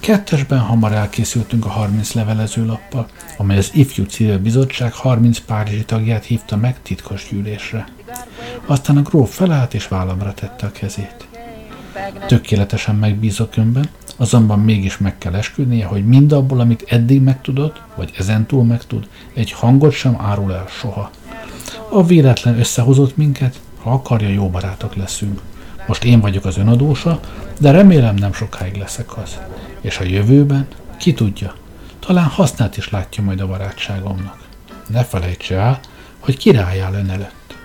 Kettesben 0.00 0.58
hamar 0.58 0.92
elkészültünk 0.92 1.64
a 1.64 1.68
30 1.68 2.12
levelezőlappal, 2.12 3.06
amely 3.36 3.58
az 3.58 3.70
Ifjú 3.74 4.04
Civil 4.04 4.38
Bizottság 4.38 4.92
30 4.92 5.38
párizsi 5.38 5.84
tagját 5.84 6.24
hívta 6.24 6.56
meg 6.56 6.82
titkos 6.82 7.26
gyűlésre. 7.30 7.88
Aztán 8.66 8.96
a 8.96 9.02
gróf 9.02 9.34
felállt 9.34 9.74
és 9.74 9.88
vállamra 9.88 10.34
tette 10.34 10.66
a 10.66 10.70
kezét. 10.70 11.30
Tökéletesen 12.26 12.94
megbízok 12.94 13.56
önben, 13.56 13.88
azonban 14.16 14.58
mégis 14.58 14.98
meg 14.98 15.18
kell 15.18 15.34
esküdnie, 15.34 15.86
hogy 15.86 16.06
mindabból, 16.06 16.60
amit 16.60 16.84
eddig 16.88 17.22
megtudott, 17.22 17.80
vagy 17.94 18.12
ezentúl 18.18 18.64
megtud, 18.64 19.08
egy 19.34 19.52
hangot 19.52 19.92
sem 19.92 20.16
árul 20.20 20.52
el 20.52 20.66
soha. 20.68 21.10
A 21.88 22.04
véletlen 22.04 22.58
összehozott 22.58 23.16
minket, 23.16 23.60
ha 23.82 23.90
akarja, 23.90 24.28
jó 24.28 24.50
barátok 24.50 24.94
leszünk. 24.94 25.40
Most 25.86 26.04
én 26.04 26.20
vagyok 26.20 26.44
az 26.44 26.58
önadósa, 26.58 27.20
de 27.58 27.70
remélem 27.70 28.14
nem 28.14 28.32
sokáig 28.32 28.76
leszek 28.76 29.16
az. 29.16 29.38
És 29.80 29.98
a 29.98 30.04
jövőben, 30.04 30.66
ki 30.96 31.12
tudja, 31.12 31.54
talán 31.98 32.24
hasznát 32.24 32.76
is 32.76 32.90
látja 32.90 33.22
majd 33.22 33.40
a 33.40 33.46
barátságomnak. 33.46 34.38
Ne 34.86 35.04
felejtse 35.04 35.56
el, 35.56 35.80
hogy 36.18 36.36
király 36.36 36.80
áll 36.80 36.94
ön 36.94 37.10
előtt. 37.10 37.56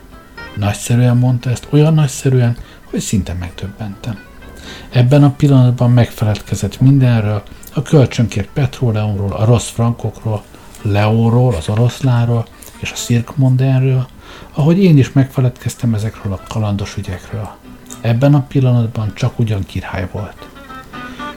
Nagyszerűen 0.56 1.18
mondta 1.18 1.50
ezt, 1.50 1.68
olyan 1.70 1.94
nagyszerűen, 1.94 2.58
hogy 2.90 3.00
szinte 3.00 3.34
megtöbbentem. 3.34 4.20
Ebben 4.90 5.24
a 5.24 5.32
pillanatban 5.32 5.92
megfeledkezett 5.92 6.80
mindenről, 6.80 7.44
a 7.74 7.82
kölcsönkért 7.82 8.50
petróleumról, 8.54 9.32
a 9.32 9.46
rossz 9.46 9.70
frankokról, 9.70 10.44
Leóról, 10.82 11.56
az 11.56 11.70
oroszláról 11.70 12.48
és 12.80 12.92
a 12.92 12.96
Szirkmondenről, 12.96 14.08
ahogy 14.54 14.84
én 14.84 14.98
is 14.98 15.12
megfeledkeztem 15.12 15.94
ezekről 15.94 16.34
a 16.34 16.42
kalandos 16.48 16.98
ügyekről. 16.98 17.50
Ebben 18.02 18.34
a 18.34 18.46
pillanatban 18.48 19.12
csak 19.14 19.40
ugyan 19.40 19.66
király 19.66 20.10
volt. 20.12 20.48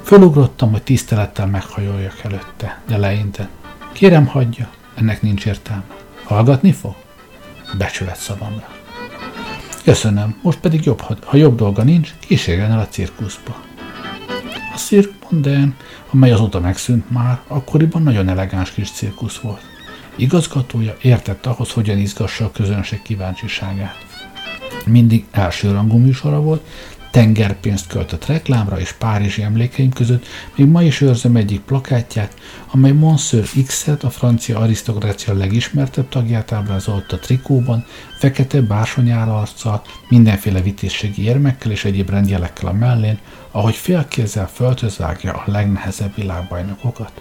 Fölugrottam, 0.03 0.71
hogy 0.71 0.83
tisztelettel 0.83 1.47
meghajoljak 1.47 2.21
előtte, 2.23 2.81
de 2.87 2.97
leinte. 2.97 3.49
Kérem, 3.93 4.27
hagyja, 4.27 4.71
ennek 4.95 5.23
nincs 5.23 5.47
értelme. 5.47 5.85
Hallgatni 6.25 6.73
fog? 6.73 6.95
Becsület 7.79 8.17
szavamra. 8.17 8.80
Köszönöm, 9.85 10.39
most 10.43 10.59
pedig 10.59 10.85
jobb, 10.85 11.01
ha 11.01 11.37
jobb 11.37 11.57
dolga 11.57 11.83
nincs, 11.83 12.15
kísérjen 12.21 12.71
el 12.71 12.79
a 12.79 12.89
cirkuszba. 12.89 13.63
A 14.75 14.77
Cirque 14.77 15.13
Mondain, 15.31 15.75
amely 16.11 16.33
azóta 16.33 16.61
megszűnt 16.61 17.11
már, 17.11 17.41
akkoriban 17.47 18.03
nagyon 18.03 18.29
elegáns 18.29 18.71
kis 18.71 18.91
cirkusz 18.91 19.37
volt. 19.37 19.61
Igazgatója 20.17 20.97
értett 21.03 21.47
ahhoz, 21.47 21.73
hogyan 21.73 21.99
izgassa 21.99 22.45
a 22.45 22.51
közönség 22.51 23.03
kíváncsiságát. 23.03 23.97
Mindig 24.87 25.25
elsőrangú 25.31 25.97
műsora 25.97 26.41
volt, 26.41 26.67
tengerpénzt 27.11 27.87
költött 27.87 28.27
reklámra 28.27 28.81
és 28.81 28.93
Párizsi 28.93 29.43
emlékeim 29.43 29.91
között 29.91 30.27
még 30.55 30.67
ma 30.67 30.83
is 30.83 31.01
őrzöm 31.01 31.37
egyik 31.37 31.61
plakátját, 31.61 32.35
amely 32.73 32.93
Monsieur 32.93 33.49
X-et, 33.67 34.05
a 34.05 34.11
francia 34.11 34.59
arisztokrácia 34.59 35.35
legismertebb 35.35 36.09
tagját 36.09 36.53
ábrázolta 36.53 37.19
trikóban, 37.19 37.85
fekete 38.19 38.61
bársonyára 38.61 39.39
arccal, 39.39 39.83
mindenféle 40.09 40.61
vitézségi 40.61 41.25
érmekkel 41.25 41.71
és 41.71 41.85
egyéb 41.85 42.11
rendjelekkel 42.11 42.69
a 42.69 42.73
mellén, 42.73 43.19
ahogy 43.51 43.75
félkézzel 43.75 44.49
föltözvágja 44.49 45.33
a 45.33 45.43
legnehezebb 45.47 46.15
világbajnokokat. 46.15 47.13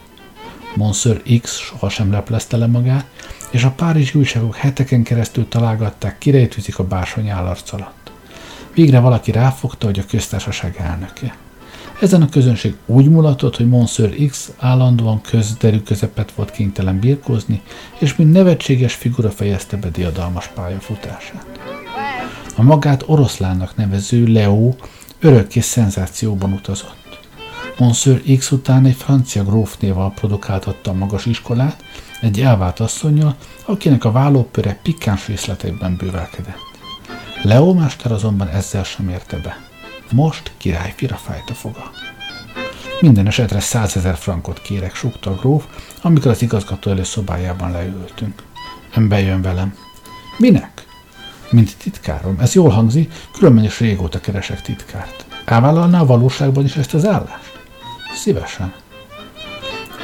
Monsieur 0.76 1.22
X 1.42 1.58
sohasem 1.58 2.12
leplezte 2.12 2.58
le 2.58 2.68
magát, 2.68 3.06
és 3.52 3.64
a 3.64 3.72
párizsi 3.72 4.18
újságok 4.18 4.56
heteken 4.56 5.04
keresztül 5.04 5.48
találgatták, 5.48 6.18
kirejtőzik 6.18 6.80
a 6.80 6.84
bársony 6.84 7.30
állarc 7.30 7.74
alatt. 7.74 7.99
Végre 8.74 9.00
valaki 9.00 9.32
ráfogta, 9.32 9.86
hogy 9.86 10.00
a 10.00 10.06
köztársaság 10.10 10.76
elnöke. 10.78 11.36
Ezen 12.02 12.22
a 12.22 12.30
közönség 12.30 12.76
úgy 12.86 13.10
mulatott, 13.10 13.56
hogy 13.56 13.68
Monsieur 13.68 14.16
X 14.30 14.52
állandóan 14.58 15.22
közderű 15.22 15.80
közepet 15.80 16.32
volt 16.32 16.52
kénytelen 16.52 17.00
birkózni, 17.00 17.62
és 18.00 18.16
mint 18.16 18.32
nevetséges 18.32 18.94
figura 18.94 19.30
fejezte 19.30 19.78
be 19.78 19.90
diadalmas 19.90 20.48
pályafutását. 20.48 21.46
A 22.56 22.62
magát 22.62 23.04
oroszlánnak 23.06 23.76
nevező 23.76 24.26
Leo 24.26 24.74
örökké 25.20 25.60
szenzációban 25.60 26.54
utazott. 26.54 27.20
Monsieur 27.78 28.22
X 28.38 28.52
után 28.52 28.86
egy 28.86 28.96
francia 28.96 29.44
grófnéval 29.44 30.12
produkáltatta 30.12 30.92
a 30.92 30.94
magas 30.94 31.26
iskolát, 31.26 31.84
egy 32.22 32.42
elvált 32.42 32.80
asszonyjal, 32.80 33.36
akinek 33.66 34.06
a 34.06 34.12
vállópöre 34.12 34.80
pikáns 34.84 35.28
részletekben 35.28 35.96
bővelkedett. 35.98 36.69
Leo 37.42 37.74
Máster 37.74 38.12
azonban 38.12 38.48
ezzel 38.48 38.84
sem 38.84 39.10
érte 39.10 39.38
be. 39.38 39.58
Most 40.12 40.52
királyfira 40.58 41.16
fájt 41.16 41.50
a 41.50 41.54
foga. 41.54 41.92
Minden 43.00 43.28
esetre 43.28 43.60
százezer 43.60 44.18
frankot 44.18 44.62
kérek, 44.62 44.96
súgta 44.96 45.30
a 45.30 45.36
gróf, 45.36 45.66
amikor 46.02 46.32
az 46.32 46.42
igazgató 46.42 46.92
elő 46.92 47.04
szobájában 47.04 47.72
leültünk. 47.72 48.44
Ön 48.96 49.08
bejön 49.08 49.42
velem. 49.42 49.76
Minek? 50.38 50.86
Mint 51.50 51.78
titkárom. 51.78 52.36
Ez 52.40 52.54
jól 52.54 52.70
hangzik, 52.70 53.14
különben 53.32 53.64
is 53.64 53.80
régóta 53.80 54.20
keresek 54.20 54.62
titkárt. 54.62 55.26
Elvállalná 55.46 56.00
a 56.00 56.06
valóságban 56.06 56.64
is 56.64 56.76
ezt 56.76 56.94
az 56.94 57.06
állást? 57.06 57.60
Szívesen. 58.16 58.74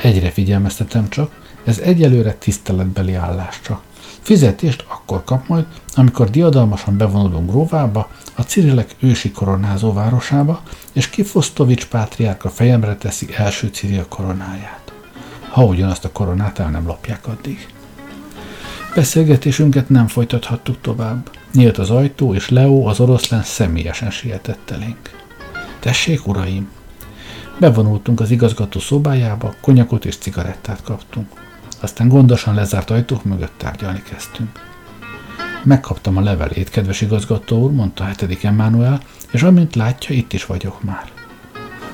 Egyre 0.02 0.32
figyelmeztetem 0.32 1.10
csak, 1.10 1.32
ez 1.66 1.78
egyelőre 1.78 2.34
tiszteletbeli 2.34 3.14
állás 3.14 3.60
csak. 3.62 3.82
Fizetést 4.26 4.86
akkor 4.88 5.24
kap 5.24 5.48
majd, 5.48 5.66
amikor 5.96 6.30
diadalmasan 6.30 6.98
bevonulunk 6.98 7.50
Gróvába, 7.50 8.10
a 8.36 8.42
Cirilek 8.42 8.96
ősi 9.00 9.32
koronázó 9.32 9.94
városába, 9.94 10.62
és 10.94 11.10
Kifosztovics 11.10 11.86
pátriárka 11.86 12.50
fejemre 12.50 12.96
teszi 12.96 13.28
első 13.36 13.68
Ciril 13.68 14.06
koronáját. 14.10 14.94
Ha 15.50 15.64
ugyanazt 15.64 16.06
a 16.06 16.12
koronát 16.12 16.60
el 16.60 16.70
nem 16.70 16.86
lopják 16.86 17.28
addig. 17.28 17.68
Beszélgetésünket 18.96 19.90
nem 19.90 20.08
folytathattuk 20.08 20.82
tovább. 20.82 21.30
Nyílt 21.54 21.78
az 21.78 21.90
ajtó, 21.90 22.34
és 22.34 22.50
Leo, 22.50 22.88
az 22.88 23.00
oroszlán 23.00 23.44
személyesen 23.44 24.12
sietett 24.12 24.72
elénk. 24.72 25.26
Tessék, 25.80 26.28
uraim! 26.28 26.70
Bevonultunk 27.60 28.20
az 28.20 28.32
igazgató 28.32 28.80
szobájába, 28.80 29.56
konyakot 29.62 30.06
és 30.06 30.18
cigarettát 30.18 30.82
kaptunk. 30.84 31.45
Aztán 31.80 32.08
gondosan 32.08 32.56
lezárt 32.56 32.90
ajtók 32.90 33.24
mögött 33.24 33.58
tárgyalni 33.58 34.02
kezdtünk. 34.10 34.60
Megkaptam 35.64 36.18
a 36.18 36.22
levelét, 36.22 36.70
kedves 36.70 37.02
igazgató 37.02 37.62
úr, 37.62 37.72
mondta 37.72 38.04
a 38.04 38.08
hetedik 38.08 38.44
Emmanuel, 38.44 39.02
és 39.32 39.44
amint 39.44 39.76
látja, 39.76 40.16
itt 40.16 40.34
is 40.34 40.46
vagyok 40.46 40.84
már. 40.84 41.12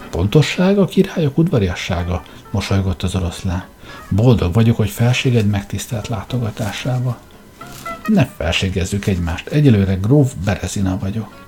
Pontosság 0.10 0.78
a 0.78 0.86
királyok 0.86 1.38
udvariassága, 1.38 2.24
mosolygott 2.52 3.04
az 3.04 3.16
oroszlán. 3.16 3.64
Boldog 4.10 4.54
vagyok, 4.54 4.76
hogy 4.78 4.90
felséged 4.90 5.46
megtisztelt 5.46 6.08
látogatásába. 6.08 7.18
Ne 8.08 8.26
felségezzük 8.26 9.08
egymást, 9.08 9.48
egyelőre 9.48 9.94
gróf 9.94 10.34
Berezina 10.46 10.98
vagyok. 10.98 11.46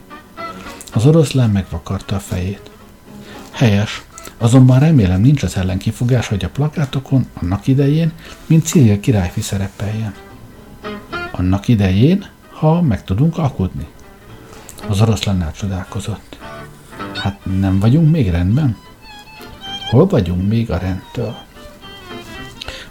Az 0.93 1.05
oroszlán 1.05 1.49
megvakarta 1.49 2.15
a 2.15 2.19
fejét. 2.19 2.71
Helyes, 3.51 4.01
azonban 4.43 4.79
remélem 4.79 5.21
nincs 5.21 5.43
az 5.43 5.55
ellen 5.55 5.81
hogy 6.27 6.43
a 6.43 6.49
plakátokon 6.49 7.25
annak 7.33 7.67
idején, 7.67 8.11
mint 8.45 8.65
Cília 8.65 8.99
királyfi 8.99 9.41
szerepeljen. 9.41 10.13
Annak 11.31 11.67
idején, 11.67 12.25
ha 12.49 12.81
meg 12.81 13.03
tudunk 13.03 13.37
alkudni. 13.37 13.87
Az 14.87 15.01
oroszlán 15.01 15.51
csodálkozott. 15.51 16.37
Hát 17.15 17.39
nem 17.59 17.79
vagyunk 17.79 18.11
még 18.11 18.29
rendben? 18.29 18.77
Hol 19.89 20.07
vagyunk 20.07 20.47
még 20.47 20.71
a 20.71 20.77
rendtől? 20.77 21.35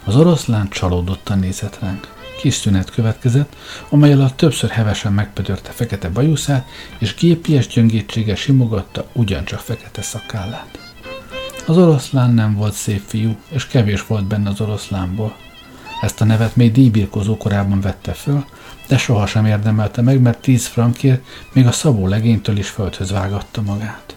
Az 0.03 0.15
oroszlán 0.15 0.69
csalódottan 0.69 1.39
nézett 1.39 1.79
ránk. 1.79 2.13
Kis 2.41 2.53
szünet 2.53 2.91
következett, 2.91 3.55
amely 3.89 4.13
alatt 4.13 4.37
többször 4.37 4.69
hevesen 4.69 5.13
megpödörte 5.13 5.71
fekete 5.71 6.09
bajuszát, 6.09 6.67
és 6.97 7.15
gépies 7.15 7.67
gyöngétsége 7.67 8.35
simogatta 8.35 9.07
ugyancsak 9.13 9.59
fekete 9.59 10.01
szakállát. 10.01 10.82
Az 11.65 11.77
oroszlán 11.77 12.33
nem 12.33 12.55
volt 12.55 12.73
szép 12.73 13.01
fiú, 13.05 13.35
és 13.49 13.67
kevés 13.67 14.07
volt 14.07 14.25
benne 14.25 14.49
az 14.49 14.61
oroszlánból. 14.61 15.35
Ezt 16.01 16.21
a 16.21 16.25
nevet 16.25 16.55
még 16.55 16.71
díjbirkozó 16.71 17.37
korában 17.37 17.81
vette 17.81 18.11
föl, 18.11 18.45
de 18.87 18.97
sohasem 18.97 19.45
érdemelte 19.45 20.01
meg, 20.01 20.21
mert 20.21 20.41
tíz 20.41 20.65
frankért 20.65 21.23
még 21.53 21.67
a 21.67 21.71
szabó 21.71 22.07
legénytől 22.07 22.57
is 22.57 22.69
földhöz 22.69 23.11
vágatta 23.11 23.61
magát. 23.61 24.15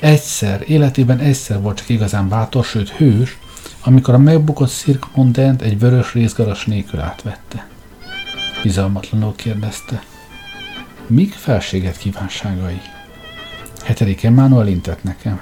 Egyszer, 0.00 0.62
életében 0.66 1.18
egyszer 1.18 1.60
volt 1.60 1.76
csak 1.76 1.88
igazán 1.88 2.28
bátor, 2.28 2.64
sőt 2.64 2.90
hős, 2.90 3.38
amikor 3.84 4.14
a 4.14 4.18
megbukott 4.18 4.70
Cirque 4.70 5.10
Mondent 5.14 5.62
egy 5.62 5.78
vörös 5.78 6.12
részgaras 6.12 6.64
nélkül 6.64 7.00
átvette. 7.00 7.66
Bizalmatlanul 8.62 9.34
kérdezte. 9.34 10.02
Mik 11.06 11.32
felséget 11.32 11.96
kívánságai? 11.96 12.80
Hetedik 13.84 14.24
Emmanuel 14.24 14.68
intett 14.68 15.02
nekem. 15.02 15.40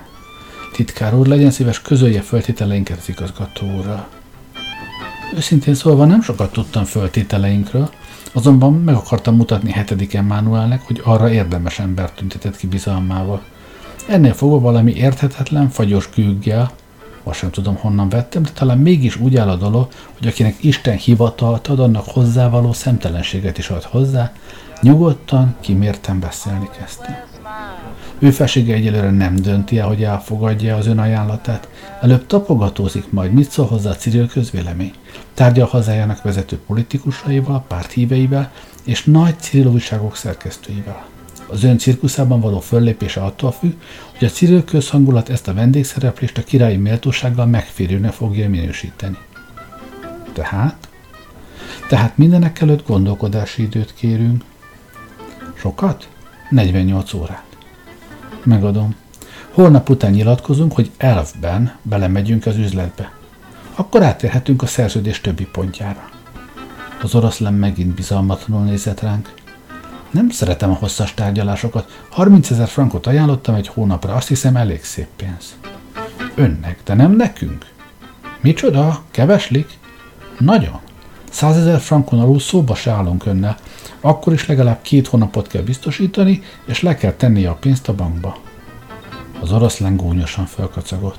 Titkár 0.74 1.14
úr, 1.14 1.26
legyen 1.26 1.50
szíves, 1.50 1.82
közölje 1.82 2.20
föltételeinket 2.20 2.98
az 2.98 3.08
igazgató 3.08 3.66
úrral. 3.76 4.06
Őszintén 5.34 5.74
szólva 5.74 6.04
nem 6.04 6.22
sokat 6.22 6.52
tudtam 6.52 6.84
föltételeinkről, 6.84 7.90
azonban 8.32 8.72
meg 8.72 8.94
akartam 8.94 9.36
mutatni 9.36 9.70
hetedik 9.70 10.14
Emmanuelnek, 10.14 10.82
hogy 10.82 11.00
arra 11.04 11.30
érdemes 11.30 11.78
ember 11.78 12.10
tüntetett 12.10 12.56
ki 12.56 12.66
bizalmával. 12.66 13.42
Ennél 14.08 14.32
fogva 14.32 14.60
valami 14.60 14.92
érthetetlen, 14.94 15.68
fagyos 15.68 16.08
kűggel, 16.08 16.70
azt 17.22 17.38
sem 17.38 17.50
tudom 17.50 17.76
honnan 17.76 18.08
vettem, 18.08 18.42
de 18.42 18.50
talán 18.50 18.78
mégis 18.78 19.16
úgy 19.16 19.36
áll 19.36 19.48
a 19.48 19.56
dolog, 19.56 19.88
hogy 20.18 20.26
akinek 20.26 20.64
Isten 20.64 20.96
hivatalt 20.96 21.66
ad, 21.66 21.80
annak 21.80 22.04
hozzávaló 22.06 22.72
szemtelenséget 22.72 23.58
is 23.58 23.68
ad 23.68 23.82
hozzá, 23.82 24.32
nyugodtan, 24.80 25.56
kimérten 25.60 26.20
beszélni 26.20 26.68
kezdtem. 26.78 27.33
Ő 28.18 28.30
felsége 28.30 28.74
egyelőre 28.74 29.10
nem 29.10 29.36
dönti 29.36 29.78
el, 29.78 29.86
hogy 29.86 30.02
elfogadja 30.02 30.76
az 30.76 30.86
ön 30.86 30.98
ajánlatát. 30.98 31.68
Előbb 32.00 32.26
tapogatózik 32.26 33.12
majd, 33.12 33.32
mit 33.32 33.50
szól 33.50 33.66
hozzá 33.66 33.90
a 33.90 33.96
civil 33.96 34.28
közvélemény. 34.28 34.92
Tárgyal 35.34 35.66
hazájának 35.66 36.22
vezető 36.22 36.58
politikusaival, 36.66 37.64
párthíveivel 37.68 38.52
és 38.84 39.04
nagy 39.04 39.38
civil 39.38 39.66
újságok 39.66 40.16
szerkesztőivel. 40.16 41.06
Az 41.46 41.64
ön 41.64 41.78
cirkuszában 41.78 42.40
való 42.40 42.60
föllépése 42.60 43.20
attól 43.20 43.52
függ, 43.52 43.72
hogy 44.18 44.28
a 44.28 44.30
civil 44.30 44.64
közhangulat 44.64 45.28
ezt 45.28 45.48
a 45.48 45.54
vendégszereplést 45.54 46.38
a 46.38 46.42
királyi 46.42 46.76
méltósággal 46.76 47.46
megférőnek 47.46 48.12
fogja 48.12 48.48
minősíteni. 48.48 49.18
Tehát? 50.32 50.88
Tehát 51.88 52.16
mindenek 52.16 52.60
előtt 52.60 52.86
gondolkodási 52.86 53.62
időt 53.62 53.94
kérünk. 53.94 54.44
Sokat? 55.54 56.08
48 56.50 57.12
órát. 57.12 57.53
Megadom. 58.44 58.94
Holnap 59.50 59.88
után 59.88 60.10
nyilatkozunk, 60.10 60.72
hogy 60.72 60.90
elfben 60.96 61.76
belemegyünk 61.82 62.46
az 62.46 62.56
üzletbe. 62.56 63.12
Akkor 63.74 64.02
átérhetünk 64.02 64.62
a 64.62 64.66
szerződés 64.66 65.20
többi 65.20 65.46
pontjára. 65.46 66.08
Az 67.02 67.14
oroszlán 67.14 67.54
megint 67.54 67.94
bizalmatlanul 67.94 68.64
nézett 68.64 69.00
ránk. 69.00 69.34
Nem 70.10 70.30
szeretem 70.30 70.70
a 70.70 70.74
hosszas 70.74 71.14
tárgyalásokat. 71.14 72.00
30 72.08 72.50
ezer 72.50 72.68
frankot 72.68 73.06
ajánlottam 73.06 73.54
egy 73.54 73.68
hónapra, 73.68 74.14
azt 74.14 74.28
hiszem 74.28 74.56
elég 74.56 74.84
szép 74.84 75.08
pénz. 75.16 75.56
Önnek, 76.34 76.80
de 76.84 76.94
nem 76.94 77.12
nekünk. 77.12 77.66
Micsoda? 78.40 79.02
Keveslik? 79.10 79.78
Nagyon. 80.38 80.80
Százezer 81.30 81.80
frankon 81.80 82.20
alul 82.20 82.40
szóba 82.40 82.74
se 82.74 82.90
állunk 82.90 83.26
önnel. 83.26 83.56
Akkor 84.04 84.32
is 84.32 84.46
legalább 84.46 84.82
két 84.82 85.06
hónapot 85.06 85.46
kell 85.46 85.62
biztosítani, 85.62 86.42
és 86.66 86.82
le 86.82 86.96
kell 86.96 87.12
tennie 87.12 87.50
a 87.50 87.54
pénzt 87.54 87.88
a 87.88 87.94
bankba. 87.94 88.38
Az 89.40 89.52
oroszlán 89.52 89.96
gúnyosan 89.96 90.46
felkacagott. 90.46 91.18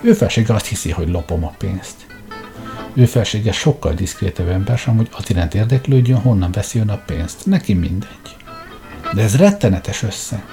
Ő 0.00 0.12
felsége 0.12 0.54
azt 0.54 0.66
hiszi, 0.66 0.90
hogy 0.90 1.08
lopom 1.08 1.44
a 1.44 1.54
pénzt. 1.58 2.06
Ő 2.92 3.04
felsége 3.04 3.52
sokkal 3.52 3.92
diszkrétebb 3.92 4.48
ember 4.48 4.78
sem, 4.78 4.96
hogy 4.96 5.08
az 5.12 5.30
iránt 5.30 5.54
érdeklődjön, 5.54 6.18
honnan 6.18 6.52
veszi 6.52 6.78
ön 6.78 6.88
a 6.88 7.02
pénzt. 7.06 7.46
Neki 7.46 7.74
mindegy. 7.74 8.36
De 9.14 9.22
ez 9.22 9.36
rettenetes 9.36 10.02
össze. 10.02 10.44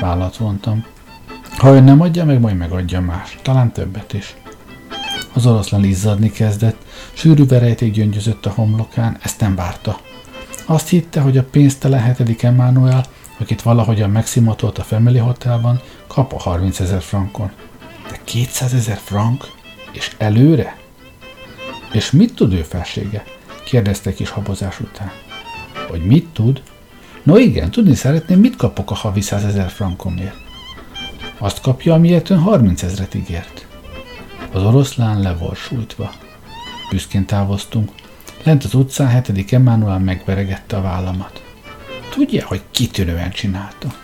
Vállat 0.00 0.36
vontam. 0.36 0.84
Ha 1.56 1.74
ön 1.74 1.84
nem 1.84 2.00
adja 2.00 2.24
meg, 2.24 2.40
majd 2.40 2.56
megadja 2.56 3.00
más. 3.00 3.38
Talán 3.42 3.72
többet 3.72 4.12
is. 4.12 4.34
Az 5.32 5.46
oroszlán 5.46 5.84
izzadni 5.84 6.30
kezdett, 6.30 6.84
sűrű 7.12 7.46
verejték 7.46 7.92
gyöngyözött 7.92 8.46
a 8.46 8.50
homlokán, 8.50 9.18
ezt 9.22 9.40
nem 9.40 9.54
várta. 9.54 10.06
Azt 10.70 10.88
hitte, 10.88 11.20
hogy 11.20 11.38
a 11.38 11.44
pénztelen 11.44 12.00
hetedik 12.00 12.42
Emmanuel, 12.42 13.04
akit 13.38 13.62
valahogyan 13.62 14.10
megszimatolt 14.10 14.78
a 14.78 14.82
Family 14.82 15.18
Hotelban, 15.18 15.80
kap 16.06 16.32
a 16.32 16.38
30 16.38 16.80
ezer 16.80 17.02
frankon. 17.02 17.50
De 18.10 18.20
200 18.24 18.74
ezer 18.74 18.96
frank? 18.96 19.50
És 19.92 20.14
előre? 20.18 20.76
És 21.92 22.10
mit 22.10 22.34
tud 22.34 22.52
ő 22.52 22.62
felsége? 22.62 23.24
kérdezte 23.64 24.14
kis 24.14 24.30
habozás 24.30 24.80
után. 24.80 25.12
Hogy 25.88 26.04
mit 26.04 26.28
tud? 26.28 26.62
No 27.22 27.36
igen, 27.36 27.70
tudni 27.70 27.94
szeretném, 27.94 28.40
mit 28.40 28.56
kapok 28.56 28.90
a 28.90 28.94
havi 28.94 29.20
100 29.20 29.44
ezer 29.44 29.70
frankomért. 29.70 30.36
Azt 31.38 31.60
kapja, 31.60 31.94
amiért 31.94 32.30
ön 32.30 32.38
30 32.38 32.82
ezret 32.82 33.14
ígért. 33.14 33.66
Az 34.52 34.62
oroszlán 34.62 35.20
le. 35.20 35.36
Büszkén 36.90 37.26
távoztunk. 37.26 37.90
Lent 38.48 38.64
az 38.64 38.74
utcán 38.74 39.08
hetedik 39.08 39.52
Emmanuel 39.52 39.98
megveregette 39.98 40.76
a 40.76 40.82
vállamat. 40.82 41.42
Tudja, 42.10 42.46
hogy 42.46 42.62
kitűnően 42.70 43.30
csinálta. 43.30 43.94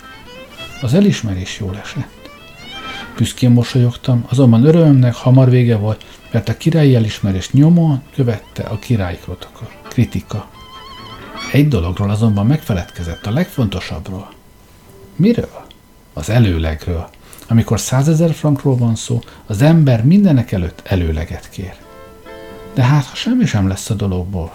Az 0.82 0.94
elismerés 0.94 1.58
jól 1.58 1.76
esett. 1.82 2.30
Büszkén 3.16 3.50
mosolyogtam, 3.50 4.24
azonban 4.28 4.64
örömnek 4.64 5.14
hamar 5.14 5.50
vége 5.50 5.76
volt, 5.76 6.04
mert 6.32 6.48
a 6.48 6.56
királyi 6.56 6.94
elismerés 6.94 7.50
nyomon 7.50 8.02
követte 8.14 8.62
a 8.62 8.78
királyi 8.78 9.18
kritika. 9.88 10.50
Egy 11.52 11.68
dologról 11.68 12.10
azonban 12.10 12.46
megfeledkezett, 12.46 13.26
a 13.26 13.30
legfontosabbról. 13.32 14.32
Miről? 15.16 15.64
Az 16.12 16.30
előlegről. 16.30 17.08
Amikor 17.48 17.80
százezer 17.80 18.32
frankról 18.34 18.76
van 18.76 18.94
szó, 18.94 19.20
az 19.46 19.62
ember 19.62 20.04
mindenek 20.04 20.52
előtt 20.52 20.82
előleget 20.84 21.48
kér. 21.48 21.83
De 22.74 22.82
hát, 22.82 23.04
ha 23.04 23.14
semmi 23.14 23.46
sem 23.46 23.68
lesz 23.68 23.90
a 23.90 23.94
dologból, 23.94 24.52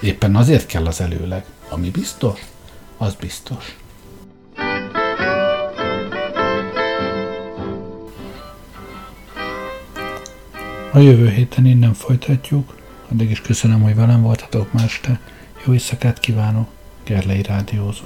éppen 0.00 0.36
azért 0.36 0.66
kell 0.66 0.86
az 0.86 1.00
előleg. 1.00 1.44
Ami 1.68 1.90
biztos, 1.90 2.40
az 2.96 3.14
biztos. 3.14 3.76
A 10.92 10.98
jövő 10.98 11.28
héten 11.28 11.66
innen 11.66 11.94
folytatjuk. 11.94 12.76
Addig 13.12 13.30
is 13.30 13.40
köszönöm, 13.40 13.82
hogy 13.82 13.94
velem 13.94 14.22
voltatok 14.22 14.72
ma 14.72 14.82
este. 14.82 15.20
Jó 15.66 15.72
éjszakát 15.72 16.20
kívánok, 16.20 16.68
Gerlei 17.04 17.42
Rádiózó. 17.42 18.04